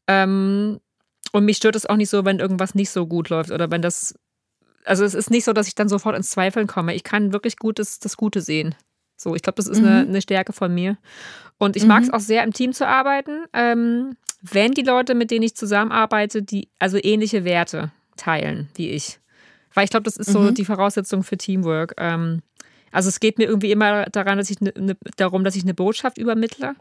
Ähm, 0.06 0.80
und 1.32 1.44
mich 1.44 1.58
stört 1.58 1.76
es 1.76 1.86
auch 1.86 1.96
nicht 1.96 2.10
so, 2.10 2.24
wenn 2.24 2.38
irgendwas 2.38 2.74
nicht 2.74 2.90
so 2.90 3.06
gut 3.06 3.28
läuft 3.28 3.50
oder 3.50 3.70
wenn 3.70 3.82
das. 3.82 4.14
Also 4.84 5.04
es 5.04 5.14
ist 5.14 5.30
nicht 5.30 5.44
so, 5.44 5.52
dass 5.52 5.68
ich 5.68 5.74
dann 5.74 5.88
sofort 5.88 6.16
ins 6.16 6.30
Zweifeln 6.30 6.66
komme. 6.66 6.94
Ich 6.94 7.04
kann 7.04 7.32
wirklich 7.32 7.56
gut 7.56 7.78
das, 7.78 7.98
das 7.98 8.16
Gute 8.16 8.40
sehen. 8.40 8.74
So, 9.16 9.34
ich 9.34 9.42
glaube, 9.42 9.56
das 9.56 9.66
ist 9.66 9.80
mhm. 9.80 9.86
eine, 9.86 9.98
eine, 10.00 10.22
Stärke 10.22 10.52
von 10.52 10.72
mir. 10.72 10.96
Und 11.58 11.76
ich 11.76 11.82
mhm. 11.82 11.88
mag 11.88 12.02
es 12.04 12.12
auch 12.12 12.20
sehr, 12.20 12.44
im 12.44 12.52
Team 12.52 12.72
zu 12.72 12.86
arbeiten, 12.86 13.44
ähm, 13.52 14.16
wenn 14.40 14.72
die 14.72 14.82
Leute, 14.82 15.14
mit 15.14 15.30
denen 15.30 15.42
ich 15.42 15.56
zusammenarbeite, 15.56 16.42
die 16.42 16.68
also 16.78 16.98
ähnliche 17.02 17.44
Werte 17.44 17.90
teilen 18.16 18.68
wie 18.76 18.90
ich. 18.90 19.18
Weil 19.74 19.84
ich 19.84 19.90
glaube, 19.90 20.04
das 20.04 20.16
ist 20.16 20.30
so 20.30 20.40
mhm. 20.40 20.54
die 20.54 20.64
Voraussetzung 20.64 21.24
für 21.24 21.36
Teamwork. 21.36 21.94
Ähm, 21.98 22.42
also 22.92 23.08
es 23.08 23.20
geht 23.20 23.38
mir 23.38 23.46
irgendwie 23.46 23.72
immer 23.72 24.06
daran, 24.06 24.38
dass 24.38 24.50
ich 24.50 24.60
ne, 24.60 24.72
ne, 24.78 24.96
darum, 25.16 25.44
dass 25.44 25.56
ich 25.56 25.62
eine 25.62 25.74
Botschaft 25.74 26.18
übermittle. 26.18 26.74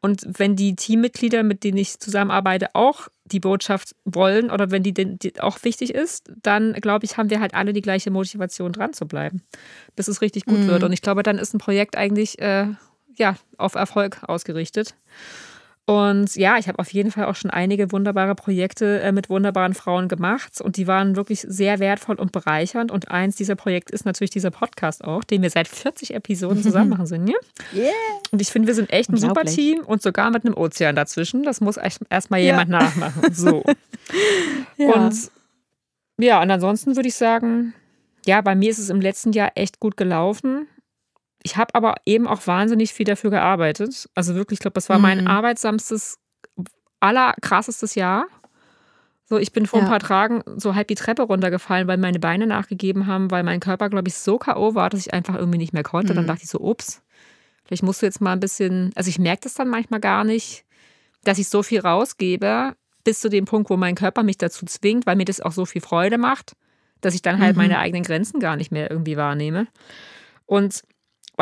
Und 0.00 0.26
wenn 0.26 0.56
die 0.56 0.74
Teammitglieder, 0.74 1.44
mit 1.44 1.62
denen 1.62 1.78
ich 1.78 2.00
zusammenarbeite, 2.00 2.74
auch 2.74 3.08
die 3.24 3.38
Botschaft 3.38 3.94
wollen 4.04 4.50
oder 4.50 4.72
wenn 4.72 4.82
die, 4.82 4.92
die 4.92 5.40
auch 5.40 5.62
wichtig 5.62 5.94
ist, 5.94 6.32
dann 6.42 6.72
glaube 6.74 7.04
ich, 7.04 7.16
haben 7.16 7.30
wir 7.30 7.40
halt 7.40 7.54
alle 7.54 7.72
die 7.72 7.82
gleiche 7.82 8.10
Motivation, 8.10 8.72
dran 8.72 8.92
zu 8.92 9.06
bleiben, 9.06 9.42
bis 9.94 10.08
es 10.08 10.20
richtig 10.20 10.44
gut 10.44 10.58
mhm. 10.58 10.66
wird. 10.66 10.82
Und 10.82 10.92
ich 10.92 11.02
glaube, 11.02 11.22
dann 11.22 11.38
ist 11.38 11.54
ein 11.54 11.58
Projekt 11.58 11.96
eigentlich 11.96 12.40
äh, 12.40 12.66
ja, 13.16 13.36
auf 13.58 13.76
Erfolg 13.76 14.24
ausgerichtet. 14.24 14.94
Und 15.84 16.36
ja, 16.36 16.58
ich 16.58 16.68
habe 16.68 16.78
auf 16.78 16.92
jeden 16.92 17.10
Fall 17.10 17.24
auch 17.24 17.34
schon 17.34 17.50
einige 17.50 17.90
wunderbare 17.90 18.36
Projekte 18.36 19.00
äh, 19.00 19.10
mit 19.10 19.28
wunderbaren 19.28 19.74
Frauen 19.74 20.06
gemacht 20.06 20.60
und 20.60 20.76
die 20.76 20.86
waren 20.86 21.16
wirklich 21.16 21.40
sehr 21.40 21.80
wertvoll 21.80 22.16
und 22.16 22.30
bereichernd. 22.30 22.92
Und 22.92 23.10
eins 23.10 23.34
dieser 23.34 23.56
Projekte 23.56 23.92
ist 23.92 24.04
natürlich 24.04 24.30
dieser 24.30 24.52
Podcast 24.52 25.02
auch, 25.02 25.24
den 25.24 25.42
wir 25.42 25.50
seit 25.50 25.66
40 25.66 26.14
Episoden 26.14 26.62
zusammen 26.62 26.90
machen 26.90 27.06
sind. 27.06 27.28
Ja? 27.28 27.36
Yeah. 27.74 27.90
Und 28.30 28.40
ich 28.40 28.48
finde, 28.48 28.68
wir 28.68 28.76
sind 28.76 28.92
echt 28.92 29.10
ein 29.10 29.16
super 29.16 29.44
Team 29.44 29.80
und 29.80 30.02
sogar 30.02 30.30
mit 30.30 30.44
einem 30.44 30.56
Ozean 30.56 30.94
dazwischen. 30.94 31.42
Das 31.42 31.60
muss 31.60 31.76
erstmal 31.76 32.40
ja. 32.40 32.46
jemand 32.46 32.70
nachmachen. 32.70 33.34
So. 33.34 33.64
ja. 34.76 34.92
Und 34.92 35.30
ja, 36.18 36.40
und 36.40 36.50
ansonsten 36.50 36.94
würde 36.94 37.08
ich 37.08 37.16
sagen, 37.16 37.74
ja, 38.24 38.40
bei 38.40 38.54
mir 38.54 38.70
ist 38.70 38.78
es 38.78 38.90
im 38.90 39.00
letzten 39.00 39.32
Jahr 39.32 39.52
echt 39.56 39.80
gut 39.80 39.96
gelaufen. 39.96 40.68
Ich 41.42 41.56
habe 41.56 41.74
aber 41.74 41.96
eben 42.06 42.26
auch 42.26 42.46
wahnsinnig 42.46 42.92
viel 42.92 43.04
dafür 43.04 43.30
gearbeitet. 43.30 44.08
Also 44.14 44.34
wirklich, 44.34 44.58
ich 44.58 44.60
glaube, 44.60 44.74
das 44.74 44.88
war 44.88 44.98
mhm. 44.98 45.02
mein 45.02 45.26
arbeitsamstes, 45.26 46.18
allerkrassestes 47.00 47.94
Jahr. 47.94 48.26
So, 49.24 49.38
ich 49.38 49.52
bin 49.52 49.66
vor 49.66 49.80
ja. 49.80 49.86
ein 49.86 49.90
paar 49.90 50.00
Tagen 50.00 50.42
so 50.56 50.74
halb 50.74 50.88
die 50.88 50.94
Treppe 50.94 51.22
runtergefallen, 51.22 51.88
weil 51.88 51.96
meine 51.96 52.18
Beine 52.18 52.46
nachgegeben 52.46 53.06
haben, 53.06 53.30
weil 53.30 53.42
mein 53.42 53.60
Körper, 53.60 53.88
glaube 53.88 54.08
ich, 54.08 54.14
so 54.14 54.38
K.O. 54.38 54.74
war, 54.74 54.90
dass 54.90 55.00
ich 55.00 55.14
einfach 55.14 55.34
irgendwie 55.34 55.58
nicht 55.58 55.72
mehr 55.72 55.82
konnte. 55.82 56.12
Mhm. 56.12 56.16
Dann 56.16 56.26
dachte 56.26 56.42
ich 56.44 56.50
so, 56.50 56.60
ups, 56.60 57.02
vielleicht 57.64 57.82
musst 57.82 58.02
du 58.02 58.06
jetzt 58.06 58.20
mal 58.20 58.32
ein 58.32 58.40
bisschen, 58.40 58.92
also 58.94 59.08
ich 59.08 59.18
merke 59.18 59.42
das 59.44 59.54
dann 59.54 59.68
manchmal 59.68 60.00
gar 60.00 60.24
nicht, 60.24 60.64
dass 61.24 61.38
ich 61.38 61.48
so 61.48 61.62
viel 61.62 61.80
rausgebe, 61.80 62.74
bis 63.04 63.20
zu 63.20 63.28
dem 63.28 63.46
Punkt, 63.46 63.70
wo 63.70 63.76
mein 63.76 63.94
Körper 63.94 64.22
mich 64.22 64.38
dazu 64.38 64.66
zwingt, 64.66 65.06
weil 65.06 65.16
mir 65.16 65.24
das 65.24 65.40
auch 65.40 65.52
so 65.52 65.64
viel 65.64 65.80
Freude 65.80 66.18
macht, 66.18 66.54
dass 67.00 67.14
ich 67.14 67.22
dann 67.22 67.40
halt 67.40 67.56
mhm. 67.56 67.62
meine 67.62 67.78
eigenen 67.78 68.04
Grenzen 68.04 68.38
gar 68.38 68.56
nicht 68.56 68.70
mehr 68.70 68.90
irgendwie 68.90 69.16
wahrnehme. 69.16 69.66
Und 70.46 70.82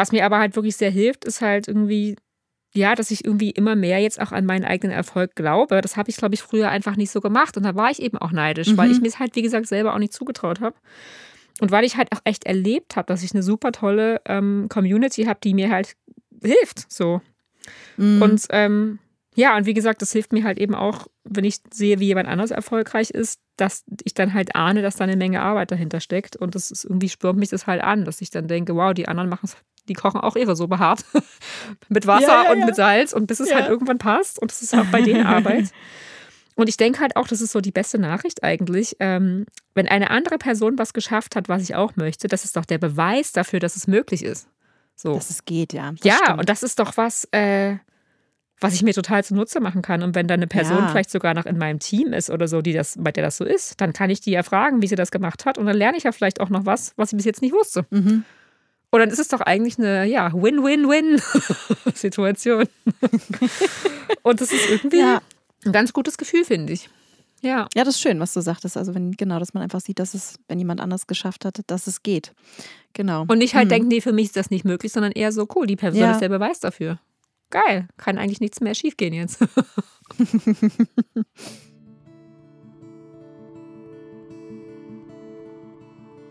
was 0.01 0.13
mir 0.13 0.25
aber 0.25 0.39
halt 0.39 0.57
wirklich 0.57 0.77
sehr 0.77 0.91
hilft, 0.91 1.27
ist 1.27 1.43
halt 1.43 1.69
irgendwie, 1.69 2.17
ja, 2.73 2.95
dass 2.95 3.11
ich 3.11 3.23
irgendwie 3.23 3.51
immer 3.51 3.77
mehr 3.77 3.99
jetzt 3.99 4.19
auch 4.19 4.33
an 4.33 4.47
meinen 4.47 4.65
eigenen 4.65 4.97
Erfolg 4.97 5.37
glaube. 5.37 5.83
Das 5.83 5.99
habe 5.99 6.09
ich, 6.09 6.17
glaube 6.17 6.35
ich, 6.35 6.41
früher 6.41 6.71
einfach 6.71 6.97
nicht 6.97 7.11
so 7.11 7.21
gemacht. 7.21 7.59
Und 7.59 7.65
da 7.65 7.75
war 7.75 7.91
ich 7.91 8.01
eben 8.01 8.17
auch 8.17 8.33
neidisch, 8.33 8.69
mhm. 8.69 8.79
weil 8.79 8.91
ich 8.91 9.03
mir 9.03 9.09
es 9.09 9.19
halt, 9.19 9.37
wie 9.37 9.43
gesagt, 9.43 9.67
selber 9.67 9.93
auch 9.93 9.99
nicht 9.99 10.15
zugetraut 10.15 10.63
habe. 10.63 10.75
Und 11.61 11.71
weil 11.71 11.85
ich 11.85 11.99
halt 11.99 12.13
auch 12.13 12.21
echt 12.25 12.47
erlebt 12.47 12.97
habe, 12.97 13.05
dass 13.09 13.23
ich 13.23 13.35
eine 13.35 13.43
super 13.43 13.73
tolle 13.73 14.23
ähm, 14.25 14.69
Community 14.71 15.25
habe, 15.25 15.41
die 15.45 15.53
mir 15.53 15.69
halt 15.69 15.97
hilft. 16.43 16.91
So. 16.91 17.21
Mhm. 17.99 18.23
Und 18.23 18.47
ähm, 18.49 19.01
ja, 19.35 19.55
und 19.55 19.67
wie 19.67 19.75
gesagt, 19.75 20.01
das 20.01 20.13
hilft 20.13 20.33
mir 20.33 20.45
halt 20.45 20.59
eben 20.59 20.75
auch, 20.75 21.09
wenn 21.25 21.45
ich 21.45 21.61
sehe, 21.71 22.01
wie 22.01 22.07
jemand 22.07 22.29
anders 22.29 22.53
erfolgreich 22.53 23.11
ist, 23.11 23.39
dass 23.57 23.85
ich 24.05 24.15
dann 24.15 24.33
halt 24.33 24.57
ahne, 24.57 24.81
dass 24.81 24.97
da 24.97 25.05
eine 25.05 25.17
Menge 25.17 25.43
Arbeit 25.43 25.71
dahinter 25.71 26.01
steckt. 26.01 26.37
Und 26.37 26.55
das 26.55 26.71
ist 26.71 26.85
irgendwie 26.85 27.11
spürt 27.11 27.37
mich 27.37 27.51
das 27.51 27.67
halt 27.67 27.83
an, 27.83 28.07
dass 28.07 28.23
ich 28.23 28.31
dann 28.31 28.49
denke, 28.49 28.75
wow, 28.75 28.95
die 28.95 29.07
anderen 29.07 29.29
machen 29.29 29.45
es 29.45 29.57
die 29.89 29.95
kochen 29.95 30.21
auch 30.21 30.37
ihre 30.37 30.57
Suppe 30.57 30.79
hart. 30.79 31.05
mit 31.89 32.07
Wasser 32.07 32.27
ja, 32.27 32.45
ja, 32.45 32.53
und 32.53 32.61
ja. 32.61 32.67
mit 32.67 32.77
Salz 32.77 33.13
und 33.13 33.27
bis 33.27 33.41
es 33.41 33.55
halt 33.55 33.69
irgendwann 33.69 33.99
passt. 33.99 34.41
Und 34.41 34.51
das 34.51 34.63
ist 34.63 34.75
auch 34.75 34.87
bei 34.87 35.03
denen 35.03 35.27
Arbeit. 35.27 35.71
Und 36.57 36.69
ich 36.69 36.77
denke 36.77 37.01
halt 37.01 37.17
auch, 37.17 37.27
das 37.27 37.41
ist 37.41 37.53
so 37.53 37.63
die 37.63 37.71
beste 37.71 37.99
Nachricht 37.99 38.45
eigentlich. 38.45 38.95
Ähm, 39.01 39.47
wenn 39.75 39.89
eine 39.89 40.11
andere 40.11 40.37
Person 40.37 40.77
was 40.77 40.93
geschafft 40.93 41.35
hat, 41.35 41.49
was 41.49 41.63
ich 41.63 41.75
auch 41.75 41.97
möchte, 41.97 42.29
das 42.29 42.45
ist 42.45 42.55
doch 42.55 42.67
der 42.67 42.77
Beweis 42.77 43.33
dafür, 43.33 43.61
dass 43.61 43.77
es 43.77 43.87
möglich 43.87 44.23
ist. 44.23 44.47
So. 44.95 45.15
Dass 45.15 45.31
es 45.31 45.47
geht, 45.47 45.73
ja. 45.73 45.95
ja, 46.03 46.19
stimmt. 46.23 46.41
und 46.41 46.49
das 46.51 46.63
ist 46.63 46.79
doch 46.79 46.99
was, 46.99 47.27
äh, 47.33 47.77
was 48.61 48.75
ich 48.75 48.83
mir 48.83 48.93
total 48.93 49.25
zunutze 49.25 49.61
machen 49.61 49.81
kann. 49.81 50.03
Und 50.03 50.15
wenn 50.15 50.29
dann 50.29 50.41
eine 50.41 50.47
Person 50.47 50.87
vielleicht 50.91 51.11
sogar 51.11 51.33
noch 51.33 51.47
in 51.47 51.57
meinem 51.57 51.79
Team 51.79 52.13
ist 52.13 52.29
oder 52.29 52.47
so, 52.47 52.61
die 52.61 52.75
das, 52.75 52.97
bei 52.99 53.11
der 53.11 53.25
das 53.25 53.39
so 53.39 53.45
ist, 53.45 53.81
dann 53.81 53.95
kann 53.95 54.11
ich 54.11 54.21
die 54.21 54.33
ja 54.33 54.43
fragen, 54.43 54.83
wie 54.83 54.87
sie 54.87 54.97
das 54.97 55.11
gemacht 55.11 55.47
hat. 55.47 55.57
Und 55.57 55.65
dann 55.65 55.77
lerne 55.77 55.97
ich 55.97 56.05
ja 56.05 56.13
vielleicht 56.13 56.41
auch 56.41 56.51
noch 56.51 56.67
was, 56.67 56.93
was 56.97 57.13
ich 57.13 57.17
bis 57.17 57.25
jetzt 57.25 57.41
nicht 57.41 57.55
wusste. 57.55 57.87
Mhm. 57.89 58.25
Und 58.91 59.01
dann 59.01 59.11
ist 59.11 59.19
es 59.19 59.29
doch 59.29 59.41
eigentlich 59.41 59.79
eine 59.79 60.05
ja, 60.05 60.33
Win-Win-Win-Situation. 60.33 62.67
Und 64.23 64.41
das 64.41 64.53
ist 64.53 64.69
irgendwie 64.69 65.01
ja. 65.01 65.21
ein 65.65 65.73
ganz 65.73 65.93
gutes 65.93 66.19
Gefühl, 66.19 66.45
finde 66.45 66.73
ich. 66.73 66.89
Ja. 67.41 67.69
Ja, 67.75 67.85
das 67.85 67.95
ist 67.95 68.01
schön, 68.01 68.21
was 68.21 68.35
du 68.35 68.41
sagtest. 68.41 68.77
Also, 68.77 68.95
wenn, 68.95 69.13
genau, 69.13 69.39
dass 69.39 69.55
man 69.55 69.63
einfach 69.63 69.81
sieht, 69.81 69.99
dass 69.99 70.15
es, 70.15 70.39
wenn 70.49 70.59
jemand 70.59 70.81
anders 70.81 71.07
geschafft 71.07 71.45
hat, 71.45 71.61
dass 71.69 71.87
es 71.87 72.03
geht. 72.03 72.33
Genau. 72.93 73.25
Und 73.29 73.39
nicht 73.39 73.55
halt 73.55 73.67
mhm. 73.67 73.71
denken, 73.71 73.89
nee, 73.89 74.01
für 74.01 74.13
mich 74.13 74.27
ist 74.27 74.37
das 74.37 74.51
nicht 74.51 74.65
möglich, 74.65 74.93
sondern 74.93 75.13
eher 75.13 75.33
so, 75.33 75.47
cool, 75.55 75.67
die 75.67 75.77
Person 75.77 76.03
ja. 76.03 76.13
ist 76.13 76.21
der 76.21 76.29
Beweis 76.29 76.61
dafür. 76.61 76.99
Geil, 77.51 77.89
kann 77.97 78.19
eigentlich 78.19 78.41
nichts 78.41 78.61
mehr 78.61 78.75
schiefgehen 78.75 79.15
jetzt. 79.15 79.39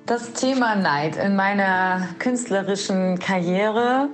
Das 0.10 0.34
Thema 0.34 0.76
Neid 0.76 1.18
in 1.18 1.36
meiner 1.36 2.07
künstlerischen 2.18 3.20
Karriere 3.20 4.10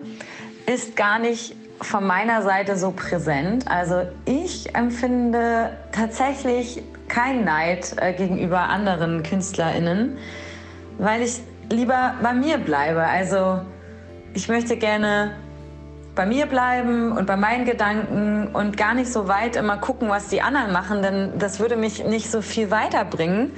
ist 0.66 0.98
gar 0.98 1.20
nicht 1.20 1.56
von 1.80 2.06
meiner 2.06 2.42
Seite 2.42 2.76
so 2.76 2.92
präsent. 2.92 3.66
Also 3.70 4.02
ich 4.26 4.76
empfinde 4.76 5.70
tatsächlich 5.94 6.84
keinen 7.08 7.46
Neid 7.46 7.96
äh, 7.96 8.12
gegenüber 8.12 8.60
anderen 8.60 9.24
Künstlerinnen, 9.24 10.18
weil 10.98 11.22
ich 11.22 11.40
lieber 11.72 12.16
bei 12.22 12.34
mir 12.34 12.58
bleibe. 12.58 13.02
Also 13.02 13.62
ich 14.34 14.50
möchte 14.50 14.76
gerne 14.76 15.32
bei 16.14 16.26
mir 16.26 16.46
bleiben 16.46 17.14
und 17.14 17.26
bei 17.26 17.38
meinen 17.38 17.64
Gedanken 17.64 18.50
und 18.54 18.76
gar 18.76 18.96
nicht 18.96 19.14
so 19.14 19.30
weit 19.30 19.56
immer 19.56 19.78
gucken, 19.78 20.10
was 20.10 20.28
die 20.28 20.42
anderen 20.42 20.74
machen, 20.74 21.02
denn 21.02 21.40
das 21.40 21.62
würde 21.62 21.78
mich 21.78 22.04
nicht 22.04 22.30
so 22.30 22.42
viel 22.42 22.70
weiterbringen 22.70 23.54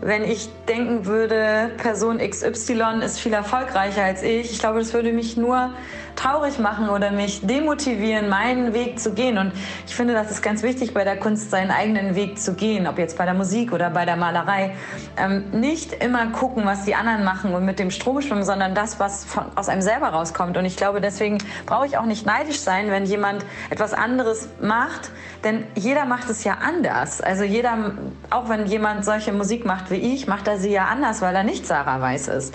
wenn 0.00 0.24
ich 0.24 0.48
denken 0.68 1.06
würde, 1.06 1.70
Person 1.78 2.18
XY 2.18 3.02
ist 3.04 3.18
viel 3.18 3.32
erfolgreicher 3.32 4.04
als 4.04 4.22
ich. 4.22 4.52
Ich 4.52 4.58
glaube, 4.58 4.78
das 4.78 4.92
würde 4.92 5.12
mich 5.12 5.36
nur 5.36 5.70
traurig 6.16 6.58
machen 6.58 6.88
oder 6.88 7.10
mich 7.10 7.46
demotivieren, 7.46 8.28
meinen 8.28 8.72
Weg 8.74 8.98
zu 8.98 9.12
gehen. 9.12 9.38
Und 9.38 9.52
ich 9.86 9.94
finde, 9.94 10.14
das 10.14 10.30
ist 10.30 10.42
ganz 10.42 10.62
wichtig 10.62 10.94
bei 10.94 11.04
der 11.04 11.18
Kunst, 11.18 11.50
seinen 11.50 11.70
eigenen 11.70 12.14
Weg 12.14 12.38
zu 12.38 12.54
gehen, 12.54 12.86
ob 12.86 12.98
jetzt 12.98 13.16
bei 13.16 13.24
der 13.24 13.34
Musik 13.34 13.72
oder 13.72 13.90
bei 13.90 14.04
der 14.04 14.16
Malerei. 14.16 14.74
Ähm, 15.16 15.44
nicht 15.52 15.92
immer 15.92 16.26
gucken, 16.28 16.64
was 16.64 16.84
die 16.84 16.94
anderen 16.94 17.24
machen 17.24 17.54
und 17.54 17.64
mit 17.64 17.78
dem 17.78 17.90
Strom 17.90 18.20
schwimmen, 18.20 18.44
sondern 18.44 18.74
das, 18.74 18.98
was 18.98 19.24
von, 19.24 19.44
aus 19.54 19.68
einem 19.68 19.82
selber 19.82 20.08
rauskommt. 20.08 20.56
Und 20.56 20.64
ich 20.64 20.76
glaube, 20.76 21.00
deswegen 21.00 21.38
brauche 21.66 21.86
ich 21.86 21.98
auch 21.98 22.06
nicht 22.06 22.26
neidisch 22.26 22.60
sein, 22.60 22.90
wenn 22.90 23.04
jemand 23.04 23.44
etwas 23.70 23.92
anderes 23.94 24.48
macht, 24.60 25.10
denn 25.44 25.66
jeder 25.74 26.06
macht 26.06 26.30
es 26.30 26.44
ja 26.44 26.58
anders. 26.62 27.20
Also 27.20 27.44
jeder, 27.44 27.92
auch 28.30 28.48
wenn 28.48 28.66
jemand 28.66 29.04
solche 29.04 29.32
Musik 29.32 29.64
macht 29.64 29.90
wie 29.90 29.96
ich, 29.96 30.26
macht 30.26 30.48
er 30.48 30.58
sie 30.58 30.70
ja 30.70 30.86
anders, 30.86 31.20
weil 31.22 31.34
er 31.34 31.44
nicht 31.44 31.66
Sarah 31.66 32.00
Weiß 32.00 32.28
ist. 32.28 32.54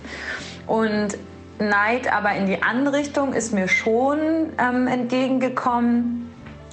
Und 0.68 1.18
Neid 1.70 2.12
aber 2.12 2.34
in 2.34 2.46
die 2.46 2.64
andere 2.64 2.98
Richtung 2.98 3.34
ist 3.34 3.54
mir 3.54 3.68
schon 3.68 4.52
ähm, 4.58 4.88
entgegengekommen. 4.88 6.28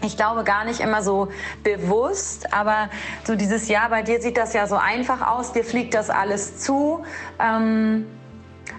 Ich 0.05 0.17
glaube 0.17 0.45
gar 0.45 0.65
nicht 0.65 0.81
immer 0.81 1.03
so 1.03 1.29
bewusst, 1.65 2.53
aber 2.53 2.89
so 3.25 3.35
dieses 3.35 3.69
Jahr, 3.69 3.91
bei 3.91 4.03
dir 4.03 4.21
sieht 4.21 4.37
das 4.37 4.53
ja 4.53 4.67
so 4.67 4.77
einfach 4.77 5.27
aus, 5.27 5.53
dir 5.53 5.65
fliegt 5.65 5.95
das 5.95 6.09
alles 6.09 6.59
zu. 6.59 7.05
Ähm, 7.41 8.07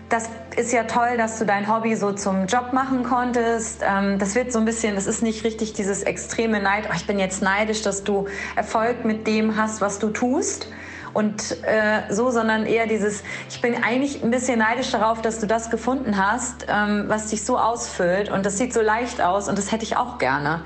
das 0.07 0.29
ist 0.55 0.71
ja 0.71 0.83
toll, 0.83 1.17
dass 1.17 1.37
du 1.37 1.45
dein 1.45 1.71
Hobby 1.71 1.95
so 1.95 2.13
zum 2.13 2.47
Job 2.47 2.73
machen 2.73 3.03
konntest. 3.03 3.81
Ähm, 3.83 4.17
das 4.17 4.33
wird 4.33 4.51
so 4.51 4.59
ein 4.59 4.65
bisschen, 4.65 4.95
das 4.95 5.05
ist 5.05 5.21
nicht 5.21 5.43
richtig 5.43 5.73
dieses 5.73 6.03
extreme 6.03 6.61
Neid. 6.61 6.85
Oh, 6.89 6.93
ich 6.95 7.05
bin 7.05 7.19
jetzt 7.19 7.41
neidisch, 7.41 7.81
dass 7.83 8.03
du 8.03 8.27
Erfolg 8.55 9.05
mit 9.05 9.27
dem 9.27 9.55
hast, 9.55 9.81
was 9.81 9.99
du 9.99 10.09
tust. 10.09 10.67
Und 11.13 11.63
äh, 11.63 12.13
so, 12.13 12.31
sondern 12.31 12.65
eher 12.65 12.87
dieses, 12.87 13.23
ich 13.49 13.61
bin 13.61 13.75
eigentlich 13.83 14.23
ein 14.23 14.31
bisschen 14.31 14.59
neidisch 14.59 14.91
darauf, 14.91 15.21
dass 15.21 15.39
du 15.39 15.47
das 15.47 15.69
gefunden 15.69 16.17
hast, 16.17 16.65
ähm, 16.69 17.05
was 17.07 17.27
dich 17.27 17.43
so 17.43 17.57
ausfüllt. 17.57 18.31
Und 18.31 18.45
das 18.45 18.57
sieht 18.57 18.73
so 18.73 18.81
leicht 18.81 19.21
aus 19.21 19.47
und 19.49 19.57
das 19.57 19.71
hätte 19.71 19.83
ich 19.83 19.97
auch 19.97 20.17
gerne. 20.17 20.63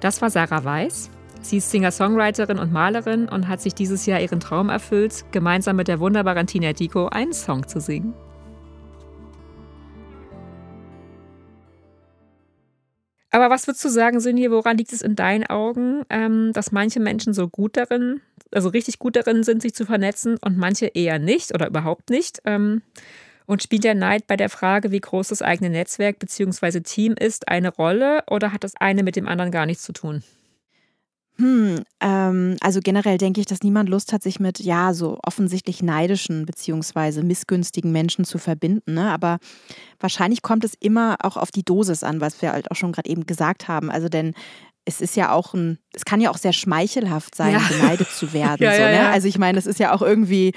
Das 0.00 0.20
war 0.20 0.30
Sarah 0.30 0.64
Weiß. 0.64 1.10
Sie 1.40 1.58
ist 1.58 1.70
Singer-Songwriterin 1.70 2.58
und 2.58 2.72
Malerin 2.72 3.28
und 3.28 3.48
hat 3.48 3.60
sich 3.60 3.74
dieses 3.74 4.06
Jahr 4.06 4.20
ihren 4.20 4.40
Traum 4.40 4.70
erfüllt, 4.70 5.26
gemeinsam 5.30 5.76
mit 5.76 5.88
der 5.88 6.00
wunderbaren 6.00 6.46
Tina 6.46 6.72
Dico 6.72 7.08
einen 7.08 7.34
Song 7.34 7.66
zu 7.68 7.80
singen. 7.80 8.14
Aber 13.34 13.50
was 13.50 13.66
würdest 13.66 13.84
du 13.84 13.88
sagen, 13.88 14.20
Sinje, 14.20 14.52
woran 14.52 14.78
liegt 14.78 14.92
es 14.92 15.02
in 15.02 15.16
deinen 15.16 15.44
Augen, 15.44 16.04
ähm, 16.08 16.52
dass 16.52 16.70
manche 16.70 17.00
Menschen 17.00 17.34
so 17.34 17.48
gut 17.48 17.76
darin, 17.76 18.20
also 18.52 18.68
richtig 18.68 19.00
gut 19.00 19.16
darin 19.16 19.42
sind, 19.42 19.60
sich 19.60 19.74
zu 19.74 19.86
vernetzen 19.86 20.38
und 20.40 20.56
manche 20.56 20.86
eher 20.86 21.18
nicht 21.18 21.52
oder 21.52 21.66
überhaupt 21.66 22.10
nicht? 22.10 22.40
Ähm, 22.44 22.82
und 23.46 23.60
spielt 23.60 23.82
der 23.82 23.96
Neid 23.96 24.28
bei 24.28 24.36
der 24.36 24.50
Frage, 24.50 24.92
wie 24.92 25.00
groß 25.00 25.30
das 25.30 25.42
eigene 25.42 25.68
Netzwerk 25.68 26.20
bzw. 26.20 26.82
Team 26.82 27.14
ist, 27.18 27.48
eine 27.48 27.74
Rolle 27.74 28.22
oder 28.30 28.52
hat 28.52 28.62
das 28.62 28.74
eine 28.76 29.02
mit 29.02 29.16
dem 29.16 29.26
anderen 29.26 29.50
gar 29.50 29.66
nichts 29.66 29.82
zu 29.82 29.92
tun? 29.92 30.22
Hm, 31.36 31.82
ähm, 32.00 32.56
also 32.60 32.80
generell 32.80 33.18
denke 33.18 33.40
ich, 33.40 33.46
dass 33.46 33.62
niemand 33.62 33.88
Lust 33.88 34.12
hat, 34.12 34.22
sich 34.22 34.38
mit 34.38 34.60
ja 34.60 34.94
so 34.94 35.18
offensichtlich 35.24 35.82
neidischen 35.82 36.46
beziehungsweise 36.46 37.24
missgünstigen 37.24 37.90
Menschen 37.90 38.24
zu 38.24 38.38
verbinden. 38.38 38.94
Ne? 38.94 39.10
Aber 39.10 39.38
wahrscheinlich 39.98 40.42
kommt 40.42 40.64
es 40.64 40.74
immer 40.78 41.16
auch 41.22 41.36
auf 41.36 41.50
die 41.50 41.64
Dosis 41.64 42.04
an, 42.04 42.20
was 42.20 42.40
wir 42.40 42.52
halt 42.52 42.70
auch 42.70 42.76
schon 42.76 42.92
gerade 42.92 43.10
eben 43.10 43.26
gesagt 43.26 43.66
haben. 43.66 43.90
Also 43.90 44.08
denn 44.08 44.34
es 44.84 45.00
ist 45.00 45.16
ja 45.16 45.32
auch 45.32 45.54
ein, 45.54 45.78
es 45.92 46.04
kann 46.04 46.20
ja 46.20 46.30
auch 46.30 46.36
sehr 46.36 46.52
schmeichelhaft 46.52 47.34
sein, 47.34 47.54
ja. 47.54 47.60
beneidet 47.68 48.08
zu 48.10 48.32
werden. 48.32 48.62
ja, 48.64 48.74
so, 48.74 48.82
ja, 48.82 48.90
ne? 48.90 49.08
Also 49.08 49.26
ich 49.26 49.38
meine, 49.38 49.58
es 49.58 49.66
ist 49.66 49.80
ja 49.80 49.92
auch 49.92 50.02
irgendwie, 50.02 50.52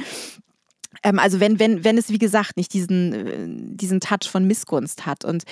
ähm, 1.02 1.18
also 1.18 1.40
wenn, 1.40 1.60
wenn, 1.60 1.84
wenn 1.84 1.98
es, 1.98 2.10
wie 2.10 2.20
gesagt, 2.20 2.58
nicht 2.58 2.74
diesen, 2.74 3.14
äh, 3.14 3.76
diesen 3.76 4.00
Touch 4.00 4.30
von 4.30 4.46
Missgunst 4.46 5.06
hat. 5.06 5.26
Und 5.26 5.44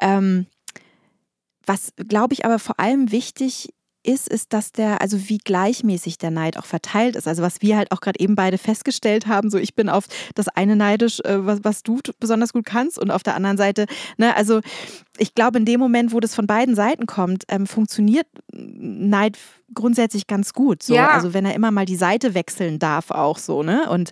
ähm, 0.00 0.46
was, 1.66 1.92
glaube 2.08 2.34
ich, 2.34 2.44
aber 2.44 2.58
vor 2.58 2.78
allem 2.80 3.10
wichtig 3.10 3.70
ist, 4.02 4.28
ist, 4.28 4.52
dass 4.52 4.72
der, 4.72 5.00
also 5.00 5.28
wie 5.28 5.38
gleichmäßig 5.38 6.18
der 6.18 6.30
Neid 6.30 6.56
auch 6.56 6.64
verteilt 6.64 7.16
ist. 7.16 7.28
Also 7.28 7.42
was 7.42 7.60
wir 7.62 7.76
halt 7.76 7.92
auch 7.92 8.00
gerade 8.00 8.18
eben 8.18 8.34
beide 8.34 8.58
festgestellt 8.58 9.26
haben, 9.26 9.50
so 9.50 9.58
ich 9.58 9.74
bin 9.74 9.88
auf 9.88 10.04
das 10.34 10.48
eine 10.48 10.76
neidisch, 10.76 11.20
äh, 11.20 11.44
was, 11.44 11.60
was 11.62 11.82
du 11.82 12.00
besonders 12.18 12.52
gut 12.52 12.64
kannst 12.64 12.98
und 12.98 13.10
auf 13.10 13.22
der 13.22 13.34
anderen 13.34 13.56
Seite, 13.56 13.86
ne, 14.16 14.34
also 14.36 14.60
ich 15.18 15.34
glaube, 15.34 15.58
in 15.58 15.64
dem 15.64 15.80
Moment, 15.80 16.12
wo 16.12 16.20
das 16.20 16.34
von 16.34 16.46
beiden 16.46 16.74
Seiten 16.74 17.06
kommt, 17.06 17.44
ähm, 17.48 17.66
funktioniert 17.66 18.26
Neid 18.52 19.36
grundsätzlich 19.74 20.26
ganz 20.26 20.52
gut. 20.52 20.82
So. 20.82 20.94
Ja. 20.94 21.10
Also 21.10 21.34
wenn 21.34 21.44
er 21.44 21.54
immer 21.54 21.70
mal 21.70 21.84
die 21.84 21.96
Seite 21.96 22.34
wechseln 22.34 22.78
darf, 22.78 23.10
auch 23.10 23.38
so, 23.38 23.62
ne? 23.62 23.88
Und 23.90 24.10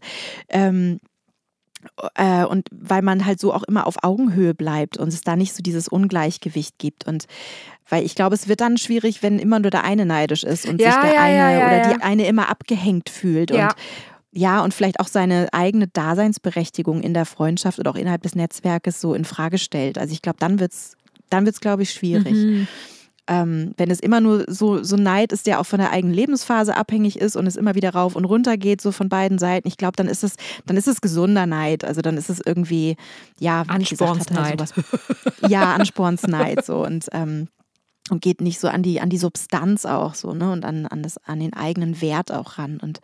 ähm, 0.49 1.01
äh, 2.14 2.45
und 2.45 2.68
weil 2.72 3.03
man 3.03 3.24
halt 3.24 3.41
so 3.41 3.53
auch 3.53 3.62
immer 3.64 3.87
auf 3.87 4.03
Augenhöhe 4.03 4.55
bleibt 4.55 4.97
und 4.97 5.09
es 5.09 5.22
da 5.22 5.37
nicht 5.37 5.55
so 5.55 5.62
dieses 5.62 5.89
Ungleichgewicht 5.89 6.79
gibt. 6.79 7.07
Und 7.07 7.26
weil 7.89 8.05
ich 8.05 8.14
glaube, 8.14 8.35
es 8.35 8.49
wird 8.49 8.61
dann 8.61 8.76
schwierig, 8.76 9.22
wenn 9.22 9.39
immer 9.39 9.59
nur 9.59 9.70
der 9.70 9.85
eine 9.85 10.07
neidisch 10.07 10.45
ist 10.45 10.66
und 10.66 10.81
ja, 10.81 10.93
sich 10.93 11.01
der 11.01 11.14
ja, 11.14 11.20
eine 11.20 11.61
ja, 11.61 11.66
oder 11.66 11.95
die 11.95 12.03
eine 12.03 12.26
immer 12.26 12.49
abgehängt 12.49 13.11
fühlt. 13.11 13.51
Und 13.51 13.59
ja, 14.33 14.62
und 14.62 14.74
vielleicht 14.74 15.01
auch 15.01 15.09
seine 15.09 15.49
eigene 15.53 15.89
Daseinsberechtigung 15.89 17.03
in 17.03 17.14
der 17.14 17.24
Freundschaft 17.24 17.79
oder 17.79 17.91
auch 17.91 17.97
innerhalb 17.97 18.22
des 18.22 18.35
Netzwerkes 18.35 19.01
so 19.01 19.14
in 19.14 19.24
Frage 19.24 19.59
stellt. 19.59 19.99
Also 19.99 20.12
ich 20.12 20.22
glaube, 20.22 20.39
dann 20.39 20.61
wird 20.61 20.72
es, 20.72 20.97
dann 21.31 21.47
wird's, 21.47 21.61
glaube 21.61 21.83
ich, 21.83 21.91
schwierig. 21.91 22.35
Mhm 22.35 22.68
ähm, 23.29 23.74
wenn 23.76 23.91
es 23.91 24.01
immer 24.01 24.20
nur 24.20 24.45
so, 24.49 24.83
so 24.83 24.97
Neid 24.97 25.33
ist, 25.33 25.47
der 25.47 25.61
auch 25.61 25.66
von 25.66 25.79
der 25.79 25.91
eigenen 25.93 26.14
Lebensphase 26.14 26.74
abhängig 26.74 27.18
ist 27.18 27.37
und 27.37 27.47
es 27.47 27.57
immer 27.57 27.74
wieder 27.74 27.91
rauf 27.91 28.16
und 28.16 28.24
runter 28.24 28.57
geht, 28.57 28.81
so 28.81 28.91
von 28.91 29.09
beiden 29.09 29.39
Seiten, 29.39 29.68
ich 29.68 29.76
glaube, 29.76 29.97
dann 29.97 30.09
ist 30.09 30.24
es, 30.24 30.37
dann 30.66 30.79
ist 30.79 30.89
es 30.89 31.03
gesunder 31.03 31.47
Neid. 31.47 31.85
Also 31.85 32.01
dann 32.01 32.16
ist 32.16 32.31
es 32.31 32.41
irgendwie, 32.45 32.97
ja, 33.39 33.62
Anspornsneid. 33.68 34.61
Halt 34.61 34.74
ja, 35.49 35.74
Anspornsneid 35.74 36.64
so 36.64 36.85
und 36.85 37.07
ähm, 37.12 37.49
und 38.11 38.22
geht 38.22 38.41
nicht 38.41 38.59
so 38.59 38.68
an 38.68 38.83
die, 38.83 39.03
an 39.03 39.11
die 39.11 39.18
Substanz 39.18 39.85
auch 39.85 40.14
so, 40.14 40.33
ne? 40.33 40.51
Und 40.51 40.64
an, 40.64 40.87
an, 40.87 41.03
das, 41.03 41.18
an 41.18 41.41
den 41.41 41.53
eigenen 41.53 42.01
Wert 42.01 42.33
auch 42.33 42.57
ran. 42.57 42.79
Und 42.81 43.01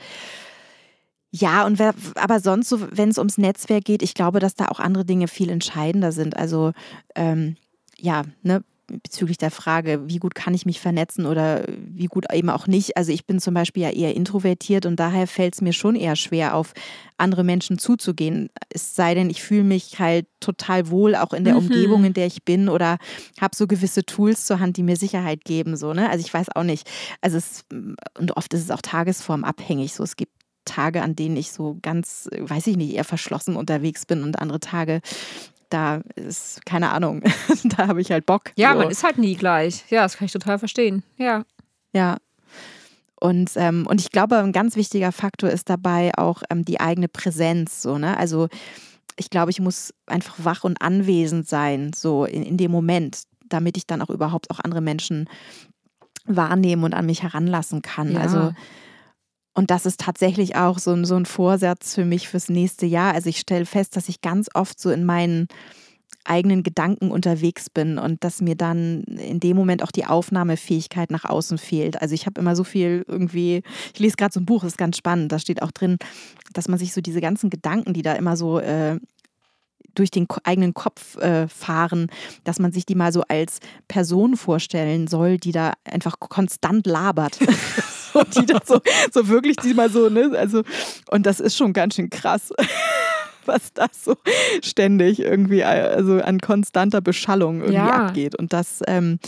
ja, 1.31 1.67
und 1.67 1.79
wer, 1.79 1.95
aber 2.15 2.41
sonst 2.41 2.71
so, 2.71 2.81
wenn 2.91 3.11
es 3.11 3.19
ums 3.19 3.37
Netzwerk 3.37 3.85
geht, 3.85 4.03
ich 4.03 4.15
glaube, 4.15 4.41
dass 4.41 4.55
da 4.55 4.69
auch 4.69 4.81
andere 4.81 5.05
Dinge 5.05 5.29
viel 5.29 5.51
entscheidender 5.51 6.11
sind. 6.11 6.37
Also 6.37 6.73
ähm, 7.15 7.57
ja, 7.99 8.23
ne, 8.43 8.65
bezüglich 9.03 9.39
der 9.39 9.51
Frage, 9.51 10.03
wie 10.07 10.19
gut 10.19 10.35
kann 10.35 10.55
ich 10.55 10.67
mich 10.67 10.81
vernetzen 10.81 11.27
oder 11.27 11.65
wie 11.69 12.07
gut 12.07 12.27
eben 12.33 12.51
auch 12.51 12.67
nicht. 12.67 12.97
Also 12.97 13.13
ich 13.13 13.27
bin 13.27 13.41
zum 13.41 13.55
Beispiel 13.55 13.83
ja 13.83 13.91
eher 13.91 14.15
introvertiert 14.15 14.87
und 14.87 14.97
daher 14.97 15.27
fällt 15.27 15.55
es 15.55 15.61
mir 15.61 15.73
schon 15.73 15.97
eher 15.97 16.17
schwer, 16.17 16.55
auf 16.55 16.73
andere 17.17 17.45
Menschen 17.45 17.79
zuzugehen. 17.79 18.51
Es 18.71 18.95
sei 18.95 19.15
denn, 19.15 19.31
ich 19.31 19.43
fühle 19.43 19.65
mich 19.65 19.99
halt 19.99 20.27
total 20.41 20.91
wohl, 20.91 21.15
auch 21.15 21.33
in 21.33 21.45
der 21.45 21.55
mhm. 21.55 21.61
Umgebung, 21.61 22.05
in 22.05 22.15
der 22.15 22.27
ich 22.27 22.45
bin 22.45 22.69
oder 22.69 22.99
habe 23.41 23.57
so 23.57 23.67
gewisse 23.67 24.05
Tools 24.05 24.47
zur 24.47 24.61
Hand, 24.61 24.77
die 24.77 24.83
mir 24.83 24.97
Sicherheit 24.97 25.45
geben. 25.45 25.77
So, 25.77 25.93
ne? 25.93 26.11
Also 26.11 26.25
ich 26.25 26.33
weiß 26.33 26.55
auch 26.55 26.65
nicht. 26.65 26.89
Also 27.21 27.39
es, 27.39 27.65
und 28.19 28.37
oft 28.37 28.53
ist 28.55 28.63
es 28.63 28.71
auch 28.71 28.83
tagesformabhängig. 28.83 29.95
So, 29.95 30.03
es 30.03 30.17
gibt 30.17 30.33
Tage, 30.65 31.03
an 31.03 31.15
denen 31.15 31.37
ich 31.37 31.53
so 31.53 31.79
ganz, 31.83 32.29
weiß 32.39 32.67
ich 32.67 32.77
nicht, 32.77 32.95
eher 32.95 33.05
verschlossen 33.05 33.57
unterwegs 33.57 34.07
bin 34.07 34.23
und 34.23 34.39
andere 34.39 34.61
Tage, 34.61 35.01
da 35.75 36.01
ist, 36.15 36.65
keine 36.65 36.91
Ahnung, 36.91 37.23
da 37.65 37.89
habe 37.89 38.01
ich 38.01 38.11
halt 38.11 38.27
Bock. 38.27 38.53
Ja, 38.57 38.73
so. 38.73 38.79
man 38.79 38.91
ist 38.91 39.03
halt 39.03 39.19
nie 39.19 39.35
gleich. 39.35 39.85
Ja, 39.91 40.03
das 40.03 40.17
kann 40.17 40.27
ich 40.27 40.33
total 40.33 40.59
verstehen. 40.59 41.03
Ja. 41.17 41.45
Ja. 41.93 42.17
Und, 43.21 43.53
ähm, 43.57 43.87
und 43.87 44.01
ich 44.01 44.11
glaube, 44.11 44.39
ein 44.39 44.53
ganz 44.53 44.77
wichtiger 44.77 45.11
Faktor 45.13 45.51
ist 45.51 45.69
dabei 45.71 46.13
auch 46.17 46.43
ähm, 46.51 46.65
die 46.65 46.81
eigene 46.81 47.09
Präsenz. 47.09 47.83
So, 47.83 47.99
ne? 47.99 48.17
Also 48.17 48.49
ich 49.17 49.31
glaube, 49.31 49.51
ich 49.51 49.61
muss 49.61 49.93
einfach 50.07 50.37
wach 50.39 50.65
und 50.65 50.81
anwesend 50.83 51.49
sein, 51.49 51.93
so 51.95 52.25
in, 52.25 52.43
in 52.43 52.57
dem 52.57 52.71
Moment, 52.71 53.23
damit 53.49 53.77
ich 53.77 53.87
dann 53.87 54.03
auch 54.03 54.11
überhaupt 54.11 54.51
auch 54.51 54.61
andere 54.61 54.81
Menschen 54.81 55.29
wahrnehmen 56.27 56.85
und 56.85 56.95
an 56.95 57.07
mich 57.07 57.23
heranlassen 57.23 57.83
kann. 57.83 58.13
Ja. 58.13 58.21
Also 58.21 58.53
und 59.55 59.71
das 59.71 59.87
ist 59.87 60.01
tatsächlich 60.01 60.57
auch 60.57 60.79
so, 60.79 60.93
ein, 60.93 61.05
so 61.05 61.15
ein 61.15 61.27
Vorsatz 61.27 61.95
für 61.95 62.05
mich 62.05 62.29
fürs 62.29 62.49
nächste 62.49 62.87
Jahr. 62.87 63.15
Also 63.15 63.29
ich 63.29 63.39
stelle 63.39 63.67
fest, 63.67 63.97
dass 63.97 64.09
ich 64.09 64.21
ganz 64.21 64.49
oft 64.55 64.81
so 64.81 64.91
in 64.91 65.05
meinen 65.05 65.47
eigenen 66.25 66.63
Gedanken 66.63 67.11
unterwegs 67.11 67.69
bin 67.71 67.99
und 67.99 68.25
dass 68.25 68.41
mir 68.41 68.57
dann 68.57 69.03
in 69.03 69.41
dem 69.41 69.57
Moment 69.57 69.83
auch 69.83 69.91
die 69.91 70.07
Aufnahmefähigkeit 70.07 71.11
nach 71.11 71.25
außen 71.25 71.59
fehlt. 71.59 72.01
Also 72.01 72.15
ich 72.15 72.27
habe 72.27 72.41
immer 72.41 72.57
so 72.57 72.65
viel 72.65 73.05
irgendwie, 73.07 73.63
ich 73.93 74.01
lese 74.01 74.17
gerade 74.17 74.33
so 74.33 74.41
ein 74.41 74.47
Buch, 74.47 74.65
ist 74.65 74.79
ganz 74.79 74.97
spannend, 74.97 75.33
da 75.33 75.39
steht 75.39 75.63
auch 75.63 75.71
drin, 75.71 75.99
dass 76.53 76.67
man 76.67 76.79
sich 76.79 76.95
so 76.95 77.01
diese 77.01 77.21
ganzen 77.21 77.51
Gedanken, 77.51 77.93
die 77.93 78.03
da 78.03 78.15
immer 78.15 78.37
so 78.37 78.59
äh, 78.59 78.99
durch 79.95 80.11
den 80.11 80.27
eigenen 80.45 80.75
Kopf 80.75 81.17
äh, 81.17 81.49
fahren, 81.49 82.09
dass 82.45 82.59
man 82.59 82.73
sich 82.73 82.87
die 82.87 82.95
mal 82.95 83.13
so 83.13 83.23
als 83.29 83.59
Person 83.89 84.37
vorstellen 84.37 85.07
soll, 85.07 85.39
die 85.39 85.53
da 85.53 85.73
einfach 85.85 86.19
konstant 86.21 86.87
labert. 86.87 87.39
und 88.15 88.37
die 88.37 88.47
da 88.47 88.61
so, 88.65 88.81
so 89.13 89.29
wirklich 89.29 89.57
die 89.57 89.75
mal 89.75 89.91
so, 89.91 90.09
ne? 90.09 90.31
Also, 90.37 90.63
und 91.11 91.27
das 91.27 91.41
ist 91.41 91.57
schon 91.57 91.73
ganz 91.73 91.97
schön 91.97 92.11
krass. 92.11 92.53
was 93.47 93.73
da 93.73 93.87
so 93.93 94.17
ständig 94.63 95.21
irgendwie 95.21 95.65
also 95.65 96.21
an 96.21 96.39
konstanter 96.41 97.01
Beschallung 97.01 97.61
irgendwie 97.61 97.75
ja. 97.75 98.07
abgeht. 98.07 98.35
Und 98.35 98.53
das, 98.53 98.81
ähm, 98.87 99.19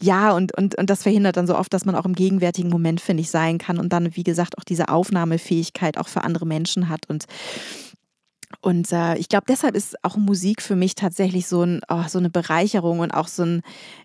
ja, 0.00 0.32
und, 0.32 0.56
und, 0.56 0.76
und 0.76 0.90
das 0.90 1.02
verhindert 1.02 1.36
dann 1.36 1.46
so 1.46 1.56
oft, 1.56 1.72
dass 1.72 1.84
man 1.84 1.94
auch 1.94 2.04
im 2.04 2.14
gegenwärtigen 2.14 2.70
Moment, 2.70 3.00
finde 3.00 3.22
ich, 3.22 3.30
sein 3.30 3.58
kann 3.58 3.78
und 3.78 3.92
dann, 3.92 4.16
wie 4.16 4.24
gesagt, 4.24 4.58
auch 4.58 4.64
diese 4.64 4.88
Aufnahmefähigkeit 4.88 5.98
auch 5.98 6.08
für 6.08 6.24
andere 6.24 6.46
Menschen 6.46 6.88
hat. 6.88 7.08
Und 7.08 7.26
und 8.60 8.92
äh, 8.92 9.16
ich 9.16 9.28
glaube, 9.28 9.44
deshalb 9.48 9.74
ist 9.74 10.02
auch 10.04 10.16
Musik 10.16 10.62
für 10.62 10.76
mich 10.76 10.94
tatsächlich 10.94 11.46
so, 11.46 11.62
ein, 11.62 11.80
oh, 11.88 12.04
so 12.08 12.18
eine 12.18 12.30
Bereicherung 12.30 13.00
und 13.00 13.10
auch 13.10 13.28
so 13.28 13.44
ein, 13.44 13.62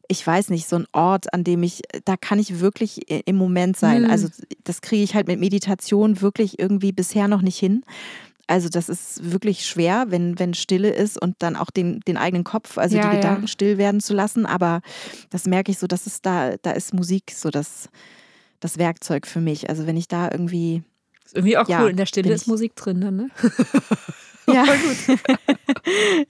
ich 0.08 0.26
weiß 0.26 0.50
nicht, 0.50 0.68
so 0.68 0.78
ein 0.78 0.88
Ort, 0.94 1.34
an 1.34 1.44
dem 1.44 1.64
ich, 1.64 1.82
da 2.06 2.18
kann 2.18 2.40
ich 2.40 2.60
wirklich 2.60 3.10
im 3.10 3.36
Moment 3.36 3.78
sein. 3.78 4.04
Mhm. 4.04 4.10
Also 4.10 4.30
das 4.64 4.82
kriege 4.82 5.04
ich 5.04 5.16
halt 5.16 5.28
mit 5.28 5.40
Meditation 5.40 6.22
wirklich 6.22 6.60
irgendwie 6.60 6.92
bisher 6.92 7.28
noch 7.28 7.42
nicht 7.42 7.58
hin. 7.58 7.84
Also 8.48 8.68
das 8.68 8.90
ist 8.90 9.32
wirklich 9.32 9.66
schwer, 9.66 10.08
wenn, 10.10 10.38
wenn 10.38 10.54
Stille 10.54 10.90
ist 10.90 11.22
und 11.22 11.36
dann 11.40 11.56
auch 11.56 11.70
den, 11.70 12.02
den 12.02 12.18
eigenen 12.18 12.44
Kopf, 12.44 12.78
also 12.78 12.98
ja, 12.98 13.10
die 13.10 13.16
Gedanken 13.16 13.44
ja. 13.44 13.48
still 13.48 13.78
werden 13.78 14.02
zu 14.02 14.14
lassen. 14.14 14.46
Aber 14.46 14.82
das 15.30 15.46
merke 15.46 15.72
ich 15.72 15.78
so, 15.78 15.88
dass 15.88 16.08
es 16.08 16.22
da, 16.22 16.58
da 16.58 16.72
ist 16.72 16.94
Musik 16.94 17.32
so 17.34 17.50
das, 17.50 17.90
das 18.60 18.78
Werkzeug 18.78 19.28
für 19.28 19.40
mich. 19.40 19.70
Also 19.70 19.88
wenn 19.88 19.96
ich 19.96 20.08
da 20.08 20.30
irgendwie 20.30 20.84
Ist 21.32 21.38
irgendwie 21.38 21.58
auch 21.58 21.68
Ja, 21.70 21.82
cool. 21.84 21.92
In 21.92 21.98
der 21.98 22.06
Stille 22.06 22.34
ist 22.34 22.42
ich- 22.42 22.48
Musik 22.48 22.76
drin, 22.76 23.00
dann, 23.00 23.16
ne? 23.16 23.30
Ja. 24.48 24.66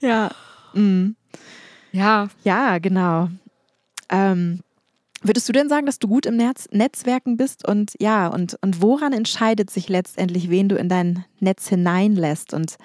ja. 0.00 0.30
Mm. 0.74 1.16
Ja, 1.90 2.28
Ja, 2.44 2.78
genau. 2.78 3.28
Ähm, 4.10 4.60
würdest 5.22 5.48
du 5.48 5.52
denn 5.52 5.68
sagen, 5.68 5.86
dass 5.86 5.98
du 5.98 6.06
gut 6.06 6.26
im 6.26 6.36
Netz 6.36 6.68
Netzwerken 6.70 7.36
bist 7.36 7.66
und 7.66 7.94
ja, 8.00 8.28
und, 8.28 8.56
und 8.60 8.80
woran 8.80 9.12
entscheidet 9.12 9.70
sich 9.70 9.88
letztendlich, 9.88 10.50
wen 10.50 10.68
du 10.68 10.76
in 10.76 10.88
dein 10.88 11.24
Netz 11.40 11.68
hineinlässt? 11.68 12.54
Und 12.54 12.76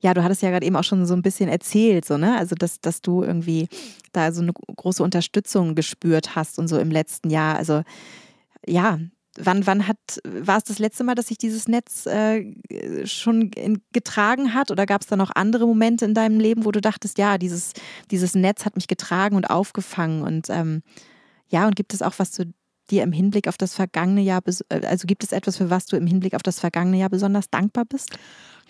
ja, 0.00 0.14
du 0.14 0.22
hattest 0.22 0.40
ja 0.42 0.50
gerade 0.50 0.64
eben 0.64 0.76
auch 0.76 0.84
schon 0.84 1.04
so 1.04 1.14
ein 1.14 1.22
bisschen 1.22 1.48
erzählt, 1.50 2.04
so, 2.06 2.16
ne? 2.16 2.38
Also, 2.38 2.54
dass, 2.54 2.80
dass 2.80 3.02
du 3.02 3.22
irgendwie 3.24 3.68
da 4.12 4.32
so 4.32 4.40
eine 4.40 4.52
große 4.52 5.02
Unterstützung 5.02 5.74
gespürt 5.74 6.34
hast 6.34 6.58
und 6.58 6.68
so 6.68 6.78
im 6.78 6.90
letzten 6.90 7.28
Jahr. 7.28 7.56
Also, 7.56 7.82
ja, 8.66 8.98
wann, 9.38 9.66
wann 9.66 9.86
hat, 9.86 9.98
war 10.24 10.58
es 10.58 10.64
das 10.64 10.78
letzte 10.78 11.04
Mal, 11.04 11.14
dass 11.14 11.28
sich 11.28 11.38
dieses 11.38 11.68
Netz 11.68 12.06
äh, 12.06 12.44
schon 13.04 13.50
in, 13.50 13.82
getragen 13.92 14.54
hat? 14.54 14.70
Oder 14.70 14.86
gab 14.86 15.02
es 15.02 15.06
da 15.06 15.16
noch 15.16 15.30
andere 15.34 15.66
Momente 15.66 16.04
in 16.04 16.14
deinem 16.14 16.40
Leben, 16.40 16.64
wo 16.64 16.72
du 16.72 16.80
dachtest, 16.80 17.18
ja, 17.18 17.38
dieses, 17.38 17.72
dieses 18.10 18.34
Netz 18.34 18.64
hat 18.64 18.76
mich 18.76 18.88
getragen 18.88 19.36
und 19.36 19.50
aufgefangen? 19.50 20.22
Und 20.22 20.48
ähm, 20.50 20.82
ja, 21.48 21.66
und 21.66 21.76
gibt 21.76 21.94
es 21.94 22.02
auch 22.02 22.14
was 22.18 22.32
zu 22.32 22.52
dir 22.90 23.02
im 23.02 23.12
Hinblick 23.12 23.48
auf 23.48 23.56
das 23.56 23.74
vergangene 23.74 24.22
Jahr, 24.22 24.42
äh, 24.68 24.86
also 24.86 25.06
gibt 25.06 25.24
es 25.24 25.32
etwas, 25.32 25.56
für 25.56 25.70
was 25.70 25.86
du 25.86 25.96
im 25.96 26.06
Hinblick 26.06 26.34
auf 26.34 26.42
das 26.42 26.60
vergangene 26.60 26.98
Jahr 26.98 27.10
besonders 27.10 27.50
dankbar 27.50 27.84
bist? 27.84 28.10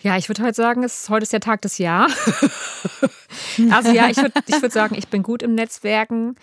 Ja, 0.01 0.15
ich 0.17 0.29
würde 0.29 0.43
heute 0.43 0.55
sagen, 0.55 0.83
es 0.83 1.09
heute 1.09 1.23
ist 1.23 1.33
der 1.33 1.39
Tag 1.39 1.61
des 1.61 1.79
Jahr. 1.79 2.07
also 3.71 3.91
ja, 3.91 4.09
ich 4.09 4.17
würde 4.17 4.39
ich 4.45 4.61
würd 4.61 4.71
sagen, 4.71 4.95
ich 4.95 5.07
bin 5.07 5.23
gut 5.23 5.41
im 5.41 5.55
Netzwerken. 5.55 6.35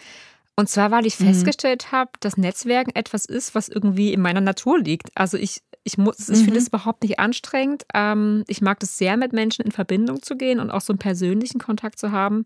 Und 0.57 0.69
zwar, 0.69 0.91
weil 0.93 1.05
ich 1.05 1.17
festgestellt 1.17 1.91
habe, 1.91 2.13
dass 2.21 2.37
Netzwerken 2.37 2.93
etwas 2.95 3.25
ist, 3.25 3.55
was 3.55 3.69
irgendwie 3.69 4.13
in 4.13 4.21
meiner 4.21 4.41
Natur 4.41 4.79
liegt. 4.79 5.09
Also 5.17 5.37
ich, 5.37 5.63
ich 5.83 5.99
muss, 5.99 6.29
ich 6.29 6.45
finde 6.45 6.59
es 6.59 6.69
überhaupt 6.69 7.03
nicht 7.03 7.19
anstrengend. 7.19 7.85
Ähm, 7.93 8.45
ich 8.47 8.61
mag 8.61 8.81
es 8.81 8.97
sehr, 8.97 9.17
mit 9.17 9.33
Menschen 9.33 9.65
in 9.65 9.73
Verbindung 9.73 10.23
zu 10.23 10.37
gehen 10.37 10.61
und 10.61 10.71
auch 10.71 10.81
so 10.81 10.93
einen 10.93 11.01
persönlichen 11.01 11.59
Kontakt 11.59 11.99
zu 11.99 12.13
haben, 12.13 12.45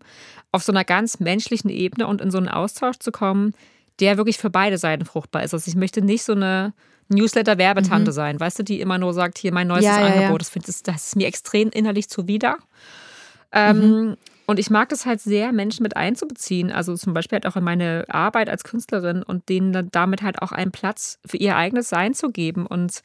auf 0.51 0.63
so 0.63 0.71
einer 0.71 0.83
ganz 0.83 1.19
menschlichen 1.19 1.69
Ebene 1.69 2.07
und 2.07 2.19
in 2.19 2.31
so 2.31 2.39
einen 2.39 2.49
Austausch 2.49 2.97
zu 2.97 3.11
kommen, 3.11 3.53
der 3.99 4.17
wirklich 4.17 4.39
für 4.39 4.49
beide 4.49 4.79
Seiten 4.79 5.05
fruchtbar 5.05 5.43
ist. 5.43 5.53
Also 5.53 5.69
ich 5.69 5.75
möchte 5.75 6.01
nicht 6.01 6.23
so 6.23 6.31
eine 6.31 6.73
Newsletter-Werbetante 7.09 8.11
sein, 8.11 8.39
weißt 8.39 8.59
du, 8.59 8.63
die 8.63 8.81
immer 8.81 8.97
nur 8.97 9.13
sagt, 9.13 9.37
hier 9.37 9.53
mein 9.53 9.67
neuestes 9.67 9.95
Ja, 9.95 10.01
ja, 10.01 10.07
ja. 10.07 10.13
Angebot. 10.21 10.41
Das, 10.41 10.49
find, 10.49 10.67
das, 10.67 10.81
das 10.81 11.07
ist 11.07 11.15
mir 11.15 11.27
extrem 11.27 11.69
innerlich 11.69 12.09
zuwider. 12.09 12.57
Ähm, 13.51 14.15
Und 14.49 14.57
ich 14.57 14.71
mag 14.71 14.89
das 14.89 15.05
halt 15.05 15.21
sehr, 15.21 15.51
Menschen 15.51 15.83
mit 15.83 15.95
einzubeziehen. 15.95 16.71
Also 16.71 16.95
zum 16.95 17.13
Beispiel 17.13 17.35
halt 17.35 17.45
auch 17.45 17.55
in 17.55 17.63
meine 17.63 18.05
Arbeit 18.09 18.49
als 18.49 18.63
Künstlerin 18.63 19.21
und 19.21 19.47
denen 19.47 19.73
dann 19.73 19.89
damit 19.91 20.23
halt 20.23 20.41
auch 20.41 20.51
einen 20.51 20.71
Platz 20.71 21.19
für 21.23 21.37
ihr 21.37 21.55
eigenes 21.55 21.89
Sein 21.89 22.15
zu 22.15 22.31
geben. 22.31 22.65
Und 22.65 23.01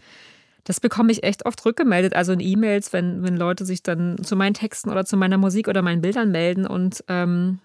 das 0.64 0.80
bekomme 0.80 1.12
ich 1.12 1.22
echt 1.22 1.44
oft 1.44 1.62
rückgemeldet, 1.66 2.14
also 2.16 2.32
in 2.32 2.40
E-Mails, 2.40 2.94
wenn, 2.94 3.22
wenn 3.22 3.36
Leute 3.36 3.66
sich 3.66 3.82
dann 3.82 4.16
zu 4.24 4.36
meinen 4.36 4.54
Texten 4.54 4.88
oder 4.88 5.04
zu 5.04 5.18
meiner 5.18 5.36
Musik 5.36 5.68
oder 5.68 5.82
meinen 5.82 6.00
Bildern 6.00 6.30
melden. 6.30 6.66
Und 6.66 7.04
ähm, 7.08 7.58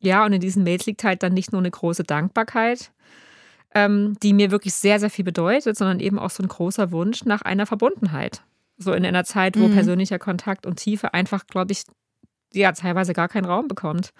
ja, 0.00 0.26
und 0.26 0.34
in 0.34 0.40
diesen 0.42 0.62
Mails 0.62 0.84
liegt 0.84 1.02
halt 1.02 1.22
dann 1.22 1.32
nicht 1.32 1.52
nur 1.52 1.62
eine 1.62 1.70
große 1.70 2.04
Dankbarkeit, 2.04 2.92
ähm, 3.74 4.14
die 4.22 4.34
mir 4.34 4.50
wirklich 4.50 4.74
sehr, 4.74 5.00
sehr 5.00 5.08
viel 5.08 5.24
bedeutet, 5.24 5.78
sondern 5.78 6.00
eben 6.00 6.18
auch 6.18 6.28
so 6.28 6.42
ein 6.42 6.48
großer 6.48 6.92
Wunsch 6.92 7.24
nach 7.24 7.40
einer 7.40 7.64
Verbundenheit. 7.64 8.42
So 8.76 8.92
in 8.92 9.06
einer 9.06 9.24
Zeit, 9.24 9.58
wo 9.58 9.68
Mhm. 9.68 9.70
persönlicher 9.70 10.18
Kontakt 10.18 10.66
und 10.66 10.76
Tiefe 10.76 11.14
einfach, 11.14 11.46
glaube 11.46 11.72
ich, 11.72 11.84
ja, 12.54 12.72
teilweise 12.72 13.12
gar 13.12 13.28
keinen 13.28 13.44
Raum 13.46 13.68
bekommt. 13.68 14.12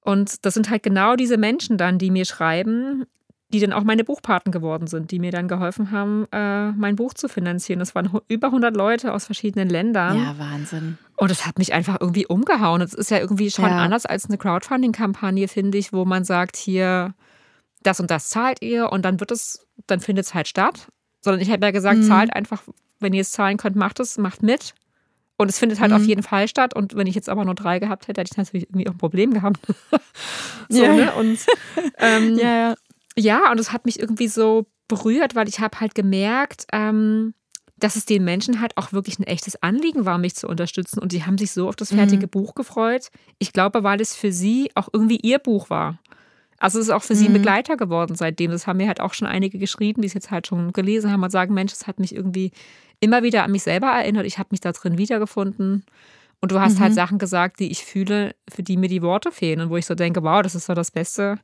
Und 0.00 0.44
das 0.46 0.54
sind 0.54 0.70
halt 0.70 0.82
genau 0.82 1.16
diese 1.16 1.36
Menschen 1.36 1.76
dann, 1.76 1.98
die 1.98 2.10
mir 2.10 2.24
schreiben, 2.24 3.04
die 3.52 3.60
dann 3.60 3.72
auch 3.72 3.82
meine 3.82 4.04
Buchpaten 4.04 4.52
geworden 4.52 4.86
sind, 4.86 5.10
die 5.10 5.18
mir 5.18 5.32
dann 5.32 5.48
geholfen 5.48 5.90
haben, 5.90 6.26
äh, 6.32 6.70
mein 6.72 6.94
Buch 6.96 7.14
zu 7.14 7.28
finanzieren. 7.28 7.80
Das 7.80 7.94
waren 7.96 8.08
über 8.28 8.46
100 8.52 8.74
Leute 8.76 9.12
aus 9.12 9.24
verschiedenen 9.26 9.68
Ländern. 9.68 10.16
Ja, 10.16 10.38
Wahnsinn. 10.38 10.98
Und 11.16 11.30
es 11.32 11.46
hat 11.46 11.58
mich 11.58 11.72
einfach 11.74 11.98
irgendwie 12.00 12.26
umgehauen. 12.26 12.80
Es 12.80 12.94
ist 12.94 13.10
ja 13.10 13.18
irgendwie 13.18 13.50
schon 13.50 13.64
Ja. 13.66 13.78
anders 13.78 14.06
als 14.06 14.26
eine 14.26 14.38
Crowdfunding-Kampagne, 14.38 15.48
finde 15.48 15.78
ich, 15.78 15.92
wo 15.92 16.04
man 16.04 16.24
sagt, 16.24 16.56
hier, 16.56 17.12
das 17.82 17.98
und 17.98 18.10
das 18.10 18.28
zahlt 18.28 18.62
ihr 18.62 18.90
und 18.92 19.04
dann 19.04 19.18
wird 19.20 19.32
es, 19.32 19.66
dann 19.88 20.00
findet 20.00 20.26
es 20.26 20.34
halt 20.34 20.46
statt. 20.48 20.86
Sondern 21.20 21.42
ich 21.42 21.50
habe 21.50 21.66
ja 21.66 21.72
gesagt, 21.72 21.98
Mhm. 21.98 22.02
zahlt 22.04 22.34
einfach, 22.34 22.62
wenn 23.00 23.12
ihr 23.12 23.22
es 23.22 23.32
zahlen 23.32 23.56
könnt, 23.56 23.74
macht 23.76 23.98
es, 24.00 24.16
macht 24.16 24.42
mit. 24.44 24.74
Und 25.40 25.48
es 25.48 25.58
findet 25.58 25.80
halt 25.80 25.90
Mhm. 25.90 25.96
auf 25.96 26.04
jeden 26.04 26.22
Fall 26.22 26.48
statt. 26.48 26.74
Und 26.76 26.94
wenn 26.96 27.06
ich 27.06 27.14
jetzt 27.14 27.28
aber 27.28 27.44
nur 27.44 27.54
drei 27.54 27.78
gehabt 27.78 28.08
hätte, 28.08 28.20
hätte 28.20 28.30
ich 28.32 28.36
natürlich 28.36 28.68
irgendwie 28.68 28.88
auch 28.88 28.92
ein 28.92 28.98
Problem 28.98 29.32
gehabt. 29.32 29.58
so, 30.68 30.82
Ja. 30.84 30.94
ne? 30.94 31.12
Und 31.14 31.38
ähm, 31.98 32.36
Ja, 32.38 32.56
ja. 32.68 32.74
ja, 33.16 33.50
und 33.50 33.58
es 33.58 33.72
hat 33.72 33.86
mich 33.86 33.98
irgendwie 33.98 34.28
so 34.28 34.66
berührt, 34.88 35.34
weil 35.34 35.48
ich 35.48 35.60
habe 35.60 35.80
halt 35.80 35.94
gemerkt, 35.94 36.66
ähm, 36.72 37.34
dass 37.78 37.96
es 37.96 38.04
den 38.04 38.24
Menschen 38.24 38.60
halt 38.60 38.76
auch 38.76 38.92
wirklich 38.92 39.18
ein 39.18 39.22
echtes 39.24 39.62
Anliegen 39.62 40.04
war, 40.04 40.18
mich 40.18 40.34
zu 40.36 40.46
unterstützen. 40.46 40.98
Und 40.98 41.12
die 41.12 41.24
haben 41.24 41.38
sich 41.38 41.52
so 41.52 41.68
auf 41.68 41.76
das 41.76 41.94
fertige 41.94 42.28
Buch 42.28 42.54
gefreut. 42.54 43.08
Ich 43.38 43.54
glaube, 43.54 43.82
weil 43.82 44.00
es 44.02 44.14
für 44.14 44.32
sie 44.32 44.70
auch 44.74 44.88
irgendwie 44.92 45.16
ihr 45.22 45.38
Buch 45.38 45.70
war. 45.70 45.98
Also 46.58 46.78
es 46.78 46.86
ist 46.88 46.90
auch 46.90 47.02
für 47.02 47.14
sie 47.14 47.24
ein 47.26 47.32
Begleiter 47.32 47.78
geworden 47.78 48.16
seitdem. 48.16 48.50
Das 48.50 48.66
haben 48.66 48.76
mir 48.76 48.86
halt 48.88 49.00
auch 49.00 49.14
schon 49.14 49.26
einige 49.26 49.58
geschrieben, 49.58 50.02
die 50.02 50.08
es 50.08 50.12
jetzt 50.12 50.30
halt 50.30 50.46
schon 50.46 50.74
gelesen 50.74 51.10
haben 51.10 51.22
und 51.22 51.30
sagen, 51.30 51.54
Mensch, 51.54 51.72
es 51.72 51.86
hat 51.86 51.98
mich 51.98 52.14
irgendwie 52.14 52.52
immer 53.00 53.22
wieder 53.22 53.44
an 53.44 53.50
mich 53.50 53.62
selber 53.62 53.88
erinnert. 53.88 54.26
Ich 54.26 54.38
habe 54.38 54.48
mich 54.50 54.60
da 54.60 54.72
drin 54.72 54.98
wiedergefunden. 54.98 55.84
Und 56.42 56.52
du 56.52 56.60
hast 56.60 56.80
halt 56.80 56.94
Sachen 56.94 57.18
gesagt, 57.18 57.60
die 57.60 57.70
ich 57.70 57.84
fühle, 57.84 58.34
für 58.48 58.62
die 58.62 58.78
mir 58.78 58.88
die 58.88 59.02
Worte 59.02 59.30
fehlen. 59.30 59.60
Und 59.60 59.70
wo 59.70 59.76
ich 59.76 59.84
so 59.84 59.94
denke, 59.94 60.22
wow, 60.22 60.40
das 60.40 60.54
ist 60.54 60.66
so 60.66 60.74
das 60.74 60.90
Beste, 60.90 61.38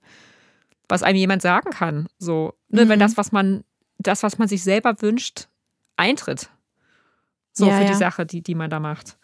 was 0.88 1.02
einem 1.02 1.18
jemand 1.18 1.42
sagen 1.42 1.70
kann. 1.70 2.07
So, 2.18 2.54
ne, 2.68 2.88
wenn 2.88 2.98
das, 2.98 3.18
was 3.18 3.30
man, 3.30 3.64
das, 3.98 4.22
was 4.22 4.38
man 4.38 4.48
sich 4.48 4.62
selber 4.62 5.02
wünscht, 5.02 5.48
eintritt. 5.96 6.48
So 7.52 7.66
Ja, 7.66 7.76
für 7.76 7.84
ja. 7.84 7.88
die 7.88 7.94
Sache, 7.94 8.24
die, 8.24 8.42
die 8.42 8.54
man 8.54 8.70
da 8.70 8.80
macht. 8.80 9.18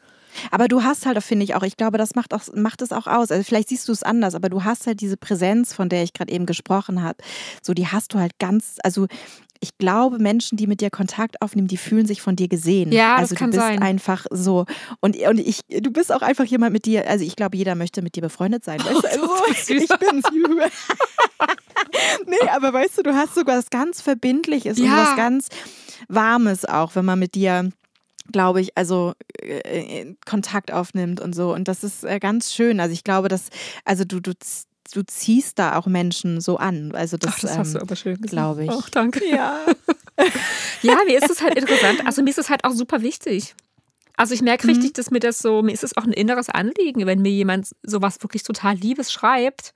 Aber 0.50 0.68
du 0.68 0.82
hast 0.82 1.06
halt, 1.06 1.22
finde 1.22 1.44
ich 1.44 1.54
auch, 1.54 1.62
ich 1.62 1.76
glaube, 1.76 1.98
das 1.98 2.14
macht, 2.14 2.34
auch, 2.34 2.42
macht 2.54 2.82
es 2.82 2.92
auch 2.92 3.06
aus. 3.06 3.30
Also 3.30 3.42
vielleicht 3.42 3.68
siehst 3.68 3.88
du 3.88 3.92
es 3.92 4.02
anders, 4.02 4.34
aber 4.34 4.48
du 4.48 4.64
hast 4.64 4.86
halt 4.86 5.00
diese 5.00 5.16
Präsenz, 5.16 5.72
von 5.72 5.88
der 5.88 6.02
ich 6.02 6.12
gerade 6.12 6.32
eben 6.32 6.46
gesprochen 6.46 7.02
habe. 7.02 7.18
So, 7.62 7.74
die 7.74 7.86
hast 7.86 8.14
du 8.14 8.18
halt 8.18 8.38
ganz, 8.38 8.76
also 8.82 9.06
ich 9.62 9.78
glaube, 9.78 10.18
Menschen, 10.18 10.58
die 10.58 10.66
mit 10.66 10.80
dir 10.80 10.90
Kontakt 10.90 11.40
aufnehmen, 11.40 11.68
die 11.68 11.76
fühlen 11.76 12.04
sich 12.04 12.20
von 12.20 12.34
dir 12.34 12.48
gesehen. 12.48 12.90
Ja, 12.90 13.12
das 13.20 13.30
also 13.30 13.34
kann 13.36 13.52
du 13.52 13.58
bist 13.58 13.68
sein. 13.68 13.80
einfach 13.80 14.26
so. 14.30 14.66
Und, 15.00 15.16
und 15.16 15.38
ich, 15.38 15.60
du 15.68 15.92
bist 15.92 16.12
auch 16.12 16.20
einfach 16.22 16.44
jemand 16.44 16.72
mit 16.72 16.84
dir, 16.84 17.08
also 17.08 17.24
ich 17.24 17.36
glaube, 17.36 17.56
jeder 17.56 17.76
möchte 17.76 18.02
mit 18.02 18.16
dir 18.16 18.22
befreundet 18.22 18.64
sein. 18.64 18.80
Weißt 18.80 19.04
du? 19.04 19.08
Also, 19.08 19.28
bist 19.48 19.66
süß. 19.66 19.82
ich 19.82 19.88
bin 19.98 20.20
süß. 20.32 20.72
nee, 22.26 22.48
aber 22.50 22.72
weißt 22.72 22.98
du, 22.98 23.02
du 23.04 23.14
hast 23.14 23.34
sogar 23.36 23.56
was 23.58 23.70
ganz 23.70 24.00
Verbindliches 24.00 24.78
und 24.78 24.86
Ja. 24.86 25.06
was 25.08 25.16
ganz 25.16 25.48
Warmes 26.08 26.64
auch, 26.64 26.94
wenn 26.96 27.04
man 27.04 27.18
mit 27.18 27.34
dir 27.34 27.70
glaube 28.30 28.60
ich, 28.60 28.76
also 28.78 29.14
äh, 29.42 30.14
Kontakt 30.24 30.72
aufnimmt 30.72 31.20
und 31.20 31.34
so. 31.34 31.52
Und 31.52 31.66
das 31.68 31.82
ist 31.84 32.04
äh, 32.04 32.18
ganz 32.20 32.52
schön. 32.54 32.78
Also 32.80 32.92
ich 32.92 33.02
glaube, 33.04 33.28
dass, 33.28 33.48
also 33.84 34.04
du, 34.04 34.20
du, 34.20 34.32
du 34.92 35.02
ziehst 35.04 35.58
da 35.58 35.76
auch 35.76 35.86
Menschen 35.86 36.40
so 36.40 36.56
an. 36.58 36.92
Also 36.94 37.16
das, 37.16 37.34
Ach, 37.36 37.40
das 37.40 37.58
hast 37.58 37.74
du 37.74 37.78
ähm, 37.78 37.82
aber 37.82 37.96
schön 37.96 38.14
gesagt. 38.14 38.30
glaube 38.30 38.64
ich. 38.64 38.70
Ach, 38.70 38.88
danke. 38.90 39.20
Ja. 39.30 39.58
Ja, 40.82 40.98
mir 41.06 41.18
ist 41.18 41.30
es 41.30 41.42
halt 41.42 41.54
interessant. 41.58 42.04
Also 42.06 42.22
mir 42.22 42.30
ist 42.30 42.38
es 42.38 42.50
halt 42.50 42.64
auch 42.64 42.72
super 42.72 43.02
wichtig. 43.02 43.54
Also 44.16 44.34
ich 44.34 44.42
merke 44.42 44.66
Mhm. 44.66 44.74
richtig, 44.74 44.92
dass 44.92 45.10
mir 45.10 45.20
das 45.20 45.38
so, 45.38 45.62
mir 45.62 45.72
ist 45.72 45.84
es 45.84 45.96
auch 45.96 46.04
ein 46.04 46.12
inneres 46.12 46.48
Anliegen, 46.48 47.06
wenn 47.06 47.22
mir 47.22 47.30
jemand 47.32 47.70
sowas 47.82 48.22
wirklich 48.22 48.42
total 48.42 48.74
Liebes 48.76 49.10
schreibt, 49.10 49.72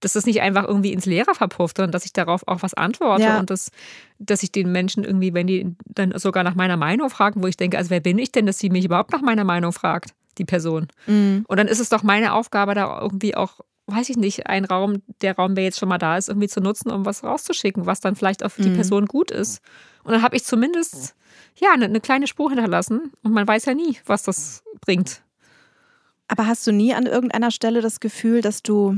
dass 0.00 0.14
das 0.14 0.24
nicht 0.26 0.40
einfach 0.40 0.64
irgendwie 0.66 0.92
ins 0.92 1.06
Leere 1.06 1.34
verpufft, 1.34 1.76
sondern 1.76 1.92
dass 1.92 2.04
ich 2.06 2.12
darauf 2.12 2.48
auch 2.48 2.62
was 2.62 2.74
antworte 2.74 3.22
Ja. 3.24 3.38
und 3.38 3.50
dass, 3.50 3.70
dass 4.18 4.42
ich 4.42 4.50
den 4.50 4.72
Menschen 4.72 5.04
irgendwie, 5.04 5.34
wenn 5.34 5.46
die 5.46 5.76
dann 5.84 6.16
sogar 6.18 6.42
nach 6.42 6.54
meiner 6.56 6.76
Meinung 6.76 7.10
fragen, 7.10 7.42
wo 7.42 7.46
ich 7.46 7.56
denke, 7.56 7.76
also 7.78 7.90
wer 7.90 8.00
bin 8.00 8.18
ich 8.18 8.32
denn, 8.32 8.46
dass 8.46 8.58
sie 8.58 8.70
mich 8.70 8.84
überhaupt 8.86 9.12
nach 9.12 9.20
meiner 9.22 9.44
Meinung 9.44 9.72
fragt, 9.72 10.14
die 10.38 10.44
Person. 10.44 10.88
Mhm. 11.06 11.44
Und 11.46 11.56
dann 11.58 11.68
ist 11.68 11.78
es 11.78 11.88
doch 11.90 12.02
meine 12.02 12.32
Aufgabe, 12.32 12.74
da 12.74 13.00
irgendwie 13.00 13.36
auch, 13.36 13.60
weiß 13.86 14.08
ich 14.10 14.16
nicht, 14.16 14.46
einen 14.46 14.64
Raum, 14.66 15.02
der 15.20 15.36
Raum, 15.36 15.54
der 15.54 15.64
jetzt 15.64 15.78
schon 15.78 15.88
mal 15.88 15.98
da 15.98 16.16
ist, 16.16 16.28
irgendwie 16.28 16.48
zu 16.48 16.60
nutzen, 16.60 16.90
um 16.90 17.04
was 17.04 17.24
rauszuschicken, 17.24 17.86
was 17.86 18.00
dann 18.00 18.16
vielleicht 18.16 18.44
auch 18.44 18.50
für 18.50 18.62
die 18.62 18.70
Mhm. 18.70 18.74
Person 18.74 19.06
gut 19.06 19.30
ist. 19.30 19.60
Und 20.04 20.12
dann 20.12 20.22
habe 20.22 20.36
ich 20.36 20.44
zumindest, 20.44 21.14
ja, 21.56 21.72
eine, 21.72 21.86
eine 21.86 22.00
kleine 22.00 22.26
Spur 22.26 22.50
hinterlassen 22.50 23.12
und 23.22 23.32
man 23.32 23.46
weiß 23.46 23.66
ja 23.66 23.74
nie, 23.74 23.98
was 24.06 24.22
das 24.22 24.62
bringt. 24.80 25.22
Aber 26.28 26.46
hast 26.46 26.66
du 26.66 26.72
nie 26.72 26.94
an 26.94 27.06
irgendeiner 27.06 27.50
Stelle 27.50 27.80
das 27.82 28.00
Gefühl, 28.00 28.40
dass 28.40 28.62
du, 28.62 28.96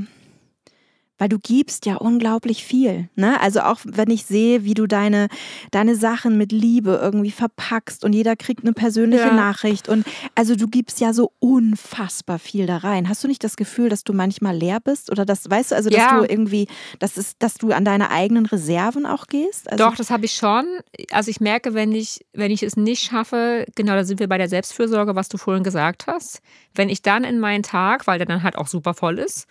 weil 1.19 1.29
du 1.29 1.39
gibst 1.39 1.87
ja 1.87 1.97
unglaublich 1.97 2.65
viel, 2.65 3.09
ne? 3.15 3.41
Also 3.41 3.61
auch 3.61 3.79
wenn 3.85 4.11
ich 4.11 4.25
sehe, 4.25 4.65
wie 4.65 4.75
du 4.75 4.87
deine, 4.87 5.29
deine 5.71 5.95
Sachen 5.95 6.37
mit 6.39 6.51
Liebe 6.53 6.99
irgendwie 7.03 7.31
verpackst 7.31 8.05
und 8.05 8.13
jeder 8.13 8.35
kriegt 8.37 8.63
eine 8.65 8.73
persönliche 8.73 9.27
Ja. 9.29 9.35
Nachricht 9.35 9.89
und 9.89 10.05
also 10.35 10.57
du 10.57 10.67
gibst 10.69 11.01
ja 11.01 11.13
so 11.13 11.33
unfassbar 11.39 12.39
viel 12.39 12.67
da 12.67 12.79
rein. 12.79 13.09
Hast 13.09 13.23
du 13.25 13.29
nicht 13.29 13.45
das 13.45 13.57
Gefühl, 13.57 13.89
dass 13.89 14.05
du 14.05 14.13
manchmal 14.13 14.57
leer 14.57 14.81
bist 14.81 15.11
oder 15.11 15.25
das, 15.25 15.49
weißt 15.49 15.71
du, 15.71 15.75
also 15.77 15.89
dass 15.91 15.99
Ja. 16.01 16.19
du 16.19 16.25
irgendwie, 16.25 16.67
dass 16.99 17.17
es, 17.17 17.39
dass 17.39 17.55
du 17.55 17.71
an 17.73 17.85
deine 17.85 18.11
eigenen 18.11 18.47
Reserven 18.47 19.07
auch 19.07 19.27
gehst? 19.27 19.71
Also, 19.71 19.85
Doch, 19.85 19.95
das 19.97 20.11
habe 20.11 20.25
ich 20.25 20.35
schon. 20.35 20.67
Also 21.11 21.31
ich 21.31 21.41
merke, 21.41 21.75
wenn 21.75 21.93
ich, 21.93 22.25
wenn 22.33 22.51
ich 22.51 22.63
es 22.63 22.77
nicht 22.77 23.03
schaffe, 23.05 23.67
genau, 23.77 23.93
da 23.95 24.05
sind 24.05 24.21
wir 24.21 24.29
bei 24.29 24.39
der 24.39 24.49
Selbstfürsorge, 24.49 25.15
was 25.15 25.29
du 25.29 25.39
vorhin 25.39 25.63
gesagt 25.65 26.07
hast. 26.07 26.41
Wenn 26.75 26.89
ich 26.89 27.03
dann 27.03 27.25
in 27.25 27.39
meinen 27.39 27.63
Tag, 27.63 28.07
weil 28.07 28.19
der 28.19 28.27
dann 28.27 28.43
halt 28.43 28.57
auch 28.59 28.67
super 28.67 28.95
voll 28.95 29.19
ist, 29.19 29.47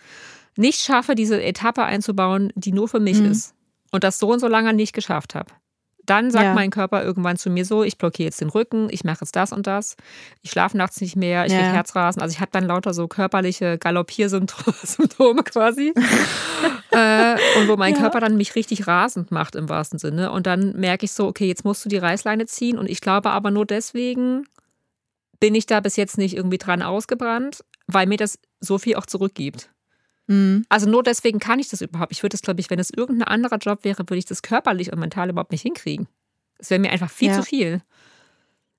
nicht 0.56 0.80
schaffe, 0.80 1.14
diese 1.14 1.42
Etappe 1.42 1.82
einzubauen, 1.84 2.52
die 2.54 2.72
nur 2.72 2.88
für 2.88 3.00
mich 3.00 3.18
Mhm. 3.20 3.30
ist 3.32 3.54
und 3.92 4.04
das 4.04 4.18
so 4.18 4.28
und 4.30 4.40
so 4.40 4.48
lange 4.48 4.72
nicht 4.72 4.92
geschafft 4.92 5.34
habe, 5.34 5.50
Dann 6.06 6.30
sagt 6.30 6.44
Ja. 6.44 6.52
mein 6.54 6.68
Körper 6.70 7.02
irgendwann 7.02 7.38
zu 7.38 7.48
mir 7.48 7.64
so, 7.64 7.82
ich 7.82 7.96
blockiere 7.96 8.26
jetzt 8.26 8.38
den 8.42 8.50
Rücken, 8.50 8.88
ich 8.90 9.04
mache 9.04 9.20
jetzt 9.22 9.34
das 9.36 9.52
und 9.52 9.66
das, 9.66 9.96
ich 10.42 10.50
schlafe 10.50 10.76
nachts 10.76 11.00
nicht 11.00 11.16
mehr, 11.16 11.46
ich 11.46 11.52
Ja. 11.52 11.60
kriege 11.60 11.72
Herzrasen. 11.72 12.20
Also 12.20 12.34
ich 12.34 12.40
habe 12.40 12.50
dann 12.52 12.64
lauter 12.64 12.92
so 12.92 13.08
körperliche 13.08 13.78
Galoppiersymptome 13.78 15.42
quasi. 15.44 15.94
äh, 16.90 17.36
und 17.58 17.68
wo 17.68 17.76
mein 17.76 17.94
Ja. 17.94 18.00
Körper 18.00 18.20
dann 18.20 18.36
mich 18.36 18.54
richtig 18.54 18.86
rasend 18.86 19.30
macht 19.30 19.54
im 19.56 19.68
wahrsten 19.70 19.98
Sinne. 19.98 20.30
Und 20.30 20.46
dann 20.46 20.76
merke 20.78 21.06
ich 21.06 21.12
so, 21.12 21.26
okay, 21.26 21.46
jetzt 21.46 21.64
musst 21.64 21.84
du 21.84 21.88
die 21.88 21.96
Reißleine 21.96 22.44
ziehen. 22.46 22.76
Und 22.78 22.90
ich 22.90 23.00
glaube 23.00 23.30
aber 23.30 23.50
nur 23.50 23.64
deswegen 23.66 24.46
bin 25.40 25.54
ich 25.54 25.64
da 25.66 25.80
bis 25.80 25.96
jetzt 25.96 26.18
nicht 26.18 26.36
irgendwie 26.36 26.58
dran 26.58 26.82
ausgebrannt, 26.82 27.64
weil 27.86 28.06
mir 28.06 28.16
das 28.18 28.38
so 28.60 28.78
viel 28.78 28.96
auch 28.96 29.06
zurückgibt. 29.06 29.70
Mhm. 30.26 30.64
Also 30.68 30.88
nur 30.88 31.02
deswegen 31.02 31.38
kann 31.38 31.58
ich 31.58 31.68
das 31.68 31.80
überhaupt. 31.82 32.12
Ich 32.12 32.22
würde 32.22 32.34
das, 32.34 32.42
glaube 32.42 32.60
ich, 32.60 32.70
wenn 32.70 32.78
es 32.78 32.90
irgendein 32.90 33.28
anderer 33.28 33.58
Job 33.58 33.84
wäre, 33.84 33.98
würde 34.00 34.16
ich 34.18 34.24
das 34.24 34.42
körperlich 34.42 34.92
und 34.92 34.98
mental 34.98 35.28
überhaupt 35.30 35.52
nicht 35.52 35.62
hinkriegen. 35.62 36.08
Es 36.58 36.70
wäre 36.70 36.80
mir 36.80 36.90
einfach 36.90 37.10
viel 37.10 37.28
Ja. 37.28 37.34
zu 37.36 37.42
viel. 37.42 37.82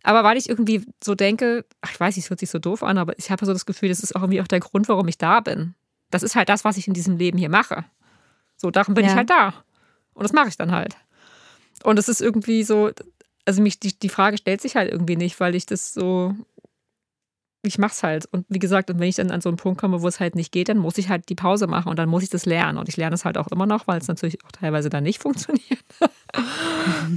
Aber 0.03 0.23
weil 0.23 0.37
ich 0.37 0.49
irgendwie 0.49 0.85
so 1.03 1.15
denke, 1.15 1.65
ach, 1.81 1.91
ich 1.91 1.99
weiß 1.99 2.15
es 2.17 2.29
hört 2.29 2.39
sich 2.39 2.49
so 2.49 2.59
doof 2.59 2.83
an, 2.83 2.97
aber 2.97 3.17
ich 3.17 3.31
habe 3.31 3.45
so 3.45 3.53
das 3.53 3.65
Gefühl, 3.65 3.89
das 3.89 4.01
ist 4.01 4.15
auch 4.15 4.21
irgendwie 4.21 4.41
auch 4.41 4.47
der 4.47 4.59
Grund, 4.59 4.87
warum 4.87 5.07
ich 5.07 5.17
da 5.17 5.39
bin. 5.39 5.73
Das 6.11 6.23
ist 6.23 6.35
halt 6.35 6.49
das, 6.49 6.63
was 6.63 6.77
ich 6.77 6.87
in 6.87 6.93
diesem 6.93 7.17
Leben 7.17 7.37
hier 7.37 7.49
mache. 7.49 7.85
So, 8.57 8.69
darum 8.71 8.93
bin 8.93 9.03
Ja. 9.05 9.11
ich 9.11 9.17
halt 9.17 9.29
da. 9.29 9.53
Und 10.13 10.23
das 10.23 10.31
mache 10.33 10.47
ich 10.49 10.57
dann 10.57 10.71
halt. 10.71 10.95
Und 11.83 11.99
es 11.99 12.07
ist 12.07 12.21
irgendwie 12.21 12.63
so, 12.63 12.91
also 13.45 13.61
mich, 13.61 13.79
die, 13.79 13.97
die 13.97 14.09
Frage 14.09 14.37
stellt 14.37 14.61
sich 14.61 14.75
halt 14.75 14.91
irgendwie 14.91 15.15
nicht, 15.17 15.39
weil 15.39 15.55
ich 15.55 15.65
das 15.65 15.93
so, 15.93 16.35
ich 17.65 17.77
mach's 17.77 18.03
halt. 18.03 18.25
Und 18.31 18.45
wie 18.49 18.59
gesagt, 18.59 18.89
und 18.89 18.99
wenn 18.99 19.07
ich 19.07 19.15
dann 19.15 19.31
an 19.31 19.41
so 19.41 19.49
einen 19.49 19.57
Punkt 19.57 19.79
komme, 19.79 20.01
wo 20.01 20.07
es 20.07 20.19
halt 20.19 20.35
nicht 20.35 20.51
geht, 20.51 20.69
dann 20.69 20.77
muss 20.77 20.97
ich 20.97 21.09
halt 21.09 21.29
die 21.29 21.35
Pause 21.35 21.67
machen 21.67 21.89
und 21.89 21.97
dann 21.97 22.09
muss 22.09 22.23
ich 22.23 22.29
das 22.29 22.45
lernen. 22.45 22.77
Und 22.77 22.89
ich 22.89 22.97
lerne 22.97 23.13
es 23.15 23.25
halt 23.25 23.37
auch 23.37 23.47
immer 23.47 23.65
noch, 23.65 23.87
weil 23.87 23.99
es 23.99 24.07
natürlich 24.07 24.43
auch 24.45 24.51
teilweise 24.51 24.89
dann 24.89 25.03
nicht 25.03 25.21
funktioniert. 25.21 25.83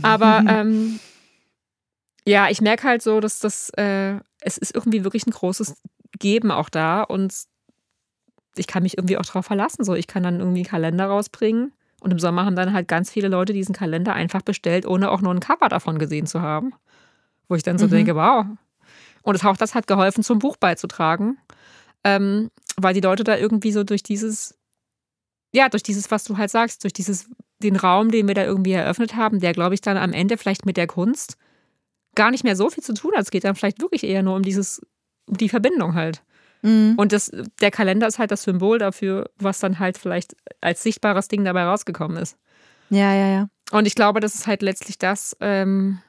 Aber 0.02 0.44
ähm, 0.48 1.00
ja, 2.26 2.48
ich 2.50 2.60
merke 2.60 2.86
halt 2.86 3.02
so, 3.02 3.20
dass 3.20 3.40
das, 3.40 3.70
äh, 3.70 4.16
es 4.40 4.58
ist 4.58 4.74
irgendwie 4.74 5.04
wirklich 5.04 5.26
ein 5.26 5.30
großes 5.32 5.80
Geben 6.18 6.50
auch 6.50 6.68
da 6.68 7.02
und 7.02 7.34
ich 8.56 8.66
kann 8.66 8.82
mich 8.82 8.98
irgendwie 8.98 9.16
auch 9.18 9.24
darauf 9.24 9.46
verlassen. 9.46 9.84
So, 9.84 9.94
ich 9.94 10.06
kann 10.06 10.22
dann 10.22 10.40
irgendwie 10.40 10.60
einen 10.60 10.66
Kalender 10.68 11.06
rausbringen 11.06 11.72
und 12.00 12.10
im 12.10 12.18
Sommer 12.18 12.44
haben 12.44 12.56
dann 12.56 12.72
halt 12.72 12.88
ganz 12.88 13.10
viele 13.10 13.28
Leute 13.28 13.52
diesen 13.52 13.74
Kalender 13.74 14.14
einfach 14.14 14.42
bestellt, 14.42 14.86
ohne 14.86 15.10
auch 15.10 15.20
nur 15.20 15.32
ein 15.32 15.40
Cover 15.40 15.68
davon 15.68 15.98
gesehen 15.98 16.26
zu 16.26 16.42
haben. 16.42 16.72
Wo 17.48 17.54
ich 17.54 17.62
dann 17.62 17.78
so 17.78 17.86
Mhm. 17.86 17.90
denke, 17.90 18.14
wow. 18.14 18.44
Und 19.22 19.34
es, 19.34 19.44
auch 19.44 19.56
das 19.56 19.74
hat 19.74 19.86
geholfen, 19.86 20.22
zum 20.22 20.38
Buch 20.38 20.56
beizutragen, 20.56 21.38
ähm, 22.04 22.50
weil 22.76 22.94
die 22.94 23.00
Leute 23.00 23.24
da 23.24 23.36
irgendwie 23.36 23.72
so 23.72 23.84
durch 23.84 24.02
dieses, 24.02 24.58
ja, 25.52 25.68
durch 25.68 25.82
dieses, 25.82 26.10
was 26.10 26.24
du 26.24 26.36
halt 26.36 26.50
sagst, 26.50 26.84
durch 26.84 26.92
dieses, 26.92 27.28
den 27.60 27.76
Raum, 27.76 28.10
den 28.10 28.28
wir 28.28 28.34
da 28.34 28.44
irgendwie 28.44 28.72
eröffnet 28.72 29.16
haben, 29.16 29.40
der, 29.40 29.52
glaube 29.52 29.74
ich, 29.74 29.80
dann 29.80 29.96
am 29.96 30.12
Ende 30.12 30.38
vielleicht 30.38 30.66
mit 30.66 30.76
der 30.76 30.86
Kunst 30.86 31.36
gar 32.14 32.30
nicht 32.30 32.44
mehr 32.44 32.56
so 32.56 32.70
viel 32.70 32.82
zu 32.82 32.94
tun 32.94 33.12
hat. 33.14 33.22
Es 33.22 33.30
geht 33.30 33.44
dann 33.44 33.54
vielleicht 33.54 33.80
wirklich 33.80 34.04
eher 34.04 34.22
nur 34.22 34.36
um 34.36 34.42
dieses, 34.42 34.80
um 35.26 35.36
die 35.36 35.48
Verbindung 35.48 35.94
halt. 35.94 36.22
Mhm. 36.62 36.94
Und 36.96 37.12
das, 37.12 37.30
der 37.60 37.70
Kalender 37.70 38.06
ist 38.06 38.18
halt 38.18 38.30
das 38.30 38.42
Symbol 38.42 38.78
dafür, 38.78 39.30
was 39.38 39.58
dann 39.60 39.78
halt 39.78 39.98
vielleicht 39.98 40.36
als 40.60 40.82
sichtbares 40.82 41.28
Ding 41.28 41.44
dabei 41.44 41.64
rausgekommen 41.64 42.16
ist. 42.16 42.36
Ja, 42.90 43.14
ja, 43.14 43.28
ja. 43.28 43.48
Und 43.70 43.86
ich 43.86 43.94
glaube, 43.94 44.20
das 44.20 44.34
ist 44.34 44.46
halt 44.46 44.62
letztlich 44.62 44.98
das, 44.98 45.36
ähm, 45.40 46.00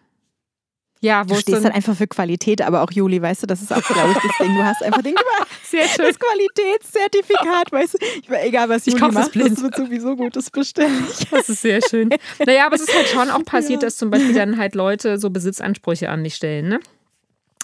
ja, 1.02 1.24
wo 1.30 1.34
Du 1.36 1.39
stehst 1.39 1.56
dann, 1.58 1.64
dann 1.64 1.72
einfach 1.74 1.95
für 1.95 2.08
Qualität, 2.08 2.62
aber 2.62 2.82
auch 2.82 2.91
Juli, 2.91 3.22
weißt 3.22 3.43
du, 3.43 3.47
das 3.47 3.62
ist 3.62 3.72
auch, 3.74 3.82
glaube 3.82 4.12
ich, 4.12 4.18
das 4.18 4.38
Ding. 4.38 4.54
Du 4.56 4.64
hast 4.64 4.84
einfach 4.84 5.02
den 5.02 5.16
sehr 5.64 5.88
schön. 5.88 6.06
das 6.06 6.18
Qualitätszertifikat, 6.20 7.72
weißt 7.72 7.93
du. 7.95 7.97
Ich, 8.22 8.30
egal, 8.30 8.70
was 8.70 8.86
Ich 8.88 8.93
Juli 8.93 9.00
kauf 9.00 9.14
das 9.14 9.34
macht, 9.34 9.36
das 9.52 9.62
wird 9.62 9.76
sowieso 9.76 10.16
gut, 10.16 10.36
das 10.36 10.50
bestelle 10.50 10.89
ich. 11.10 11.28
Das 11.32 11.47
ist 11.50 11.62
sehr 11.62 11.80
schön. 11.89 12.10
Naja, 12.45 12.66
aber 12.66 12.76
es 12.76 12.82
ist 12.82 12.93
halt 12.95 13.08
schon 13.08 13.30
auch 13.30 13.43
passiert, 13.45 13.84
dass 13.84 13.97
zum 13.97 14.10
Beispiel 14.10 14.34
dann 14.34 14.58
halt 14.58 14.76
Leute 14.76 15.20
so 15.20 15.30
Besitzansprüche 15.30 16.10
an 16.10 16.22
mich 16.22 16.36
stellen, 16.36 16.68
ne? 16.70 16.80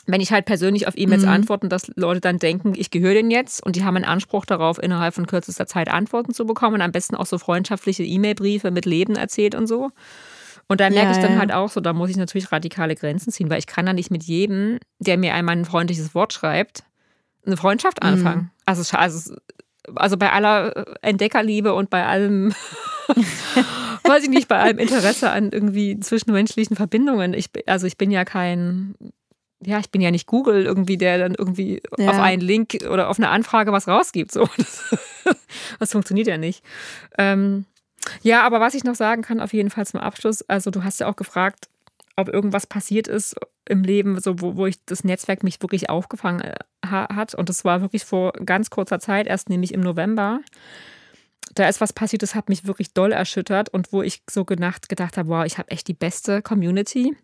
Wenn 0.07 0.21
ich 0.21 0.31
halt 0.31 0.45
persönlich 0.45 0.87
auf 0.87 0.95
E-Mails 0.95 1.23
Mhm. 1.23 1.29
antworte, 1.29 1.67
dass 1.67 1.91
Leute 1.95 2.21
dann 2.21 2.37
denken, 2.37 2.73
ich 2.75 2.91
gehöre 2.91 3.15
denen 3.15 3.31
jetzt 3.31 3.65
und 3.65 3.75
die 3.75 3.83
haben 3.83 3.95
einen 3.95 4.05
Anspruch 4.05 4.45
darauf, 4.45 4.77
innerhalb 4.81 5.15
von 5.15 5.25
kürzester 5.25 5.65
Zeit 5.65 5.89
Antworten 5.89 6.31
zu 6.31 6.45
bekommen 6.45 6.75
und 6.75 6.81
am 6.81 6.91
besten 6.91 7.15
auch 7.15 7.25
so 7.25 7.39
freundschaftliche 7.39 8.03
E-Mail-Briefe 8.03 8.69
mit 8.69 8.85
Leben 8.85 9.15
erzählt 9.15 9.55
und 9.55 9.65
so. 9.65 9.89
Und 10.67 10.79
da 10.81 10.89
merke 10.89 11.05
Ja, 11.05 11.11
ich 11.11 11.19
dann 11.21 11.33
ja. 11.33 11.37
halt 11.39 11.51
auch 11.51 11.69
so, 11.69 11.79
da 11.79 11.93
muss 11.93 12.09
ich 12.09 12.17
natürlich 12.17 12.51
radikale 12.51 12.95
Grenzen 12.95 13.31
ziehen, 13.31 13.49
weil 13.49 13.59
ich 13.59 13.67
kann 13.67 13.85
da 13.85 13.93
nicht 13.93 14.09
mit 14.09 14.23
jedem, 14.23 14.79
der 14.99 15.17
mir 15.17 15.33
einmal 15.35 15.55
ein 15.55 15.65
freundliches 15.65 16.15
Wort 16.15 16.33
schreibt, 16.33 16.83
eine 17.45 17.55
Freundschaft 17.57 18.01
Mhm. 18.03 18.09
anfangen. 18.09 18.51
Also, 18.65 18.81
scha- 18.81 18.97
also, 18.97 19.35
also 19.95 20.17
bei 20.17 20.31
aller 20.31 20.75
äh, 20.75 20.85
Entdeckerliebe 21.03 21.73
und 21.75 21.91
bei 21.91 22.05
allem, 22.07 22.53
weiß 24.03 24.23
ich 24.23 24.29
nicht, 24.29 24.47
bei 24.47 24.59
allem 24.59 24.79
Interesse 24.79 25.29
an 25.31 25.51
irgendwie 25.51 25.99
zwischenmenschlichen 25.99 26.75
Verbindungen. 26.75 27.33
Ich, 27.33 27.49
also 27.67 27.85
ich 27.87 27.97
bin 27.97 28.09
ja 28.11 28.25
kein, 28.25 28.95
ja, 29.63 29.79
ich 29.79 29.89
bin 29.91 30.01
ja 30.01 30.11
nicht 30.11 30.25
Google 30.27 30.65
irgendwie, 30.65 30.97
der 30.97 31.17
dann 31.19 31.35
irgendwie 31.35 31.81
Ja. 31.97 32.09
auf 32.09 32.19
einen 32.19 32.41
Link 32.41 32.79
oder 32.89 33.09
auf 33.09 33.19
eine 33.19 33.29
Anfrage 33.29 33.71
was 33.71 33.87
rausgibt. 33.87 34.31
So. 34.31 34.47
Das, 34.57 34.83
das 35.79 35.91
funktioniert 35.91 36.27
ja 36.27 36.37
nicht. 36.37 36.63
Ähm, 37.17 37.65
ja, 38.21 38.43
aber 38.43 38.59
was 38.59 38.73
ich 38.73 38.83
noch 38.83 38.95
sagen 38.95 39.21
kann, 39.21 39.39
auf 39.39 39.53
jeden 39.53 39.69
Fall 39.69 39.85
zum 39.85 39.99
Abschluss, 39.99 40.41
also 40.43 40.71
du 40.71 40.83
hast 40.83 40.99
ja 40.99 41.07
auch 41.07 41.15
gefragt, 41.15 41.69
ob 42.15 42.29
irgendwas 42.29 42.67
passiert 42.67 43.07
ist 43.07 43.35
im 43.67 43.83
Leben, 43.83 44.19
so 44.19 44.39
wo, 44.41 44.55
wo 44.55 44.65
ich 44.65 44.83
das 44.85 45.03
Netzwerk 45.03 45.43
mich 45.43 45.61
wirklich 45.61 45.89
aufgefangen 45.89 46.41
äh, 46.41 46.55
ha, 46.85 47.13
hat. 47.13 47.35
Und 47.35 47.49
das 47.49 47.65
war 47.65 47.81
wirklich 47.81 48.05
vor 48.05 48.33
ganz 48.33 48.69
kurzer 48.69 48.99
Zeit, 48.99 49.27
erst 49.27 49.49
nämlich 49.49 49.73
im 49.73 49.81
November. 49.81 50.39
Da 51.55 51.67
ist 51.67 51.81
was 51.81 51.93
passiert, 51.93 52.21
das 52.21 52.35
hat 52.35 52.49
mich 52.49 52.65
wirklich 52.65 52.93
doll 52.93 53.11
erschüttert 53.11 53.69
und 53.69 53.91
wo 53.93 54.01
ich 54.01 54.21
so 54.29 54.45
gedacht, 54.45 54.89
gedacht 54.89 55.17
habe, 55.17 55.29
wow, 55.29 55.45
ich 55.45 55.57
habe 55.57 55.71
echt 55.71 55.87
die 55.87 55.93
beste 55.93 56.41
Community. 56.41 57.15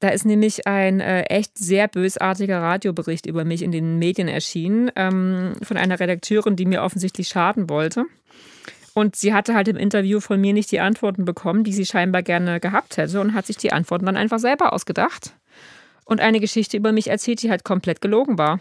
Da 0.00 0.08
ist 0.08 0.26
nämlich 0.26 0.66
ein 0.66 1.00
äh, 1.00 1.22
echt 1.22 1.56
sehr 1.56 1.88
bösartiger 1.88 2.60
Radiobericht 2.60 3.24
über 3.24 3.44
mich 3.44 3.62
in 3.62 3.72
den 3.72 3.98
Medien 3.98 4.28
erschienen, 4.28 4.90
ähm, 4.94 5.54
von 5.62 5.76
einer 5.76 5.98
Redakteurin, 5.98 6.56
die 6.56 6.66
mir 6.66 6.82
offensichtlich 6.82 7.28
schaden 7.28 7.70
wollte. 7.70 8.04
Und 8.96 9.14
sie 9.14 9.34
hatte 9.34 9.52
halt 9.52 9.68
im 9.68 9.76
Interview 9.76 10.20
von 10.20 10.40
mir 10.40 10.54
nicht 10.54 10.72
die 10.72 10.80
Antworten 10.80 11.26
bekommen, 11.26 11.64
die 11.64 11.74
sie 11.74 11.84
scheinbar 11.84 12.22
gerne 12.22 12.60
gehabt 12.60 12.96
hätte 12.96 13.20
und 13.20 13.34
hat 13.34 13.44
sich 13.44 13.58
die 13.58 13.70
Antworten 13.70 14.06
dann 14.06 14.16
einfach 14.16 14.38
selber 14.38 14.72
ausgedacht 14.72 15.36
und 16.06 16.22
eine 16.22 16.40
Geschichte 16.40 16.78
über 16.78 16.92
mich 16.92 17.08
erzählt, 17.08 17.42
die 17.42 17.50
halt 17.50 17.62
komplett 17.62 18.00
gelogen 18.00 18.38
war. 18.38 18.58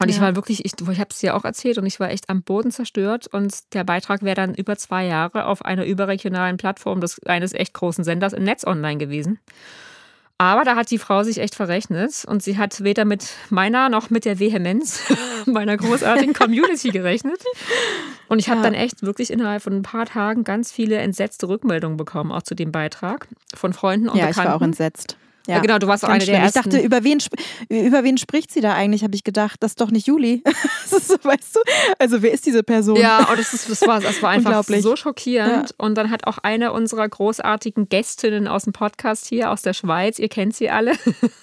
Und 0.00 0.08
ich 0.08 0.18
Ja. 0.18 0.22
war 0.22 0.36
wirklich, 0.36 0.64
ich, 0.64 0.74
ich 0.80 1.00
habe 1.00 1.08
es 1.10 1.18
dir 1.18 1.34
auch 1.34 1.44
erzählt 1.44 1.78
und 1.78 1.86
ich 1.86 1.98
war 1.98 2.10
echt 2.10 2.30
am 2.30 2.44
Boden 2.44 2.70
zerstört 2.70 3.26
und 3.26 3.74
der 3.74 3.82
Beitrag 3.82 4.22
wäre 4.22 4.36
dann 4.36 4.54
über 4.54 4.76
zwei 4.76 5.04
Jahre 5.04 5.46
auf 5.46 5.64
einer 5.64 5.84
überregionalen 5.84 6.56
Plattform 6.56 7.00
des, 7.00 7.20
eines 7.26 7.54
echt 7.54 7.74
großen 7.74 8.04
Senders 8.04 8.34
im 8.34 8.44
Netz 8.44 8.64
online 8.64 8.98
gewesen. 8.98 9.40
Aber 10.38 10.64
da 10.64 10.74
hat 10.74 10.90
die 10.90 10.98
Frau 10.98 11.22
sich 11.22 11.38
echt 11.38 11.54
verrechnet 11.54 12.24
und 12.26 12.42
sie 12.42 12.58
hat 12.58 12.82
weder 12.82 13.04
mit 13.04 13.28
meiner 13.50 13.88
noch 13.88 14.10
mit 14.10 14.24
der 14.24 14.40
Vehemenz 14.40 15.00
meiner 15.46 15.76
großartigen 15.76 16.34
Community 16.34 16.90
gerechnet. 16.90 17.40
Und 18.28 18.40
ich 18.40 18.48
habe 18.48 18.58
Ja. 18.58 18.64
dann 18.64 18.74
echt 18.74 19.02
wirklich 19.02 19.30
innerhalb 19.30 19.62
von 19.62 19.74
ein 19.74 19.82
paar 19.82 20.06
Tagen 20.06 20.42
ganz 20.42 20.72
viele 20.72 20.96
entsetzte 20.96 21.48
Rückmeldungen 21.48 21.96
bekommen, 21.96 22.32
auch 22.32 22.42
zu 22.42 22.54
dem 22.56 22.72
Beitrag 22.72 23.28
von 23.54 23.72
Freunden 23.72 24.08
und 24.08 24.16
Ja, 24.18 24.24
ich 24.24 24.30
Bekannten. 24.30 24.48
war 24.50 24.56
auch 24.56 24.62
entsetzt. 24.62 25.16
Ja, 25.46 25.58
genau, 25.58 25.78
du 25.78 25.86
warst 25.86 26.04
auch 26.04 26.08
eine 26.08 26.24
der 26.24 26.38
ersten. 26.38 26.58
Ich 26.58 26.64
dachte, 26.64 26.78
über 26.78 27.04
wen, 27.04 27.18
über 27.68 28.02
wen 28.02 28.16
spricht 28.16 28.50
sie 28.50 28.62
da 28.62 28.72
eigentlich? 28.74 29.04
Habe 29.04 29.14
ich 29.14 29.24
gedacht, 29.24 29.62
das 29.62 29.72
ist 29.72 29.80
doch 29.80 29.90
nicht 29.90 30.06
Juli. 30.06 30.42
so, 30.86 30.96
weißt 30.98 31.56
du? 31.56 31.60
Also, 31.98 32.22
wer 32.22 32.32
ist 32.32 32.46
diese 32.46 32.62
Person? 32.62 32.96
Ja, 32.96 33.28
und 33.28 33.38
das, 33.38 33.52
ist, 33.52 33.68
das, 33.68 33.86
war, 33.86 34.00
das 34.00 34.22
war 34.22 34.30
einfach 34.30 34.64
so 34.64 34.96
schockierend. 34.96 35.74
Und 35.76 35.96
dann 35.96 36.10
hat 36.10 36.26
auch 36.26 36.38
eine 36.38 36.72
unserer 36.72 37.06
großartigen 37.06 37.88
Gästinnen 37.90 38.48
aus 38.48 38.64
dem 38.64 38.72
Podcast 38.72 39.26
hier, 39.26 39.50
aus 39.50 39.60
der 39.60 39.74
Schweiz, 39.74 40.18
ihr 40.18 40.28
kennt 40.28 40.56
sie 40.56 40.70
alle, 40.70 40.92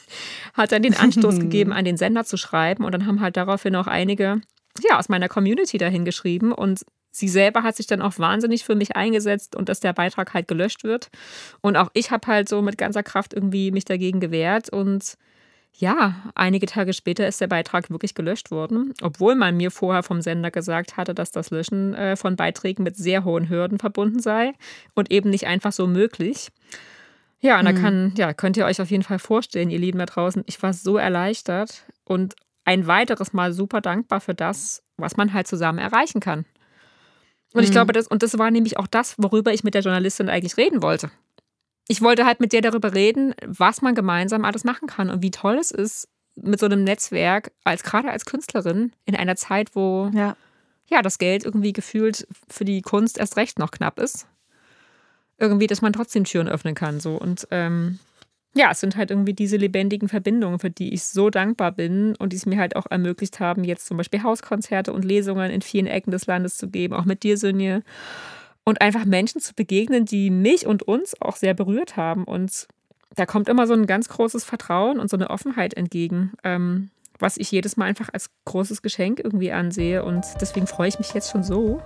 hat 0.53 0.71
dann 0.71 0.81
den 0.81 0.95
Anstoß 0.95 1.39
gegeben, 1.39 1.71
an 1.71 1.85
den 1.85 1.97
Sender 1.97 2.25
zu 2.25 2.37
schreiben. 2.37 2.83
Und 2.83 2.93
dann 2.93 3.05
haben 3.05 3.21
halt 3.21 3.37
daraufhin 3.37 3.75
auch 3.75 3.87
einige 3.87 4.41
ja, 4.89 4.97
aus 4.97 5.09
meiner 5.09 5.29
Community 5.29 5.77
dahin 5.77 6.05
geschrieben. 6.05 6.51
Und 6.53 6.85
sie 7.11 7.27
selber 7.27 7.63
hat 7.63 7.75
sich 7.75 7.87
dann 7.87 8.01
auch 8.01 8.17
wahnsinnig 8.17 8.63
für 8.63 8.75
mich 8.75 8.95
eingesetzt 8.95 9.55
und 9.55 9.69
dass 9.69 9.79
der 9.79 9.93
Beitrag 9.93 10.33
halt 10.33 10.47
gelöscht 10.47 10.83
wird. 10.83 11.09
Und 11.61 11.77
auch 11.77 11.89
ich 11.93 12.11
habe 12.11 12.25
halt 12.27 12.49
so 12.49 12.61
mit 12.61 12.77
ganzer 12.77 13.03
Kraft 13.03 13.33
irgendwie 13.33 13.71
mich 13.71 13.85
dagegen 13.85 14.19
gewehrt. 14.19 14.69
Und 14.69 15.17
ja, 15.73 16.15
einige 16.35 16.65
Tage 16.65 16.93
später 16.93 17.27
ist 17.27 17.41
der 17.41 17.47
Beitrag 17.47 17.89
wirklich 17.89 18.15
gelöscht 18.15 18.51
worden, 18.51 18.93
obwohl 19.01 19.35
man 19.35 19.57
mir 19.57 19.71
vorher 19.71 20.03
vom 20.03 20.21
Sender 20.21 20.51
gesagt 20.51 20.97
hatte, 20.97 21.13
dass 21.13 21.31
das 21.31 21.49
Löschen 21.49 21.93
äh, 21.93 22.15
von 22.15 22.35
Beiträgen 22.35 22.83
mit 22.83 22.95
sehr 22.95 23.23
hohen 23.23 23.49
Hürden 23.49 23.79
verbunden 23.79 24.19
sei 24.19 24.53
und 24.93 25.11
eben 25.11 25.29
nicht 25.29 25.47
einfach 25.47 25.71
so 25.71 25.87
möglich. 25.87 26.49
Ja, 27.39 27.57
und 27.57 27.65
da 27.65 27.73
kann, 27.73 28.13
ja, 28.17 28.33
könnt 28.33 28.55
ihr 28.55 28.65
euch 28.65 28.79
auf 28.81 28.91
jeden 28.91 29.01
Fall 29.01 29.17
vorstellen, 29.17 29.71
ihr 29.71 29.79
Lieben 29.79 29.97
da 29.97 30.05
draußen, 30.05 30.43
ich 30.45 30.61
war 30.61 30.73
so 30.73 30.97
erleichtert 30.97 31.85
und 32.05 32.35
ein 32.65 32.85
weiteres 32.85 33.33
Mal 33.33 33.51
super 33.51 33.81
dankbar 33.81 34.21
für 34.21 34.35
das, 34.35 34.83
was 34.97 35.17
man 35.17 35.33
halt 35.33 35.47
zusammen 35.47 35.79
erreichen 35.79 36.19
kann. 36.19 36.45
Und 37.53 37.63
ich 37.63 37.69
Mhm. 37.69 37.73
glaube, 37.73 37.93
das, 37.93 38.07
und 38.07 38.23
das 38.23 38.37
war 38.37 38.49
nämlich 38.51 38.77
auch 38.77 38.87
das, 38.87 39.15
worüber 39.17 39.53
ich 39.53 39.63
mit 39.63 39.73
der 39.73 39.81
Journalistin 39.81 40.29
eigentlich 40.29 40.57
reden 40.57 40.81
wollte. 40.81 41.11
Ich 41.87 42.01
wollte 42.01 42.25
halt 42.25 42.39
mit 42.39 42.53
der 42.53 42.61
darüber 42.61 42.93
reden, 42.93 43.33
was 43.45 43.81
man 43.81 43.95
gemeinsam 43.95 44.45
alles 44.45 44.63
machen 44.63 44.87
kann 44.87 45.09
und 45.09 45.21
wie 45.21 45.31
toll 45.31 45.57
es 45.57 45.71
ist, 45.71 46.07
mit 46.35 46.59
so 46.59 46.65
einem 46.65 46.83
Netzwerk, 46.85 47.51
als 47.65 47.83
gerade 47.83 48.09
als 48.09 48.25
Künstlerin, 48.25 48.93
in 49.05 49.15
einer 49.15 49.35
Zeit, 49.35 49.75
wo 49.75 50.09
Ja. 50.13 50.37
ja 50.87 51.01
das 51.01 51.17
Geld 51.17 51.43
irgendwie 51.43 51.73
gefühlt 51.73 52.25
für 52.47 52.63
die 52.63 52.81
Kunst 52.81 53.17
erst 53.17 53.35
recht 53.35 53.59
noch 53.59 53.71
knapp 53.71 53.99
ist, 53.99 54.27
irgendwie, 55.37 55.67
dass 55.67 55.81
man 55.81 55.91
trotzdem 55.91 56.23
Türen 56.23 56.47
öffnen 56.47 56.75
kann. 56.75 56.99
So. 57.01 57.15
Und 57.17 57.47
ähm, 57.51 57.99
ja, 58.53 58.71
es 58.71 58.81
sind 58.81 58.97
halt 58.97 59.11
irgendwie 59.11 59.33
diese 59.33 59.55
lebendigen 59.55 60.09
Verbindungen, 60.09 60.59
für 60.59 60.69
die 60.69 60.93
ich 60.93 61.03
so 61.03 61.29
dankbar 61.29 61.71
bin 61.71 62.15
und 62.17 62.33
die 62.33 62.37
es 62.37 62.45
mir 62.45 62.59
halt 62.59 62.75
auch 62.75 62.85
ermöglicht 62.89 63.39
haben, 63.39 63.63
jetzt 63.63 63.85
zum 63.85 63.97
Beispiel 63.97 64.23
Hauskonzerte 64.23 64.91
und 64.91 65.05
Lesungen 65.05 65.51
in 65.51 65.61
vielen 65.61 65.87
Ecken 65.87 66.11
des 66.11 66.25
Landes 66.25 66.57
zu 66.57 66.69
geben, 66.69 66.93
auch 66.93 67.05
mit 67.05 67.23
dir, 67.23 67.37
Sönje. 67.37 67.81
Und 68.63 68.81
einfach 68.81 69.05
Menschen 69.05 69.41
zu 69.41 69.53
begegnen, 69.55 70.05
die 70.05 70.29
mich 70.29 70.67
und 70.67 70.83
uns 70.83 71.19
auch 71.19 71.35
sehr 71.35 71.53
berührt 71.53 71.97
haben. 71.97 72.25
Und 72.25 72.67
da 73.15 73.25
kommt 73.25 73.49
immer 73.49 73.65
so 73.67 73.73
ein 73.73 73.87
ganz 73.87 74.09
großes 74.09 74.43
Vertrauen 74.43 74.99
und 74.99 75.09
so 75.09 75.17
eine 75.17 75.29
Offenheit 75.29 75.73
entgegen, 75.73 76.33
ähm, 76.43 76.91
was 77.19 77.37
ich 77.37 77.51
jedes 77.51 77.77
Mal 77.77 77.85
einfach 77.85 78.09
als 78.11 78.29
großes 78.45 78.81
Geschenk 78.81 79.19
irgendwie 79.23 79.51
ansehe. 79.51 80.03
Und 80.03 80.25
deswegen 80.41 80.67
freue 80.67 80.89
ich 80.89 80.99
mich 80.99 81.13
jetzt 81.13 81.31
schon 81.31 81.43
so 81.43 81.81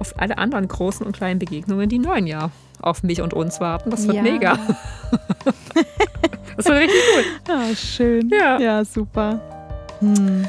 auf 0.00 0.14
alle 0.18 0.38
anderen 0.38 0.68
großen 0.68 1.06
und 1.06 1.16
kleinen 1.16 1.38
Begegnungen, 1.38 1.88
die 1.88 1.98
neuen 1.98 2.26
Jahr 2.26 2.50
auf 2.80 3.02
mich 3.02 3.20
und 3.20 3.34
uns 3.34 3.60
warten. 3.60 3.90
Das 3.90 4.06
wird 4.06 4.16
ja. 4.16 4.22
mega. 4.22 4.58
das 6.56 6.66
wird 6.66 6.78
richtig 6.78 7.02
gut. 7.14 7.24
Ah, 7.48 7.74
schön. 7.74 8.28
Ja, 8.30 8.58
ja 8.58 8.84
super. 8.84 9.40
Hm. 10.00 10.46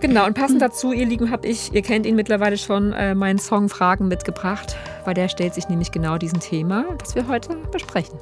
Genau, 0.00 0.24
und 0.26 0.34
passend 0.34 0.62
dazu, 0.62 0.92
ihr 0.92 1.04
Lieben, 1.04 1.30
habe 1.30 1.46
ich, 1.46 1.74
ihr 1.74 1.82
kennt 1.82 2.06
ihn 2.06 2.16
mittlerweile 2.16 2.56
schon, 2.56 2.94
äh, 2.94 3.14
meinen 3.14 3.38
Song 3.38 3.68
Fragen 3.68 4.08
mitgebracht, 4.08 4.76
weil 5.04 5.12
der 5.12 5.28
stellt 5.28 5.52
sich 5.52 5.68
nämlich 5.68 5.92
genau 5.92 6.16
diesem 6.16 6.40
Thema, 6.40 6.86
das 6.98 7.14
wir 7.14 7.28
heute 7.28 7.56
besprechen. 7.70 8.18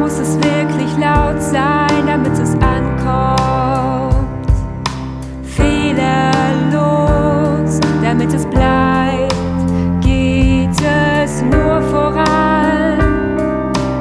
Muss 0.00 0.18
es 0.18 0.34
wirklich 0.38 0.96
laut 0.98 1.40
sein, 1.40 2.06
damit 2.08 2.32
es 2.32 2.54
ankommt? 2.54 4.50
Fehlerlos, 5.44 7.21
damit 8.02 8.32
es 8.32 8.44
bleibt? 8.46 9.34
Geht 10.00 10.70
es 11.24 11.42
nur 11.42 11.80
voran, 11.82 12.98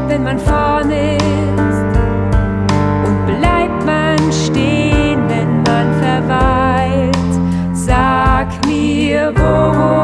wenn 0.07 0.23
man 0.23 0.39
vorne 0.39 1.15
ist? 1.15 1.97
Und 3.05 3.25
bleibt 3.25 3.85
man 3.85 4.17
stehen, 4.31 5.27
wenn 5.27 5.63
man 5.63 5.93
verweilt? 6.01 7.15
Sag 7.73 8.47
mir, 8.65 9.33
worum 9.35 9.95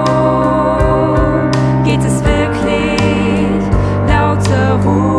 geht 1.83 2.03
es 2.03 2.23
wirklich? 2.23 3.63
Lauter 4.07 4.79
Ruhe. 4.83 5.17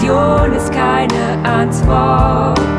Perfektion 0.00 0.52
ist 0.54 0.72
keine 0.72 1.38
Antwort. 1.44 2.69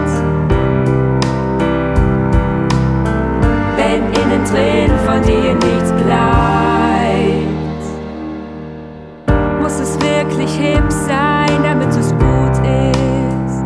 Wirklich 10.41 10.59
hip 10.59 10.91
sein, 10.91 11.63
damit 11.63 11.89
es 11.89 12.11
gut 12.11 12.57
ist. 12.65 13.63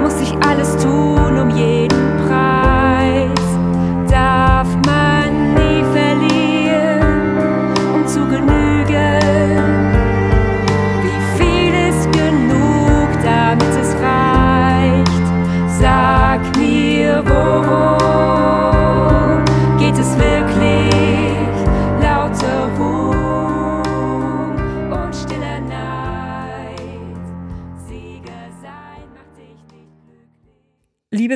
Muss 0.00 0.20
ich 0.20 0.34
alles 0.46 0.76
tun, 0.82 1.38
um 1.38 1.50
jeden 1.50 2.07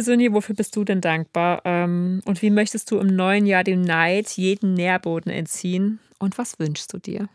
Liebe 0.02 0.10
Sunni, 0.10 0.32
wofür 0.32 0.56
bist 0.56 0.74
du 0.74 0.82
denn 0.82 1.00
dankbar? 1.00 1.62
Ähm, 1.64 2.22
und 2.24 2.42
wie 2.42 2.50
möchtest 2.50 2.90
du 2.90 2.98
im 2.98 3.14
neuen 3.14 3.46
Jahr 3.46 3.62
dem 3.62 3.82
Neid 3.82 4.30
jeden 4.30 4.74
Nährboden 4.74 5.30
entziehen? 5.30 6.00
Und 6.18 6.38
was 6.38 6.58
wünschst 6.58 6.92
du 6.92 6.98
dir? 6.98 7.28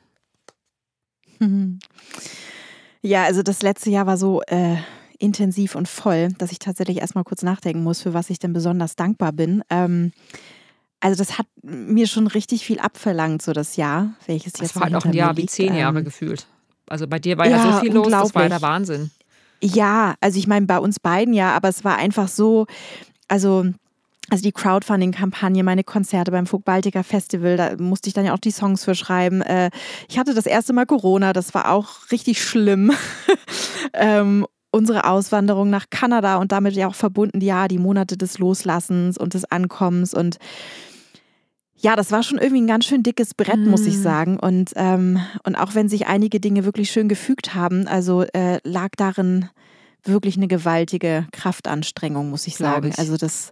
Ja, 3.03 3.24
also 3.24 3.43
das 3.43 3.61
letzte 3.61 3.91
Jahr 3.91 4.07
war 4.07 4.18
so 4.18 4.41
äh, 4.47 4.76
intensiv 5.18 5.76
und 5.76 5.88
voll, 5.88 6.30
dass 6.39 6.51
ich 6.51 6.59
tatsächlich 6.59 6.97
erstmal 6.97 7.24
kurz 7.24 7.41
nachdenken 7.43 7.84
muss, 7.84 8.01
für 8.01 8.13
was 8.13 8.30
ich 8.32 8.39
denn 8.39 8.51
besonders 8.51 8.95
dankbar 8.97 9.32
bin. 9.32 9.63
Ähm, 9.70 10.11
also 10.99 11.18
das 11.18 11.38
hat 11.38 11.45
mir 11.61 12.07
schon 12.07 12.28
richtig 12.28 12.65
viel 12.65 12.80
abverlangt, 12.80 13.43
so 13.43 13.53
das 13.53 13.78
Jahr, 13.78 14.15
welches 14.26 14.53
das 14.53 14.61
jetzt 14.61 14.76
war 14.76 14.86
halt 14.86 14.95
auch 14.95 15.05
ein 15.05 15.13
Jahr 15.13 15.34
liegt. 15.34 15.53
wie 15.53 15.68
zehn 15.68 15.76
Jahre 15.76 15.99
ähm, 15.99 16.05
gefühlt. 16.05 16.47
Also 16.88 17.07
bei 17.07 17.20
dir 17.20 17.38
war 17.38 17.47
ja, 17.47 17.57
ja 17.57 17.74
so 17.74 17.80
viel 17.80 17.93
los, 17.93 18.09
das 18.09 18.36
war 18.36 18.49
der 18.49 18.61
Wahnsinn. 18.61 19.11
Ja, 19.62 20.16
also 20.22 20.38
ich 20.38 20.47
meine 20.47 20.66
bei 20.66 20.80
uns 20.80 20.99
beiden 20.99 21.34
ja, 21.34 21.55
aber 21.55 21.70
es 21.70 21.84
war 21.84 21.97
einfach 21.97 22.28
so, 22.28 22.68
also 23.28 23.66
also 24.30 24.43
die 24.43 24.51
Crowdfunding-Kampagne, 24.51 25.64
meine 25.64 25.86
Konzerte 25.86 26.32
beim 26.32 26.47
Folk 26.47 26.66
Baltica 26.66 27.01
Festival, 27.01 27.55
da 27.55 27.78
musste 27.78 28.10
ich 28.10 28.14
dann 28.14 28.26
ja 28.26 28.34
auch 28.34 28.39
die 28.39 28.51
Songs 28.51 28.84
für 28.84 28.93
schreiben. 28.93 29.41
Äh, 29.41 29.70
ich 30.10 30.20
hatte 30.20 30.34
das 30.34 30.45
erste 30.45 30.74
Mal 30.74 30.86
Corona, 30.86 31.32
das 31.32 31.53
war 31.53 31.72
auch 31.72 32.12
richtig 32.12 32.43
schlimm. 32.43 32.91
Ähm, 33.93 34.45
unsere 34.72 35.05
Auswanderung 35.05 35.70
nach 35.70 35.86
Kanada 35.89 36.38
und 36.38 36.51
damit 36.51 36.76
ja 36.76 36.88
auch 36.88 36.95
verbunden, 36.95 37.41
ja, 37.41 37.68
die 37.68 37.78
Monate 37.78 38.18
des 38.18 38.38
Loslassens 38.38 39.18
und 39.18 39.34
des 39.34 39.45
Ankommens 39.45 40.14
und 40.14 40.38
ja, 41.80 41.95
das 41.95 42.11
war 42.11 42.23
schon 42.23 42.39
irgendwie 42.39 42.61
ein 42.61 42.67
ganz 42.67 42.86
schön 42.86 43.03
dickes 43.03 43.34
Brett, 43.34 43.59
muss 43.59 43.86
ich 43.86 43.97
mhm. 43.97 44.01
sagen. 44.01 44.39
Und, 44.39 44.71
ähm, 44.75 45.19
und 45.43 45.55
auch 45.55 45.75
wenn 45.75 45.89
sich 45.89 46.07
einige 46.07 46.39
Dinge 46.39 46.65
wirklich 46.65 46.91
schön 46.91 47.07
gefügt 47.07 47.53
haben, 47.53 47.88
also 47.88 48.23
äh, 48.34 48.59
lag 48.63 48.89
darin 48.97 49.49
wirklich 50.03 50.38
eine 50.38 50.47
gewaltige 50.47 51.28
Kraftanstrengung, 51.32 52.30
muss 52.30 52.47
ich 52.47 52.55
sagen. 52.55 52.89
Ich. 52.89 52.99
Also 52.99 53.17
das 53.17 53.51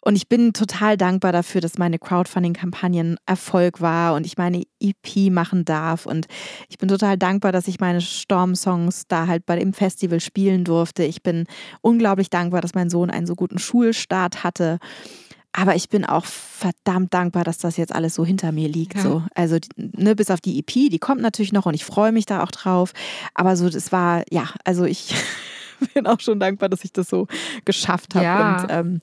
und 0.00 0.14
ich 0.14 0.28
bin 0.28 0.52
total 0.52 0.96
dankbar 0.96 1.32
dafür, 1.32 1.60
dass 1.60 1.76
meine 1.76 1.98
Crowdfunding-Kampagne 1.98 3.16
Erfolg 3.26 3.80
war 3.80 4.14
und 4.14 4.26
ich 4.26 4.38
meine 4.38 4.62
EP 4.80 5.30
machen 5.30 5.64
darf. 5.64 6.06
Und 6.06 6.26
ich 6.68 6.78
bin 6.78 6.88
total 6.88 7.18
dankbar, 7.18 7.50
dass 7.50 7.66
ich 7.66 7.80
meine 7.80 8.00
Storm-Songs 8.00 9.08
da 9.08 9.26
halt 9.26 9.44
bei 9.44 9.56
dem 9.56 9.72
Festival 9.72 10.20
spielen 10.20 10.64
durfte. 10.64 11.02
Ich 11.02 11.22
bin 11.22 11.46
unglaublich 11.80 12.30
dankbar, 12.30 12.60
dass 12.60 12.74
mein 12.74 12.90
Sohn 12.90 13.10
einen 13.10 13.26
so 13.26 13.34
guten 13.34 13.58
Schulstart 13.58 14.44
hatte. 14.44 14.78
Aber 15.52 15.74
ich 15.74 15.88
bin 15.88 16.04
auch 16.04 16.24
verdammt 16.24 17.14
dankbar, 17.14 17.42
dass 17.42 17.58
das 17.58 17.76
jetzt 17.76 17.94
alles 17.94 18.14
so 18.14 18.24
hinter 18.24 18.52
mir 18.52 18.68
liegt. 18.68 18.96
Ja. 18.96 19.02
So. 19.02 19.22
Also 19.34 19.58
ne, 19.76 20.14
bis 20.14 20.30
auf 20.30 20.40
die 20.40 20.58
EP, 20.58 20.90
die 20.90 20.98
kommt 20.98 21.20
natürlich 21.20 21.52
noch 21.52 21.66
und 21.66 21.74
ich 21.74 21.84
freue 21.84 22.12
mich 22.12 22.26
da 22.26 22.42
auch 22.42 22.50
drauf. 22.50 22.92
Aber 23.34 23.56
so, 23.56 23.68
das 23.68 23.90
war, 23.90 24.22
ja, 24.30 24.50
also 24.64 24.84
ich 24.84 25.14
bin 25.94 26.06
auch 26.06 26.20
schon 26.20 26.38
dankbar, 26.38 26.68
dass 26.68 26.84
ich 26.84 26.92
das 26.92 27.08
so 27.08 27.26
geschafft 27.64 28.14
habe. 28.14 28.24
Ja. 28.24 28.60
Und 28.60 28.66
ähm, 28.70 29.00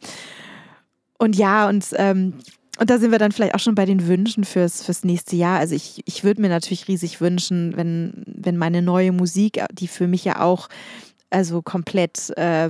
und 1.18 1.36
ja, 1.36 1.68
und, 1.70 1.86
ähm, 1.96 2.34
und 2.80 2.90
da 2.90 2.98
sind 2.98 3.12
wir 3.12 3.20
dann 3.20 3.32
vielleicht 3.32 3.56
auch 3.56 3.60
schon 3.60 3.76
bei 3.76 3.86
den 3.86 4.08
Wünschen 4.08 4.44
fürs, 4.44 4.84
fürs 4.84 5.04
nächste 5.04 5.36
Jahr. 5.36 5.60
Also 5.60 5.76
ich, 5.76 6.02
ich 6.06 6.24
würde 6.24 6.42
mir 6.42 6.50
natürlich 6.50 6.88
riesig 6.88 7.22
wünschen, 7.22 7.76
wenn, 7.78 8.24
wenn 8.28 8.58
meine 8.58 8.82
neue 8.82 9.12
Musik, 9.12 9.64
die 9.72 9.88
für 9.88 10.08
mich 10.08 10.26
ja 10.26 10.42
auch 10.42 10.68
also 11.30 11.62
komplett 11.62 12.38
äh, 12.38 12.70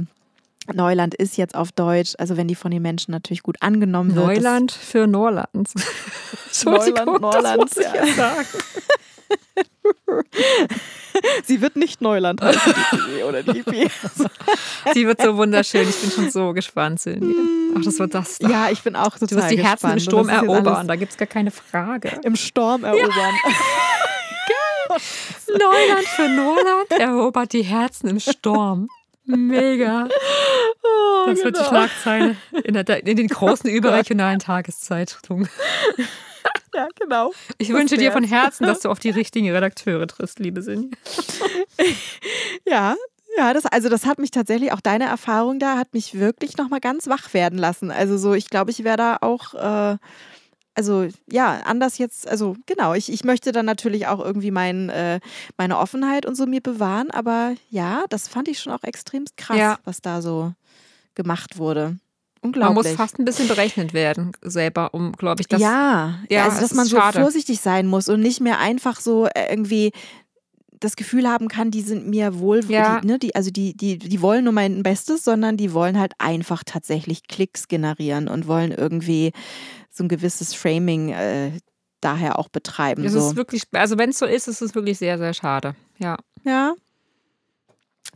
Neuland 0.73 1.13
ist 1.13 1.37
jetzt 1.37 1.55
auf 1.55 1.71
Deutsch, 1.71 2.13
also 2.17 2.37
wenn 2.37 2.47
die 2.47 2.55
von 2.55 2.71
den 2.71 2.81
Menschen 2.81 3.11
natürlich 3.11 3.43
gut 3.43 3.57
angenommen 3.61 4.15
wird. 4.15 4.25
Neuland 4.25 4.71
für 4.71 5.07
Norland. 5.07 5.69
Neuland, 6.63 7.21
Norland, 7.21 7.75
ja. 7.75 8.13
sagen. 8.13 8.47
Sie 11.45 11.61
wird 11.61 11.75
nicht 11.75 12.01
Neuland 12.01 12.41
heißen, 12.41 12.73
die 13.07 13.23
oder 13.23 13.43
die 13.43 13.59
EP. 13.59 13.91
Sie 14.93 15.07
wird 15.07 15.21
so 15.21 15.37
wunderschön. 15.37 15.87
Ich 15.87 15.95
bin 15.95 16.11
schon 16.11 16.29
so 16.29 16.53
gespannt. 16.53 17.01
Ach, 17.05 17.81
das 17.81 17.99
wird 17.99 18.13
das. 18.13 18.39
Ja, 18.39 18.69
ich 18.69 18.81
bin 18.81 18.95
auch 18.95 19.17
total 19.17 19.27
Du 19.27 19.35
wirst 19.37 19.51
die 19.51 19.63
Herzen 19.63 19.91
im 19.91 19.99
Sturm 19.99 20.29
erobern. 20.29 20.87
Da 20.87 20.95
gibt 20.95 21.11
es 21.11 21.17
gar 21.17 21.27
keine 21.27 21.51
Frage. 21.51 22.19
Im 22.23 22.35
Sturm 22.35 22.83
erobern. 22.83 23.33
Ja. 24.89 24.97
Neuland 25.47 26.07
für 26.07 26.29
Norland 26.29 26.91
erobert 26.91 27.53
die 27.53 27.63
Herzen 27.63 28.09
im 28.09 28.19
Sturm. 28.19 28.89
Mega. 29.25 30.07
Oh, 30.87 31.25
das 31.25 31.39
genau. 31.39 31.45
wird 31.45 31.55
die 31.55 31.59
genau. 31.59 31.69
Schlagzeile 31.69 32.35
in, 32.63 32.73
der, 32.75 33.07
in 33.07 33.17
den 33.17 33.27
großen 33.27 33.67
überregionalen 33.71 34.37
Tageszeitungen. 34.37 35.49
Ja, 36.75 36.87
genau. 36.99 37.33
Ich 37.57 37.69
das 37.69 37.77
wünsche 37.77 37.97
dir 37.97 38.11
von 38.11 38.23
Herzen, 38.23 38.65
dass 38.67 38.81
du 38.81 38.89
auf 38.89 38.99
die 38.99 39.09
richtigen 39.09 39.49
Redakteure 39.51 40.05
triffst, 40.05 40.37
liebe 40.37 40.61
Sinja. 40.61 40.89
ja, 42.67 42.95
ja, 43.37 43.53
das, 43.53 43.65
also 43.65 43.89
das 43.89 44.05
hat 44.05 44.19
mich 44.19 44.31
tatsächlich, 44.31 44.71
auch 44.71 44.81
deine 44.81 45.05
Erfahrung 45.05 45.59
da, 45.59 45.77
hat 45.77 45.93
mich 45.93 46.19
wirklich 46.19 46.57
nochmal 46.57 46.79
ganz 46.79 47.07
wach 47.07 47.33
werden 47.33 47.57
lassen. 47.57 47.91
Also 47.91 48.17
so, 48.17 48.33
ich 48.33 48.49
glaube, 48.49 48.71
ich 48.71 48.83
wäre 48.83 48.97
da 48.97 49.17
auch, 49.21 49.53
äh, 49.53 49.97
also 50.75 51.07
ja, 51.31 51.61
anders 51.65 51.97
jetzt, 51.97 52.27
also 52.27 52.55
genau, 52.65 52.93
ich, 52.93 53.11
ich 53.11 53.23
möchte 53.23 53.51
dann 53.51 53.65
natürlich 53.65 54.07
auch 54.07 54.19
irgendwie 54.23 54.51
mein, 54.51 54.89
äh, 54.89 55.19
meine 55.57 55.77
Offenheit 55.77 56.25
und 56.25 56.35
so 56.35 56.45
mir 56.45 56.61
bewahren, 56.61 57.09
aber 57.11 57.53
ja, 57.69 58.03
das 58.09 58.27
fand 58.27 58.47
ich 58.47 58.59
schon 58.59 58.73
auch 58.73 58.83
extrem 58.83 59.25
krass, 59.37 59.57
ja. 59.57 59.79
was 59.85 60.01
da 60.01 60.21
so 60.21 60.53
gemacht 61.15 61.57
wurde. 61.57 61.97
unglaublich. 62.41 62.75
Man 62.75 62.91
muss 62.91 62.95
fast 62.97 63.17
ein 63.19 63.25
bisschen 63.25 63.47
berechnet 63.47 63.93
werden 63.93 64.33
selber, 64.41 64.93
um, 64.93 65.13
glaube 65.13 65.41
ich, 65.41 65.47
das. 65.47 65.61
ja, 65.61 66.19
ja, 66.29 66.43
also 66.45 66.59
dass 66.59 66.73
man 66.73 66.85
so 66.85 66.97
schade. 66.97 67.19
vorsichtig 67.21 67.61
sein 67.61 67.87
muss 67.87 68.09
und 68.09 68.19
nicht 68.19 68.41
mehr 68.41 68.59
einfach 68.59 68.99
so 68.99 69.27
äh, 69.27 69.49
irgendwie 69.49 69.91
das 70.81 70.97
Gefühl 70.97 71.27
haben 71.27 71.47
kann, 71.47 71.71
die 71.71 71.81
sind 71.81 72.05
mir 72.07 72.37
wohl, 72.39 72.63
Ja. 72.69 72.99
die, 72.99 73.07
ne, 73.07 73.17
die, 73.17 73.33
also 73.33 73.49
die, 73.49 73.75
die, 73.75 73.97
die 73.97 74.21
wollen 74.21 74.43
nur 74.43 74.53
mein 74.53 74.83
Bestes, 74.83 75.23
sondern 75.23 75.55
die 75.55 75.71
wollen 75.73 75.97
halt 75.97 76.11
einfach 76.19 76.63
tatsächlich 76.65 77.27
Klicks 77.27 77.69
generieren 77.69 78.27
und 78.27 78.45
wollen 78.47 78.71
irgendwie 78.71 79.31
so 79.95 80.03
ein 80.03 80.09
gewisses 80.09 80.53
Framing 80.53 81.09
äh, 81.09 81.51
daher 82.01 82.37
auch 82.37 82.49
betreiben. 82.49 83.03
Es 83.05 83.13
so. 83.13 83.19
ist 83.19 83.35
wirklich, 83.35 83.63
also 83.71 83.97
wenn 83.97 84.09
es 84.09 84.19
so 84.19 84.25
ist, 84.25 84.47
ist 84.47 84.61
es 84.61 84.75
wirklich 84.75 84.97
sehr, 84.97 85.17
sehr 85.17 85.33
schade. 85.33 85.75
Ja. 85.97 86.17
Ja. 86.43 86.75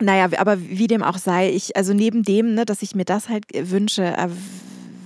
Naja, 0.02 0.30
aber 0.38 0.62
wie 0.62 0.88
dem 0.88 1.04
auch 1.04 1.18
sei, 1.18 1.50
ich, 1.52 1.76
also 1.76 1.94
neben 1.94 2.24
dem, 2.24 2.54
ne, 2.54 2.66
dass 2.66 2.82
ich 2.82 2.96
mir 2.96 3.06
das 3.06 3.28
halt 3.30 3.46
wünsche, 3.54 4.04
äh, 4.04 4.30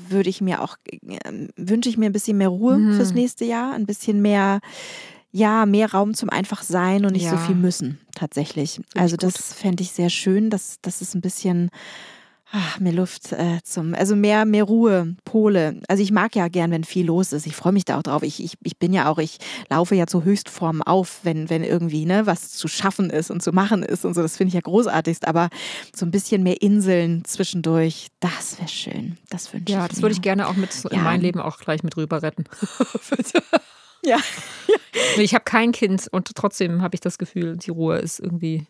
würde 0.09 0.29
ich 0.29 0.41
mir 0.41 0.61
auch, 0.61 0.77
äh, 0.91 1.47
wünsche 1.55 1.89
ich 1.89 1.97
mir 1.97 2.05
ein 2.07 2.11
bisschen 2.11 2.37
mehr 2.37 2.49
Ruhe 2.49 2.77
Mhm. 2.77 2.93
fürs 2.95 3.13
nächste 3.13 3.45
Jahr, 3.45 3.73
ein 3.73 3.85
bisschen 3.87 4.21
mehr, 4.21 4.59
ja, 5.31 5.65
mehr 5.65 5.91
Raum 5.91 6.13
zum 6.13 6.29
einfach 6.29 6.61
sein 6.61 7.05
und 7.05 7.13
nicht 7.13 7.27
so 7.29 7.35
Ja. 7.35 7.41
viel 7.41 7.55
müssen, 7.55 7.99
tatsächlich. 8.13 8.81
also 8.95 9.15
das 9.15 9.53
fände 9.53 9.81
ich 9.81 9.91
sehr 9.91 10.09
schön, 10.11 10.49
dass, 10.51 10.77
dass 10.81 11.01
es 11.01 11.15
ein 11.15 11.21
bisschen 11.21 11.71
ach, 12.55 12.79
mehr 12.79 12.93
Luft 12.93 13.31
äh, 13.31 13.59
zum, 13.63 13.95
also 13.95 14.15
mehr, 14.15 14.45
mehr 14.45 14.63
Ruhe, 14.63 15.15
Pole. 15.25 15.81
Also 15.87 16.03
ich 16.03 16.11
mag 16.11 16.35
ja 16.35 16.47
gern, 16.49 16.69
wenn 16.69 16.83
viel 16.83 17.07
los 17.07 17.33
ist. 17.33 17.47
Ich 17.47 17.55
freue 17.55 17.73
mich 17.73 17.83
da 17.83 17.97
auch 17.97 18.03
drauf. 18.03 18.21
Ich, 18.21 18.43
ich, 18.43 18.57
ich 18.63 18.77
bin 18.77 18.93
ja 18.93 19.09
auch, 19.09 19.17
ich 19.17 19.39
laufe 19.69 19.95
ja 19.95 20.05
zu 20.05 20.23
Höchstformen 20.23 20.83
auf, 20.83 21.21
wenn, 21.23 21.49
wenn 21.49 21.63
irgendwie 21.63 22.05
ne, 22.05 22.27
was 22.27 22.51
zu 22.51 22.67
schaffen 22.67 23.09
ist 23.09 23.31
und 23.31 23.41
zu 23.41 23.51
machen 23.53 23.81
ist 23.81 24.05
und 24.05 24.13
so. 24.13 24.21
Das 24.21 24.37
finde 24.37 24.49
ich 24.49 24.53
ja 24.53 24.61
großartigst. 24.61 25.27
Aber 25.27 25.49
so 25.95 26.05
ein 26.05 26.11
bisschen 26.11 26.43
mehr 26.43 26.61
Inseln 26.61 27.25
zwischendurch, 27.25 28.09
das 28.19 28.59
wäre 28.59 28.69
schön. 28.69 29.17
Das 29.29 29.51
wünsche 29.51 29.65
ich 29.69 29.73
Ja, 29.75 29.87
das 29.87 30.01
würde 30.03 30.13
ich 30.13 30.21
gerne 30.21 30.47
auch 30.47 30.55
mit 30.55 30.69
in 30.91 30.97
Ja. 30.97 31.03
mein 31.03 31.21
Leben 31.21 31.39
auch 31.41 31.57
gleich 31.57 31.81
mit 31.83 31.97
rüber 31.97 32.21
retten. 32.21 32.43
Ja. 34.05 34.17
Ich 35.17 35.33
habe 35.33 35.43
kein 35.45 35.71
Kind 35.71 36.07
und 36.11 36.35
trotzdem 36.35 36.81
habe 36.81 36.93
ich 36.95 36.99
das 37.01 37.17
Gefühl, 37.17 37.57
die 37.57 37.71
Ruhe 37.71 37.97
ist 37.99 38.19
irgendwie 38.19 38.67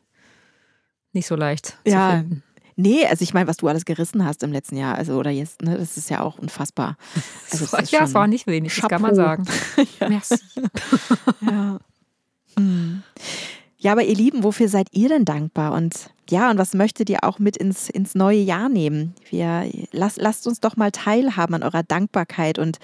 nicht 1.11 1.25
so 1.27 1.35
leicht 1.35 1.77
Ja. 1.85 2.11
zu 2.11 2.17
finden. 2.17 2.43
Nee, 2.75 3.05
also 3.05 3.23
ich 3.23 3.33
meine, 3.33 3.47
was 3.47 3.57
du 3.57 3.67
alles 3.67 3.85
gerissen 3.85 4.25
hast 4.25 4.43
im 4.43 4.51
letzten 4.51 4.77
Jahr, 4.77 4.95
also 4.95 5.17
oder 5.17 5.31
jetzt, 5.31 5.61
ne, 5.61 5.77
das 5.77 5.97
ist 5.97 6.09
ja 6.09 6.21
auch 6.21 6.37
unfassbar. 6.37 6.97
Also 7.51 7.65
das 7.65 7.91
ja, 7.91 8.03
es 8.03 8.13
war 8.13 8.27
nicht 8.27 8.47
wenig, 8.47 8.75
das 8.75 8.89
kann 8.89 9.01
man 9.01 9.15
sagen. 9.15 9.45
Merci. 9.99 10.35
Ja. 11.41 11.79
Hm. 12.57 13.03
Ja, 13.77 13.91
aber 13.91 14.03
ihr 14.03 14.15
Lieben, 14.15 14.43
wofür 14.43 14.69
seid 14.69 14.87
ihr 14.91 15.09
denn 15.09 15.25
dankbar? 15.25 15.73
Und 15.73 16.09
ja, 16.29 16.49
und 16.49 16.57
was 16.57 16.73
möchtet 16.73 17.09
ihr 17.09 17.23
auch 17.23 17.37
mit 17.39 17.57
ins, 17.57 17.89
ins 17.89 18.15
neue 18.15 18.39
Jahr 18.39 18.69
nehmen? 18.69 19.13
Wir, 19.29 19.69
lasst, 19.91 20.21
lasst 20.21 20.47
uns 20.47 20.61
doch 20.61 20.77
mal 20.77 20.91
teilhaben 20.91 21.55
an 21.55 21.63
eurer 21.63 21.83
Dankbarkeit 21.83 22.59
und 22.59 22.77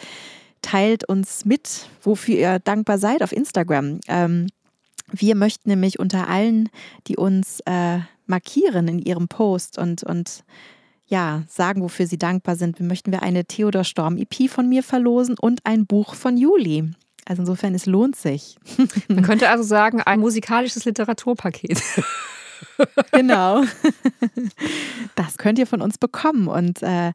teilt 0.62 1.08
uns 1.08 1.46
mit, 1.46 1.88
wofür 2.02 2.36
ihr 2.36 2.60
dankbar 2.60 2.98
seid 2.98 3.24
auf 3.24 3.32
Instagram. 3.32 4.00
Ähm, 4.08 4.48
wir 5.12 5.36
möchten 5.36 5.70
nämlich 5.70 6.00
unter 6.00 6.28
allen, 6.28 6.70
die 7.08 7.16
uns 7.16 7.62
äh, 7.62 8.00
markieren 8.30 8.88
in 8.88 9.00
ihrem 9.00 9.28
Post 9.28 9.78
und, 9.78 10.04
und 10.04 10.44
ja, 11.08 11.44
sagen, 11.48 11.82
wofür 11.82 12.06
sie 12.06 12.20
dankbar 12.20 12.56
sind, 12.56 12.80
möchten 12.80 13.12
wir 13.12 13.24
eine 13.24 13.46
Theodor 13.46 13.84
Storm 13.84 14.18
EP 14.18 14.50
von 14.50 14.70
mir 14.70 14.84
verlosen 14.84 15.36
und 15.40 15.66
ein 15.66 15.88
Buch 15.88 16.14
von 16.14 16.38
Juli. 16.38 16.92
Also 17.26 17.42
insofern, 17.42 17.76
es 17.76 17.86
lohnt 17.86 18.16
sich. 18.16 18.58
Man 19.08 19.24
könnte 19.24 19.50
also 19.50 19.64
sagen, 19.64 20.02
ein 20.02 20.20
musikalisches 20.20 20.86
Literaturpaket. 20.86 21.82
Genau. 23.14 23.64
Das 25.16 25.38
könnt 25.38 25.60
ihr 25.60 25.66
von 25.66 25.82
uns 25.82 25.98
bekommen 25.98 26.50
und 26.50 26.84
äh, 26.84 27.14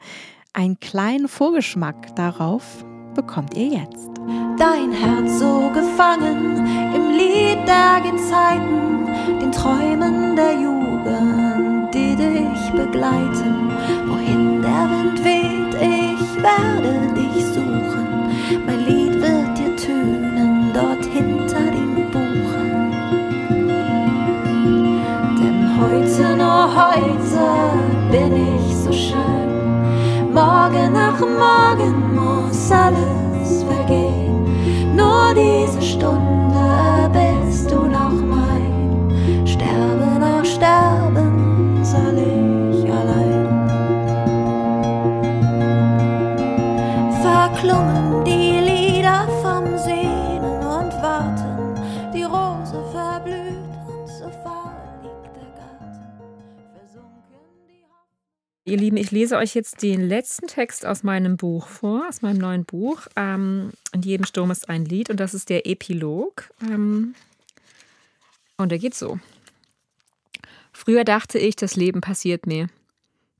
einen 0.54 0.80
kleinen 0.80 1.28
Vorgeschmack 1.28 2.16
darauf 2.16 2.84
bekommt 3.14 3.54
ihr 3.54 3.66
jetzt. 3.66 4.13
Dein 4.56 4.92
Herz 4.92 5.38
so 5.38 5.70
gefangen 5.74 6.66
im 6.94 7.10
Lied 7.10 7.58
der 7.66 8.00
Gezeiten, 8.00 9.06
den 9.40 9.52
Träumen 9.52 10.36
der 10.36 10.54
Jugend, 10.54 11.92
die 11.92 12.16
dich 12.16 12.70
begleiten. 12.72 13.70
Wohin 14.06 14.62
der 14.62 14.88
Wind 14.90 15.24
weht, 15.24 15.74
ich 15.74 16.42
werde 16.42 17.12
dich 17.14 17.44
suchen. 17.46 18.30
Mein 18.66 18.80
Lied 18.86 19.14
wird 19.20 19.58
dir 19.58 19.76
tönen 19.76 20.70
dort 20.72 21.04
hinter 21.04 21.60
den 21.76 22.10
Buchen. 22.10 22.92
Denn 25.38 25.60
heute, 25.80 26.36
nur 26.36 26.68
heute 26.74 27.44
bin 28.10 28.32
ich 28.56 28.76
so 28.76 28.92
schön. 28.92 30.32
Morgen 30.32 30.92
nach 30.92 31.20
morgen 31.20 32.14
muss 32.14 32.70
alles 32.72 33.23
vergehen. 33.64 34.44
Nur 34.96 35.34
diese 35.34 35.82
Stunde 35.82 37.10
bist 37.12 37.70
du 37.70 37.86
noch 37.86 38.12
mein. 38.12 39.46
Sterben 39.46 40.18
nach 40.20 40.44
Sterben 40.44 41.84
soll 41.84 42.18
ich 42.18 42.33
Ihr 58.66 58.78
Lieben, 58.78 58.96
ich 58.96 59.10
lese 59.10 59.36
euch 59.36 59.54
jetzt 59.54 59.82
den 59.82 60.00
letzten 60.08 60.46
Text 60.46 60.86
aus 60.86 61.02
meinem 61.02 61.36
Buch 61.36 61.66
vor, 61.66 62.06
aus 62.08 62.22
meinem 62.22 62.38
neuen 62.38 62.64
Buch. 62.64 63.02
Ähm, 63.14 63.72
in 63.92 64.00
jedem 64.00 64.24
Sturm 64.24 64.50
ist 64.50 64.70
ein 64.70 64.86
Lied 64.86 65.10
und 65.10 65.20
das 65.20 65.34
ist 65.34 65.50
der 65.50 65.66
Epilog. 65.66 66.48
Ähm, 66.62 67.14
und 68.56 68.70
der 68.70 68.78
geht 68.78 68.94
so. 68.94 69.18
Früher 70.72 71.04
dachte 71.04 71.38
ich, 71.38 71.56
das 71.56 71.76
Leben 71.76 72.00
passiert 72.00 72.46
mir. 72.46 72.68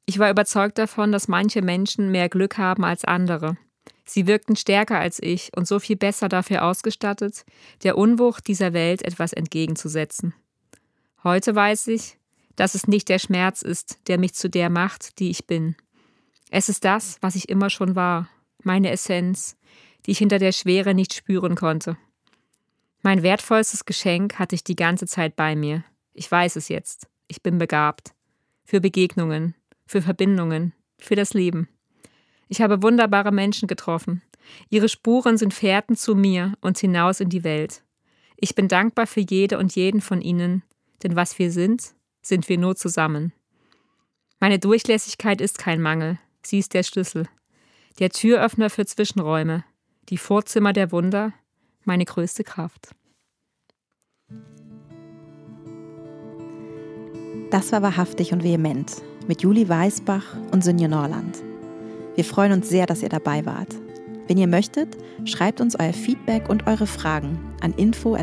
Ich 0.05 0.19
war 0.19 0.31
überzeugt 0.31 0.77
davon, 0.77 1.11
dass 1.11 1.27
manche 1.27 1.63
Menschen 1.63 2.11
mehr 2.11 2.29
Glück 2.29 2.59
haben 2.59 2.85
als 2.85 3.07
andere. 3.07 3.57
Sie 4.05 4.27
wirkten 4.27 4.57
stärker 4.57 4.99
als 4.99 5.19
ich 5.23 5.51
und 5.57 5.67
so 5.67 5.79
viel 5.79 5.97
besser 5.97 6.29
dafür 6.29 6.65
ausgestattet, 6.65 7.47
der 7.83 7.97
Unwucht 7.97 8.47
dieser 8.47 8.75
Welt 8.75 9.01
etwas 9.03 9.33
entgegenzusetzen. 9.33 10.35
Heute 11.23 11.55
weiß 11.55 11.87
ich, 11.87 12.19
dass 12.57 12.75
es 12.75 12.87
nicht 12.87 13.09
der 13.09 13.19
Schmerz 13.19 13.63
ist, 13.63 13.99
der 14.09 14.19
mich 14.19 14.35
zu 14.35 14.49
der 14.49 14.71
macht, 14.71 15.19
die 15.19 15.31
ich 15.31 15.47
bin. 15.47 15.77
Es 16.51 16.69
ist 16.69 16.85
das, 16.85 17.19
was 17.21 17.35
ich 17.35 17.49
immer 17.49 17.71
schon 17.71 17.97
war, 17.97 18.29
meine 18.63 18.91
Essenz, 18.91 19.57
die 20.07 20.13
ich 20.13 20.19
hinter 20.19 20.39
der 20.39 20.53
Schwere 20.53 20.95
nicht 20.95 21.15
spüren 21.15 21.55
konnte. 21.57 21.97
Mein 23.03 23.23
wertvollstes 23.23 23.85
Geschenk 23.85 24.39
hatte 24.39 24.55
ich 24.55 24.65
die 24.65 24.77
ganze 24.77 25.07
Zeit 25.07 25.37
bei 25.37 25.57
mir. 25.57 25.85
Ich 26.13 26.31
weiß 26.31 26.57
es 26.57 26.69
jetzt. 26.69 27.09
Ich 27.29 27.43
bin 27.43 27.59
begabt. 27.59 28.15
Für 28.65 28.81
Begegnungen, 28.81 29.55
für 29.87 30.01
Verbindungen, 30.01 30.73
für 30.99 31.17
das 31.17 31.35
Leben. 31.35 31.69
Ich 32.49 32.63
habe 32.63 32.83
wunderbare 32.83 33.33
Menschen 33.33 33.69
getroffen. 33.69 34.23
Ihre 34.71 34.89
Spuren 34.89 35.37
sind 35.37 35.53
Fährten 35.53 35.97
zu 35.97 36.15
mir 36.15 36.55
und 36.61 36.79
hinaus 36.79 37.21
in 37.21 37.29
die 37.29 37.45
Welt. 37.45 37.83
Ich 38.37 38.55
bin 38.55 38.69
dankbar 38.69 39.07
für 39.07 39.21
jede 39.21 39.59
und 39.59 39.75
jeden 39.75 40.01
von 40.01 40.21
ihnen, 40.21 40.63
denn 41.03 41.17
was 41.17 41.39
wir 41.39 41.51
sind, 41.51 41.95
sind 42.27 42.49
wir 42.49 42.59
nur 42.59 42.75
zusammen. 42.75 43.33
Meine 44.41 44.59
Durchlässigkeit 44.59 45.41
ist 45.41 45.59
kein 45.59 45.81
Mangel, 45.81 46.19
sie 46.43 46.59
ist 46.59 46.75
der 46.75 46.83
Schlüssel, 46.83 47.29
der 47.99 48.11
Türöffner 48.11 48.71
für 48.71 48.87
Zwischenräume, 48.87 49.65
die 50.09 50.19
Vorzimmer 50.19 50.73
der 50.73 50.91
Wunder, 50.93 51.33
meine 51.85 52.05
größte 52.05 52.45
Kraft. 52.45 52.95
Das 57.51 57.71
war 57.73 57.83
wahrhaftig 57.83 58.33
und 58.33 58.43
vehement 58.43 58.91
mit 59.29 59.43
Juli 59.43 59.69
Weisbach 59.69 60.25
und 60.51 60.65
Sünje 60.65 60.89
Norland. 60.89 61.43
Wir 62.17 62.25
freuen 62.25 62.53
uns 62.53 62.69
sehr, 62.69 62.87
dass 62.87 63.03
ihr 63.03 63.09
dabei 63.09 63.47
wart. 63.47 63.75
Wenn 64.27 64.39
ihr 64.39 64.49
möchtet, 64.49 64.97
schreibt 65.25 65.61
uns 65.61 65.79
euer 65.79 65.93
Feedback 65.93 66.49
und 66.49 66.67
eure 66.67 66.87
Fragen 66.87 67.39
an 67.61 67.73
info 67.75 68.17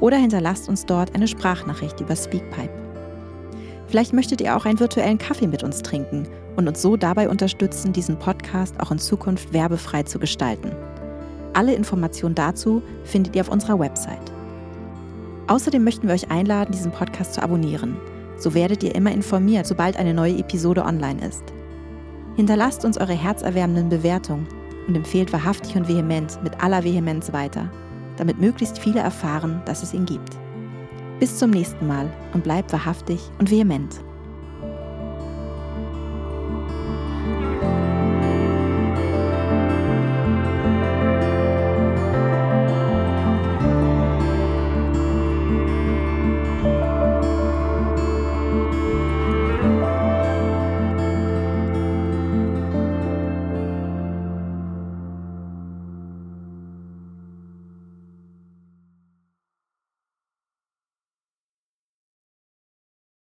oder 0.00 0.16
hinterlasst 0.16 0.68
uns 0.68 0.86
dort 0.86 1.14
eine 1.14 1.28
Sprachnachricht 1.28 2.00
über 2.00 2.16
Speakpipe. 2.16 2.70
Vielleicht 3.88 4.12
möchtet 4.12 4.40
ihr 4.40 4.56
auch 4.56 4.64
einen 4.64 4.80
virtuellen 4.80 5.18
Kaffee 5.18 5.46
mit 5.46 5.62
uns 5.62 5.82
trinken 5.82 6.26
und 6.56 6.66
uns 6.66 6.82
so 6.82 6.96
dabei 6.96 7.28
unterstützen, 7.28 7.92
diesen 7.92 8.18
Podcast 8.18 8.78
auch 8.80 8.90
in 8.90 8.98
Zukunft 8.98 9.52
werbefrei 9.52 10.02
zu 10.02 10.18
gestalten. 10.18 10.72
Alle 11.52 11.74
Informationen 11.74 12.34
dazu 12.34 12.82
findet 13.04 13.36
ihr 13.36 13.42
auf 13.42 13.48
unserer 13.48 13.78
Website. 13.78 14.32
Außerdem 15.46 15.84
möchten 15.84 16.08
wir 16.08 16.14
euch 16.14 16.30
einladen, 16.30 16.72
diesen 16.72 16.90
Podcast 16.90 17.34
zu 17.34 17.42
abonnieren. 17.42 17.96
So 18.36 18.52
werdet 18.52 18.82
ihr 18.82 18.94
immer 18.94 19.12
informiert, 19.12 19.66
sobald 19.66 19.96
eine 19.96 20.12
neue 20.12 20.38
Episode 20.38 20.84
online 20.84 21.24
ist. 21.26 21.44
Hinterlasst 22.34 22.84
uns 22.84 22.98
eure 22.98 23.14
herzerwärmenden 23.14 23.88
Bewertungen 23.88 24.46
und 24.88 24.96
empfehlt 24.96 25.32
wahrhaftig 25.32 25.76
und 25.76 25.88
vehement 25.88 26.42
mit 26.42 26.62
aller 26.62 26.84
Vehemenz 26.84 27.32
weiter, 27.32 27.70
damit 28.16 28.40
möglichst 28.40 28.78
viele 28.78 29.00
erfahren, 29.00 29.62
dass 29.64 29.82
es 29.82 29.94
ihn 29.94 30.06
gibt. 30.06 30.36
Bis 31.18 31.38
zum 31.38 31.50
nächsten 31.50 31.86
Mal 31.86 32.12
und 32.34 32.44
bleibt 32.44 32.72
wahrhaftig 32.72 33.20
und 33.38 33.50
vehement. 33.50 34.00